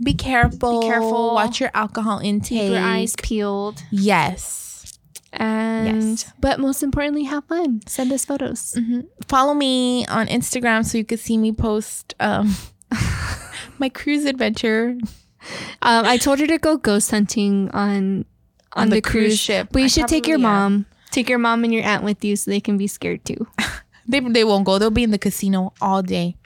Be 0.03 0.14
careful. 0.14 0.80
Be 0.80 0.87
careful. 0.89 1.35
Watch 1.35 1.61
your 1.61 1.70
alcohol 1.74 2.18
intake. 2.18 2.61
keep 2.61 2.70
your 2.70 2.78
eyes 2.80 3.14
peeled, 3.22 3.82
Yes. 3.91 4.99
and 5.32 6.11
Yes. 6.18 6.32
but 6.41 6.61
most 6.61 6.82
importantly, 6.82 7.24
have 7.24 7.45
fun. 7.47 7.80
Send 7.87 8.12
us 8.12 8.24
photos. 8.24 8.78
follow 9.26 9.55
me 9.55 10.05
on 10.07 10.26
Instagram 10.28 10.85
so 10.85 10.99
you 10.99 11.05
could 11.05 11.20
see 11.20 11.37
me 11.39 11.51
post 11.53 12.14
um 12.20 12.55
my 13.78 13.88
cruise 13.88 14.24
adventure. 14.24 14.97
Um, 15.82 16.07
I 16.07 16.16
told 16.16 16.38
her 16.40 16.47
to 16.47 16.59
go 16.59 16.76
ghost 16.76 17.11
hunting 17.11 17.70
on 17.72 18.24
on, 18.72 18.90
the, 18.90 19.01
cruise 19.01 19.38
ship. 19.38 19.68
But 19.70 19.80
you 19.80 19.84
I 19.84 19.88
should 19.88 20.09
take 20.09 20.26
your 20.26 20.38
probably 20.38 20.57
am. 20.57 20.72
mom. 20.72 20.86
Take 21.11 21.28
your 21.28 21.38
mom 21.38 21.62
and 21.64 21.72
your 21.72 21.84
aunt 21.84 22.03
with 22.03 22.24
you 22.24 22.34
so 22.34 22.51
they 22.51 22.61
can 22.61 22.76
be 22.76 22.86
scared 22.86 23.24
too. 23.24 23.47
They 24.07 24.20
they 24.20 24.45
won't 24.45 24.66
go. 24.66 24.78
They'll 24.78 24.90
be 24.90 25.03
in 25.03 25.12
the 25.12 25.18
casino 25.18 25.72
all 25.80 26.03
day. 26.03 26.36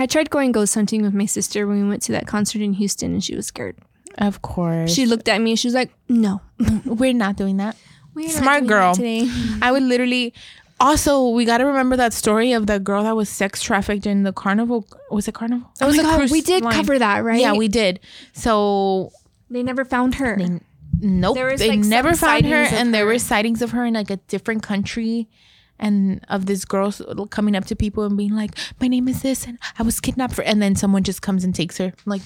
I 0.00 0.06
tried 0.06 0.30
going 0.30 0.50
ghost 0.50 0.74
hunting 0.74 1.02
with 1.02 1.14
my 1.14 1.26
sister 1.26 1.64
when 1.64 1.80
we 1.80 1.88
went 1.88 2.02
to 2.02 2.12
that 2.12 2.26
concert 2.26 2.60
in 2.60 2.72
Houston, 2.72 3.12
and 3.12 3.22
she 3.22 3.36
was 3.36 3.46
scared. 3.46 3.76
Of 4.18 4.42
course. 4.42 4.92
She 4.92 5.06
looked 5.06 5.28
at 5.28 5.40
me 5.40 5.52
and 5.52 5.58
she 5.58 5.68
was 5.68 5.74
like, 5.74 5.92
"No, 6.08 6.40
We're 6.84 7.14
not 7.14 7.36
doing 7.36 7.58
that. 7.58 7.76
we're 8.14 8.26
not 8.26 8.34
Smart 8.34 8.66
girl. 8.66 8.94
that 8.94 8.96
today." 8.96 9.30
I 9.62 9.70
would 9.70 9.84
literally 9.84 10.34
also 10.84 11.28
we 11.28 11.44
got 11.44 11.58
to 11.58 11.66
remember 11.66 11.96
that 11.96 12.12
story 12.12 12.52
of 12.52 12.66
the 12.66 12.78
girl 12.78 13.02
that 13.04 13.16
was 13.16 13.28
sex 13.28 13.62
trafficked 13.62 14.06
in 14.06 14.22
the 14.22 14.32
carnival. 14.32 14.86
Was 15.10 15.26
it 15.28 15.34
carnival? 15.34 15.66
Oh 15.68 15.72
it 15.80 15.84
Oh 15.84 15.86
was 15.88 15.96
my 15.96 16.02
a 16.02 16.06
God, 16.06 16.16
cruise 16.18 16.30
we 16.32 16.40
did 16.42 16.62
line. 16.62 16.74
cover 16.74 16.98
that, 16.98 17.24
right? 17.24 17.40
Yeah, 17.40 17.54
we 17.54 17.68
did. 17.68 18.00
So 18.32 19.10
They 19.50 19.62
never 19.62 19.84
found 19.84 20.16
her. 20.16 20.36
They- 20.36 20.60
nope, 21.00 21.34
There 21.34 21.46
was, 21.50 21.60
they 21.60 21.70
like, 21.70 21.80
never 21.80 22.14
found 22.14 22.46
her, 22.46 22.54
and 22.54 22.92
there 22.94 23.04
her. 23.06 23.12
were 23.12 23.18
sightings 23.18 23.62
of 23.62 23.70
her 23.72 23.84
in 23.84 23.94
like 23.94 24.10
a 24.10 24.16
different 24.28 24.62
country, 24.62 25.28
and 25.78 26.24
of 26.28 26.46
this 26.46 26.64
girl 26.64 26.92
coming 27.30 27.56
up 27.56 27.64
to 27.66 27.74
people 27.76 28.04
and 28.04 28.16
being 28.16 28.34
like, 28.34 28.52
"My 28.80 28.86
name 28.88 29.08
is 29.08 29.22
this, 29.22 29.46
and 29.46 29.58
I 29.78 29.82
was 29.82 30.00
kidnapped," 30.00 30.34
for, 30.34 30.42
and 30.42 30.62
then 30.62 30.76
someone 30.76 31.02
just 31.02 31.20
comes 31.20 31.42
and 31.44 31.52
takes 31.54 31.78
her. 31.78 31.86
I'm 31.86 31.92
like, 32.06 32.22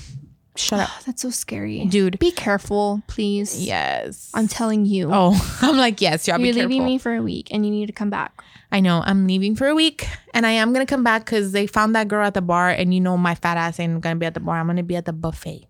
shut 0.54 0.80
up, 0.80 0.90
That's 1.06 1.22
so 1.22 1.30
scary, 1.30 1.84
dude. 1.86 2.18
Be 2.18 2.30
careful, 2.30 3.02
please. 3.06 3.64
Yes, 3.64 4.30
I'm 4.34 4.48
telling 4.48 4.84
you. 4.84 5.10
Oh, 5.12 5.32
I'm 5.62 5.76
like, 5.78 6.00
yes, 6.02 6.28
y'all 6.28 6.38
You're 6.38 6.48
be 6.52 6.52
careful. 6.52 6.68
Leaving 6.70 6.84
me 6.86 6.98
for 6.98 7.14
a 7.14 7.22
week, 7.22 7.48
and 7.50 7.64
you 7.64 7.70
need 7.72 7.86
to 7.86 7.92
come 7.92 8.10
back. 8.10 8.44
I 8.70 8.80
know 8.80 9.02
I'm 9.04 9.26
leaving 9.26 9.56
for 9.56 9.66
a 9.66 9.74
week, 9.74 10.06
and 10.34 10.44
I 10.46 10.50
am 10.50 10.72
gonna 10.72 10.86
come 10.86 11.02
back 11.02 11.24
because 11.24 11.52
they 11.52 11.66
found 11.66 11.94
that 11.94 12.08
girl 12.08 12.26
at 12.26 12.34
the 12.34 12.42
bar, 12.42 12.68
and 12.68 12.92
you 12.92 13.00
know 13.00 13.16
my 13.16 13.34
fat 13.34 13.56
ass 13.56 13.80
ain't 13.80 14.00
gonna 14.00 14.16
be 14.16 14.26
at 14.26 14.34
the 14.34 14.40
bar. 14.40 14.58
I'm 14.58 14.66
gonna 14.66 14.82
be 14.82 14.96
at 14.96 15.06
the 15.06 15.12
buffet. 15.12 15.66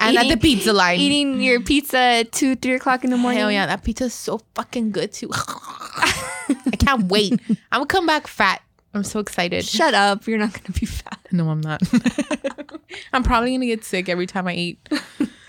and 0.00 0.16
at 0.16 0.28
the 0.28 0.36
pizza 0.36 0.72
line. 0.72 0.98
Eating 0.98 1.40
your 1.40 1.60
pizza 1.60 1.98
at 1.98 2.32
two, 2.32 2.56
three 2.56 2.74
o'clock 2.74 3.04
in 3.04 3.10
the 3.10 3.16
morning. 3.16 3.40
Hell 3.40 3.52
yeah, 3.52 3.66
that 3.66 3.84
pizza's 3.84 4.12
so 4.12 4.40
fucking 4.54 4.90
good 4.90 5.12
too. 5.12 5.30
I 5.34 6.76
can't 6.78 7.04
wait. 7.04 7.40
I'm 7.70 7.80
gonna 7.80 7.86
come 7.86 8.06
back 8.06 8.26
fat. 8.26 8.62
I'm 8.92 9.04
so 9.04 9.20
excited. 9.20 9.64
Shut 9.64 9.94
up! 9.94 10.26
You're 10.26 10.38
not 10.38 10.52
gonna 10.52 10.78
be 10.78 10.86
fat. 10.86 11.20
No, 11.30 11.48
I'm 11.48 11.60
not. 11.60 11.80
I'm 13.12 13.22
probably 13.22 13.52
gonna 13.52 13.66
get 13.66 13.84
sick 13.84 14.08
every 14.08 14.26
time 14.26 14.48
I 14.48 14.54
eat. 14.54 14.88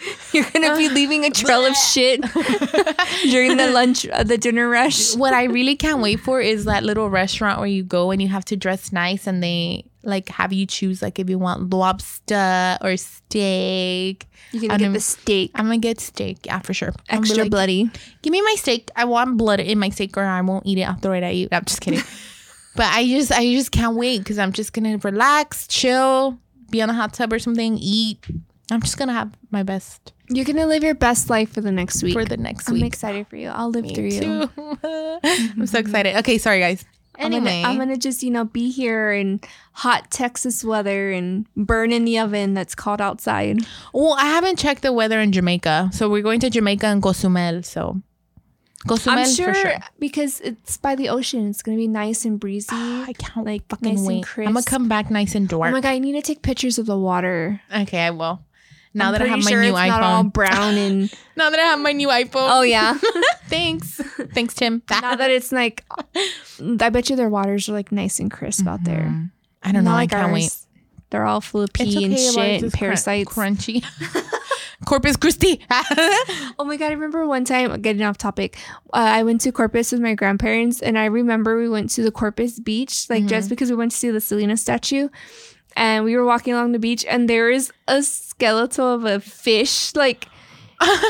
You're 0.34 0.46
gonna 0.52 0.76
be 0.78 0.90
leaving 0.90 1.26
a 1.26 1.30
trail 1.42 1.66
of 1.66 1.76
shit 1.76 2.22
during 3.24 3.58
the 3.58 3.70
lunch, 3.72 4.08
uh, 4.08 4.24
the 4.24 4.38
dinner 4.38 4.68
rush. 4.70 5.16
What 5.16 5.34
I 5.34 5.44
really 5.46 5.76
can't 5.76 6.02
wait 6.02 6.20
for 6.20 6.42
is 6.42 6.66
that 6.66 6.84
little 6.84 7.10
restaurant 7.10 7.60
where 7.60 7.68
you 7.68 7.84
go 7.84 8.12
and 8.12 8.22
you 8.22 8.28
have 8.30 8.46
to 8.46 8.56
dress 8.58 8.92
nice 8.92 9.28
and 9.28 9.44
they 9.44 9.86
like 10.04 10.30
have 10.30 10.52
you 10.52 10.66
choose 10.66 11.02
like 11.02 11.20
if 11.20 11.30
you 11.30 11.38
want 11.38 11.70
lobster 11.70 12.78
or 12.82 12.98
steak. 12.98 14.28
You 14.52 14.62
can 14.62 14.72
I'm 14.72 14.78
get 14.78 14.84
gonna- 14.86 14.94
the 14.94 15.00
steak, 15.02 15.52
I'm 15.56 15.66
gonna 15.66 15.78
get 15.78 16.00
steak, 16.00 16.46
yeah, 16.46 16.60
for 16.60 16.74
sure. 16.74 16.94
I'm 17.10 17.20
extra 17.20 17.44
like, 17.44 17.52
bloody. 17.52 17.90
Give 18.22 18.32
me 18.32 18.42
my 18.42 18.56
steak. 18.58 18.90
I 18.96 19.06
want 19.06 19.38
blood 19.38 19.60
in 19.60 19.78
my 19.80 19.90
steak, 19.90 20.18
or 20.18 20.24
I 20.24 20.42
won't 20.42 20.66
eat 20.66 20.78
it. 20.78 20.84
I'll 20.84 20.96
throw 20.96 21.14
it 21.14 21.24
at 21.24 21.36
you. 21.36 21.48
I'm 21.52 21.64
just 21.66 21.80
kidding. 21.82 22.02
but 22.76 22.86
I 22.88 23.06
just, 23.08 23.32
I 23.32 23.44
just 23.54 23.72
can't 23.72 23.96
wait 23.96 24.20
because 24.20 24.40
I'm 24.40 24.52
just 24.52 24.74
gonna 24.74 24.98
relax, 24.98 25.68
chill, 25.68 26.38
be 26.70 26.82
on 26.82 26.90
a 26.90 26.94
hot 26.94 27.14
tub 27.14 27.32
or 27.32 27.40
something, 27.40 27.78
eat. 27.78 28.26
I'm 28.72 28.82
just 28.82 28.98
gonna 28.98 29.14
have 29.14 29.32
my 29.52 29.64
best 29.64 30.14
You're 30.30 30.46
gonna 30.46 30.66
live 30.66 30.84
your 30.84 30.96
best 30.96 31.30
life 31.30 31.52
for 31.54 31.62
the 31.62 31.72
next 31.72 32.02
week. 32.04 32.14
for 32.14 32.26
the 32.26 32.38
next 32.38 32.68
week. 32.70 32.78
I'm 32.78 32.82
week. 32.84 32.94
excited 32.94 33.28
for 33.28 33.36
you. 33.36 33.50
I'll 33.50 33.70
live 33.70 33.86
through 33.94 34.06
you. 34.06 34.22
too. 34.48 34.50
I'm 35.24 35.68
so 35.68 35.78
excited. 35.80 36.16
Okay, 36.20 36.38
sorry 36.38 36.60
guys. 36.60 36.86
I'm 37.20 37.26
Anyway, 37.34 37.62
gonna, 37.62 37.68
I'm 37.74 37.78
gonna 37.78 37.98
just 37.98 38.24
you 38.24 38.32
know 38.32 38.46
be 38.46 38.72
here 38.72 39.12
in 39.12 39.42
hot 39.74 40.10
Texas 40.10 40.64
weather 40.64 41.12
and 41.12 41.46
burn 41.58 41.92
in 41.92 42.06
the 42.06 42.18
oven 42.18 42.54
that's 42.54 42.74
cold 42.74 43.02
outside. 43.02 43.60
well, 43.94 44.14
I 44.18 44.26
haven't 44.26 44.58
checked 44.58 44.82
the 44.82 44.94
weather 44.94 45.20
in 45.20 45.32
Jamaica, 45.34 45.90
so 45.94 46.10
we're 46.10 46.24
going 46.24 46.40
to 46.40 46.50
Jamaica 46.50 46.88
and 46.88 47.04
Cozumel. 47.04 47.64
So 47.64 48.02
Cozumel 48.88 49.20
I'm 49.20 49.30
sure, 49.30 49.54
for 49.54 49.60
sure. 49.60 49.78
because 50.00 50.40
it's 50.40 50.78
by 50.78 50.96
the 50.96 51.10
ocean. 51.10 51.50
It's 51.50 51.62
gonna 51.62 51.78
be 51.78 51.88
nice 51.90 52.24
and 52.24 52.40
breezy. 52.40 52.70
Ah, 52.72 53.04
I 53.06 53.14
can't 53.14 53.46
like 53.46 53.68
fucking 53.68 53.90
nice 53.90 53.98
and 54.00 54.08
wait. 54.08 54.26
I'm 54.38 54.44
gonna 54.46 54.54
crisp. 54.54 54.70
come 54.70 54.88
back 54.88 55.12
nice 55.12 55.36
and 55.36 55.54
oh 55.54 55.58
dark. 55.60 55.74
my 55.74 55.82
god, 55.82 55.90
I 55.90 56.00
need 56.00 56.14
to 56.14 56.22
take 56.22 56.42
pictures 56.42 56.80
of 56.80 56.86
the 56.86 56.98
water. 56.98 57.62
okay, 57.76 58.00
I 58.08 58.12
will. 58.12 58.40
Now 58.94 59.08
I'm 59.08 59.12
that 59.14 59.22
I 59.22 59.28
have 59.28 59.44
my 59.44 59.52
sure 59.52 59.62
new 59.62 59.72
not 59.72 60.02
all 60.04 60.24
iPhone. 60.24 60.34
brown 60.34 60.76
and 60.76 61.14
now 61.38 61.50
that 61.50 61.60
I 61.60 61.64
have 61.64 61.80
my 61.80 61.92
new 61.94 62.10
iPhone. 62.10 62.48
oh 62.52 62.62
yeah. 62.62 62.98
Thanks. 63.48 63.96
Thanks, 64.34 64.54
Tim. 64.54 64.82
now 64.90 65.16
that 65.16 65.32
it's 65.32 65.52
like, 65.52 65.86
I 66.60 66.90
bet 66.90 67.10
you 67.10 67.16
their 67.16 67.30
waters 67.30 67.70
are 67.70 67.74
like 67.74 67.92
nice 67.92 68.20
and 68.20 68.30
crisp 68.32 68.68
out 68.68 68.84
there. 68.84 69.06
Mm-hmm. 69.10 69.26
I 69.64 69.72
don't 69.72 69.84
know. 69.84 69.92
Not 69.92 69.96
I 69.98 70.02
like 70.02 70.10
can't 70.12 70.34
wait. 70.34 70.56
They're 71.10 71.26
all 71.26 71.42
full 71.42 71.62
of 71.62 71.74
pee 71.74 72.06
It's 72.06 72.36
and 72.36 72.36
shit 72.36 72.64
and 72.64 72.72
crun- 72.72 72.80
parasites. 72.80 73.34
crunchy. 73.34 73.84
Corpus 74.86 75.16
Christi. 75.16 75.62
Oh 76.58 76.64
my 76.66 76.76
god! 76.76 76.88
I 76.88 76.94
remember 76.94 77.28
one 77.28 77.46
time 77.46 77.80
getting 77.82 78.02
off 78.02 78.18
topic. 78.18 78.58
Uh, 78.92 78.98
I 78.98 79.24
went 79.24 79.42
to 79.42 79.52
Corpus 79.52 79.92
with 79.92 80.02
my 80.02 80.16
grandparents, 80.16 80.82
and 80.82 80.98
I 80.98 81.06
remember 81.06 81.58
we 81.58 81.70
went 81.70 81.92
to 81.92 82.02
the 82.04 82.12
Corpus 82.12 82.60
beach, 82.60 83.08
like 83.10 83.26
just 83.28 83.48
because 83.50 83.70
we 83.70 83.76
went 83.76 83.92
to 83.92 83.98
see 83.98 84.10
the 84.10 84.20
Selena 84.22 84.58
statue, 84.58 85.10
and 85.76 86.06
we 86.06 86.16
were 86.16 86.26
walking 86.26 86.54
along 86.54 86.72
the 86.72 86.80
beach, 86.80 87.06
and 87.06 87.30
there 87.30 87.50
is 87.50 87.72
a 87.88 88.02
skeleton 88.04 88.84
of 88.84 89.06
a 89.06 89.20
fish, 89.20 89.96
like 89.96 90.28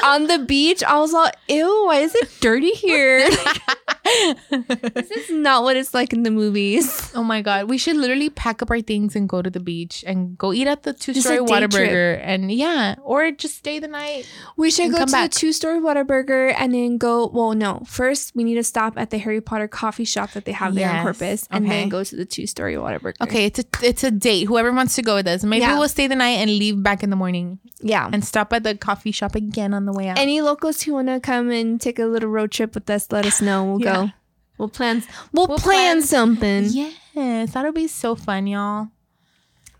on 0.03 0.27
the 0.27 0.39
beach. 0.39 0.83
I 0.83 0.99
was 0.99 1.13
like, 1.13 1.35
"Ew! 1.47 1.85
Why 1.85 1.97
is 1.99 2.13
it 2.15 2.29
dirty 2.41 2.71
here? 2.71 3.29
this 4.49 5.11
is 5.11 5.29
not 5.29 5.63
what 5.63 5.77
it's 5.77 5.93
like 5.93 6.13
in 6.13 6.23
the 6.23 6.31
movies." 6.31 7.11
oh 7.15 7.23
my 7.23 7.41
god, 7.41 7.69
we 7.69 7.77
should 7.77 7.95
literally 7.95 8.29
pack 8.29 8.61
up 8.61 8.69
our 8.71 8.81
things 8.81 9.15
and 9.15 9.27
go 9.29 9.41
to 9.41 9.49
the 9.49 9.59
beach 9.59 10.03
and 10.07 10.37
go 10.37 10.53
eat 10.53 10.67
at 10.67 10.83
the 10.83 10.93
two-story 10.93 11.37
day 11.37 11.43
Whataburger 11.43 12.19
and 12.23 12.51
yeah, 12.51 12.95
or 13.03 13.31
just 13.31 13.55
stay 13.57 13.79
the 13.79 13.87
night. 13.87 14.27
We 14.57 14.71
should 14.71 14.91
go 14.91 15.05
to 15.05 15.11
back. 15.11 15.31
the 15.31 15.37
two-story 15.39 15.79
Whataburger 15.79 16.53
and 16.57 16.73
then 16.73 16.97
go. 16.97 17.27
Well, 17.27 17.53
no. 17.53 17.83
First, 17.85 18.35
we 18.35 18.43
need 18.43 18.55
to 18.55 18.63
stop 18.63 18.97
at 18.97 19.09
the 19.09 19.17
Harry 19.19 19.41
Potter 19.41 19.67
coffee 19.67 20.05
shop 20.05 20.31
that 20.31 20.45
they 20.45 20.51
have 20.51 20.75
there 20.75 20.89
in 20.89 20.95
Yes. 20.95 21.03
Corpus, 21.03 21.47
and 21.51 21.65
Okay. 21.65 21.79
then 21.81 21.89
go 21.89 22.03
to 22.03 22.15
the 22.15 22.25
two-story 22.25 22.75
Whataburger. 22.75 23.13
Okay, 23.21 23.45
it's 23.45 23.59
a 23.59 23.65
it's 23.83 24.03
a 24.03 24.11
date. 24.11 24.45
Whoever 24.47 24.71
wants 24.71 24.95
to 24.95 25.01
go 25.01 25.15
with 25.15 25.27
us. 25.27 25.43
Maybe 25.43 25.61
Yeah. 25.61 25.77
we'll 25.77 25.87
stay 25.89 26.07
the 26.07 26.15
night 26.15 26.39
and 26.43 26.49
leave 26.51 26.81
back 26.81 27.03
in 27.03 27.09
the 27.09 27.15
morning 27.15 27.59
Yeah. 27.81 28.09
and 28.11 28.23
stop 28.25 28.51
at 28.53 28.63
the 28.63 28.75
coffee 28.75 29.11
shop 29.11 29.35
again 29.35 29.60
on 29.73 29.85
the 29.85 29.93
way 29.93 30.09
out. 30.09 30.17
Any 30.17 30.41
locals 30.41 30.81
who 30.81 30.93
want 30.93 31.07
to 31.07 31.19
come 31.19 31.51
and 31.51 31.79
take 31.79 31.99
a 31.99 32.05
little 32.05 32.29
road 32.29 32.51
trip 32.51 32.73
with 32.75 32.89
us, 32.89 33.07
let 33.11 33.25
us 33.25 33.41
know. 33.41 33.63
We'll 33.65 33.81
Yeah. 33.81 33.93
go. 33.93 34.09
We'll 34.57 34.69
plan. 34.69 35.03
We'll, 35.31 35.47
We'll 35.47 35.57
plan, 35.57 35.97
plan- 35.97 36.01
something. 36.01 36.65
yes, 36.71 37.53
that'll 37.53 37.71
be 37.71 37.87
so 37.87 38.15
fun, 38.15 38.47
y'all. 38.47 38.89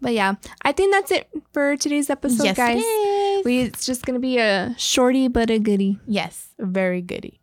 But 0.02 0.14
yeah, 0.14 0.36
I 0.64 0.72
think 0.72 0.92
that's 0.94 1.12
it 1.12 1.30
for 1.54 1.78
today's 1.78 2.10
episode, 2.10 2.44
yes, 2.46 2.58
guys. 2.58 2.78
it 2.78 2.86
is. 2.86 3.46
We 3.46 3.60
it's 3.60 3.86
just 3.86 4.04
gonna 4.06 4.20
be 4.20 4.40
a 4.40 4.74
shorty 4.78 5.28
but 5.28 5.50
a 5.52 5.60
goodie. 5.60 6.00
yes, 6.08 6.50
very 6.58 7.02
goody. 7.02 7.40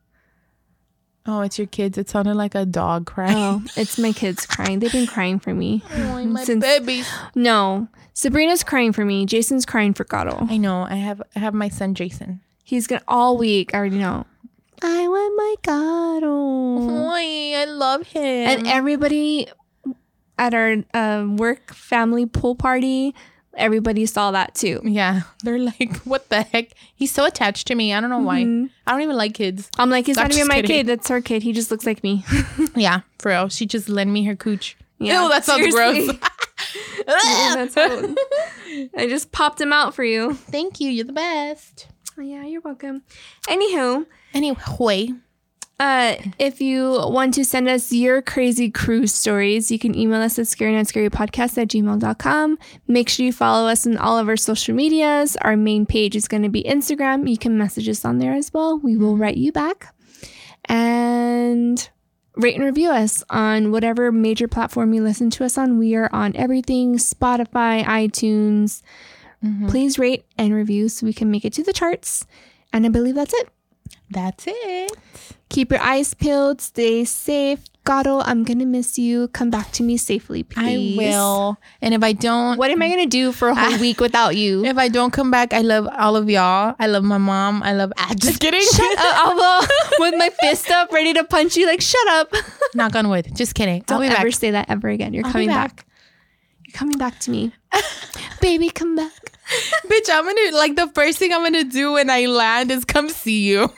Oh, 1.27 1.43
it's 1.43 1.59
your 1.59 1.67
kids. 1.67 1.99
It 1.99 2.09
sounded 2.09 2.35
like 2.35 2.55
a 2.55 2.65
dog 2.65 3.07
crying. 3.07 3.37
Oh, 3.37 3.63
it's 3.77 3.99
my 3.99 4.13
kids 4.13 4.47
crying. 4.47 4.79
They've 4.79 4.91
been 4.91 5.07
crying 5.07 5.39
for 5.39 5.53
me. 5.55 5.83
Oh, 5.93 6.25
my 6.25 6.43
Since- 6.43 6.65
babies. 6.65 7.09
No, 7.35 7.89
Sabrina's 8.23 8.65
crying 8.65 8.93
for 8.93 9.05
me. 9.05 9.25
Jason's 9.27 9.65
crying 9.65 9.95
for 9.95 10.03
Gato. 10.03 10.45
I 10.51 10.57
know. 10.57 10.83
I 10.91 10.97
have 10.97 11.23
I 11.37 11.39
have 11.39 11.55
my 11.55 11.69
son 11.69 11.95
Jason. 11.95 12.41
He's 12.65 12.89
gonna 12.89 13.01
all 13.07 13.39
week. 13.39 13.73
I 13.73 13.79
already 13.79 13.99
know. 13.99 14.27
I 14.83 15.07
want 15.07 15.37
my 15.37 15.55
Gato. 15.63 16.79
Boy, 16.89 17.55
I 17.57 17.65
love 17.69 18.09
him. 18.09 18.23
And 18.49 18.67
everybody 18.67 19.47
at 20.37 20.53
our 20.53 20.79
um, 20.95 21.37
work 21.37 21.73
family 21.73 22.27
pool 22.27 22.57
party, 22.57 23.15
everybody 23.57 24.05
saw 24.05 24.33
that 24.33 24.53
too. 24.57 24.81
yeah, 24.83 25.21
they're 25.45 25.61
like, 25.61 25.99
what 25.99 26.29
the 26.29 26.43
heck? 26.43 26.71
He's 26.97 27.13
so 27.13 27.25
attached 27.25 27.69
to 27.69 27.77
me. 27.77 27.93
I 27.95 28.01
don't 28.01 28.11
know 28.11 28.19
why. 28.19 28.43
Mhm. 28.43 28.71
I 28.85 28.91
don't 28.91 29.03
even 29.03 29.17
like 29.17 29.35
kids. 29.35 29.71
I'm 29.79 29.91
like, 29.91 30.07
he's 30.07 30.19
I'm 30.19 30.25
not 30.25 30.35
even 30.35 30.49
my 30.49 30.57
kidding. 30.57 30.69
kid. 30.71 30.87
That's 30.89 31.07
her 31.09 31.21
kid. 31.21 31.45
He 31.45 31.53
just 31.53 31.71
looks 31.71 31.87
like 31.87 32.03
me. 32.03 32.25
Yeah, 32.75 33.01
for 33.21 33.29
real. 33.31 33.49
She 33.49 33.65
just 33.65 33.89
lent 33.89 34.11
me 34.11 34.25
her 34.25 34.35
cooch. 34.35 34.77
Yeah, 35.01 35.23
Ew, 35.23 35.29
that 35.29 35.45
sounds 35.45 35.73
seriously. 35.73 36.07
gross. 36.17 36.31
That's 37.07 37.75
how- 37.75 38.15
I 38.97 39.07
just 39.09 39.33
popped 39.33 39.61
him 39.61 39.73
out 39.73 39.95
for 39.95 40.05
you. 40.05 40.35
Thank 40.35 40.81
you. 40.81 40.91
You're 40.91 41.05
the 41.07 41.13
best. 41.13 41.89
Oh, 42.19 42.23
yeah, 42.23 42.45
you're 42.45 42.61
welcome. 42.61 43.03
Anywho, 43.49 44.07
Anyway, 44.35 45.15
uh, 45.81 46.17
if 46.41 46.61
you 46.61 46.91
want 46.91 47.33
to 47.35 47.45
send 47.45 47.69
us 47.69 47.93
your 47.93 48.21
crazy 48.21 48.69
cruise 48.71 49.15
stories, 49.15 49.71
you 49.71 49.79
can 49.79 49.95
email 49.97 50.21
us 50.21 50.37
at 50.39 50.47
scarynotscarypodcast 50.47 51.57
at 51.57 51.69
gmail.com. 51.69 52.59
Make 52.89 53.09
sure 53.09 53.25
you 53.25 53.33
follow 53.33 53.69
us 53.69 53.87
on 53.87 53.97
all 53.97 54.19
of 54.19 54.29
our 54.29 54.37
social 54.37 54.75
medias. 54.75 55.37
Our 55.37 55.57
main 55.57 55.87
page 55.87 56.17
is 56.17 56.27
going 56.27 56.43
to 56.43 56.49
be 56.49 56.65
Instagram. 56.65 57.31
You 57.31 57.39
can 57.39 57.57
message 57.57 57.89
us 57.89 58.05
on 58.05 58.19
there 58.19 58.35
as 58.35 58.53
well. 58.53 58.79
We 58.79 58.97
will 58.97 59.17
write 59.17 59.37
you 59.37 59.53
back. 59.53 59.95
And 60.65 61.89
rate 62.39 62.55
and 62.57 62.65
review 62.65 62.91
us 62.91 63.23
on 63.29 63.71
whatever 63.73 64.11
major 64.11 64.49
platform 64.49 64.95
you 64.95 65.03
listen 65.03 65.29
to 65.31 65.45
us 65.45 65.59
on. 65.59 65.77
We 65.79 65.95
are 65.97 66.09
on 66.13 66.35
everything 66.37 66.97
Spotify, 66.97 67.85
iTunes. 67.85 68.83
Mhm. 69.45 69.69
Please 69.69 69.99
rate 69.99 70.25
and 70.39 70.55
review 70.55 70.89
so 70.89 71.07
we 71.07 71.13
can 71.13 71.31
make 71.31 71.45
it 71.45 71.53
to 71.55 71.63
the 71.63 71.73
charts. 71.73 72.27
And 72.73 72.87
I 72.87 72.89
believe 72.89 73.15
that's 73.15 73.35
it. 73.35 73.49
that's 74.11 74.45
it. 74.47 74.93
Keep 75.49 75.73
your 75.73 75.81
eyes 75.81 76.15
peeled. 76.15 76.61
Stay 76.61 77.05
safe. 77.05 77.61
Gato, 77.85 78.21
I'm 78.21 78.45
gonna 78.45 78.67
miss 78.67 78.99
you. 78.99 79.29
Come 79.29 79.49
back 79.49 79.73
to 79.73 79.83
me 79.83 79.97
safely, 79.97 80.43
please. 80.43 80.95
I 80.95 80.99
will. 80.99 81.57
And 81.81 81.95
if 81.95 82.03
I 82.05 82.13
don't, 82.13 82.59
What 82.59 82.71
am 82.71 82.83
I 82.83 82.89
gonna 82.91 83.07
do 83.07 83.33
for 83.33 83.49
a 83.49 83.55
whole 83.55 83.79
week 83.81 83.99
without 83.99 84.37
you? 84.37 84.63
if 84.67 84.77
I 84.77 84.89
don't 84.89 85.11
come 85.11 85.31
back, 85.31 85.55
I 85.55 85.63
love 85.63 85.89
all 85.99 86.15
of 86.15 86.29
y'all. 86.29 86.75
I 86.79 86.87
love 86.87 87.03
my 87.03 87.17
mom. 87.17 87.63
I 87.63 87.73
love. 87.73 87.93
Ah, 87.97 88.13
just 88.15 88.41
kidding. 88.45 88.61
Shut 88.61 88.99
up, 88.99 89.17
Alva, 89.27 89.67
with 90.01 90.15
my 90.19 90.29
fist 90.39 90.71
up, 90.71 90.93
ready 90.93 91.15
to 91.15 91.25
punch 91.25 91.57
you. 91.57 91.67
Like, 91.67 91.81
shut 91.81 92.07
up. 92.09 92.31
Knock 92.75 92.95
on 92.95 93.09
wood. 93.09 93.35
Just 93.35 93.55
kidding. 93.55 93.83
Don't 93.87 94.03
I'll 94.03 94.11
ever 94.13 94.25
back. 94.25 94.35
say 94.35 94.51
that 94.51 94.69
ever 94.69 94.89
again. 94.91 95.15
You're 95.15 95.25
I'll 95.25 95.33
coming 95.33 95.49
back. 95.49 95.77
back. 95.77 95.87
You're 96.67 96.75
coming 96.77 96.99
back 96.99 97.19
to 97.21 97.31
me, 97.31 97.53
baby. 98.43 98.69
Come 98.69 98.97
back. 98.97 99.13
Bitch, 99.87 100.11
I'm 100.13 100.25
gonna 100.27 100.57
like 100.59 100.77
the 100.77 100.89
first 100.95 101.17
thing 101.19 101.33
I'm 101.33 101.43
gonna 101.43 101.65
do 101.65 101.93
when 101.95 102.11
I 102.11 102.27
land 102.27 102.71
is 102.71 102.85
come 102.85 103.09
see 103.09 103.49
you. 103.49 103.73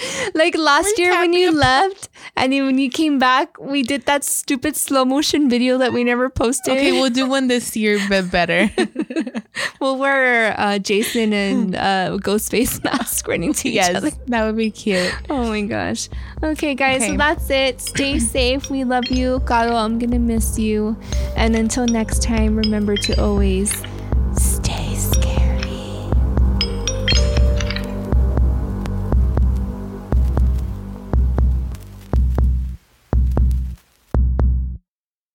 Like 0.34 0.56
last 0.56 0.98
year 0.98 1.10
when 1.12 1.32
you 1.32 1.50
left, 1.52 2.08
and 2.36 2.52
then 2.52 2.64
when 2.66 2.78
you 2.78 2.88
came 2.90 3.18
back, 3.18 3.58
we 3.60 3.82
did 3.82 4.06
that 4.06 4.24
stupid 4.24 4.76
slow 4.76 5.04
motion 5.04 5.50
video 5.50 5.76
that 5.78 5.92
we 5.92 6.04
never 6.04 6.30
posted. 6.30 6.74
Okay, 6.74 6.92
we'll 6.92 7.10
do 7.10 7.26
one 7.36 7.48
this 7.48 7.76
year, 7.76 7.98
but 8.08 8.30
better. 8.30 8.70
we'll 9.80 9.98
wear 9.98 10.54
uh, 10.58 10.78
Jason 10.78 11.32
and 11.32 11.74
uh, 11.76 12.16
Ghostface 12.22 12.82
mask 12.84 13.26
running 13.28 13.52
to 13.54 13.68
each 13.68 13.80
other. 13.90 14.10
that 14.28 14.44
would 14.46 14.56
be 14.56 14.70
cute. 14.70 15.12
Oh 15.28 15.48
my 15.48 15.62
gosh. 15.62 16.08
Okay, 16.42 16.74
guys, 16.74 17.02
Okay. 17.02 17.10
so 17.12 17.16
that's 17.16 17.50
it. 17.50 17.80
Stay 17.80 18.18
safe. 18.36 18.70
We 18.70 18.84
love 18.84 19.08
you. 19.10 19.40
Gato, 19.44 19.74
I'm 19.74 19.98
going 19.98 20.12
to 20.12 20.18
miss 20.18 20.58
you. 20.58 20.96
And 21.36 21.54
until 21.56 21.86
next 21.86 22.22
time, 22.22 22.56
remember 22.56 22.96
to 22.96 23.20
always 23.22 23.82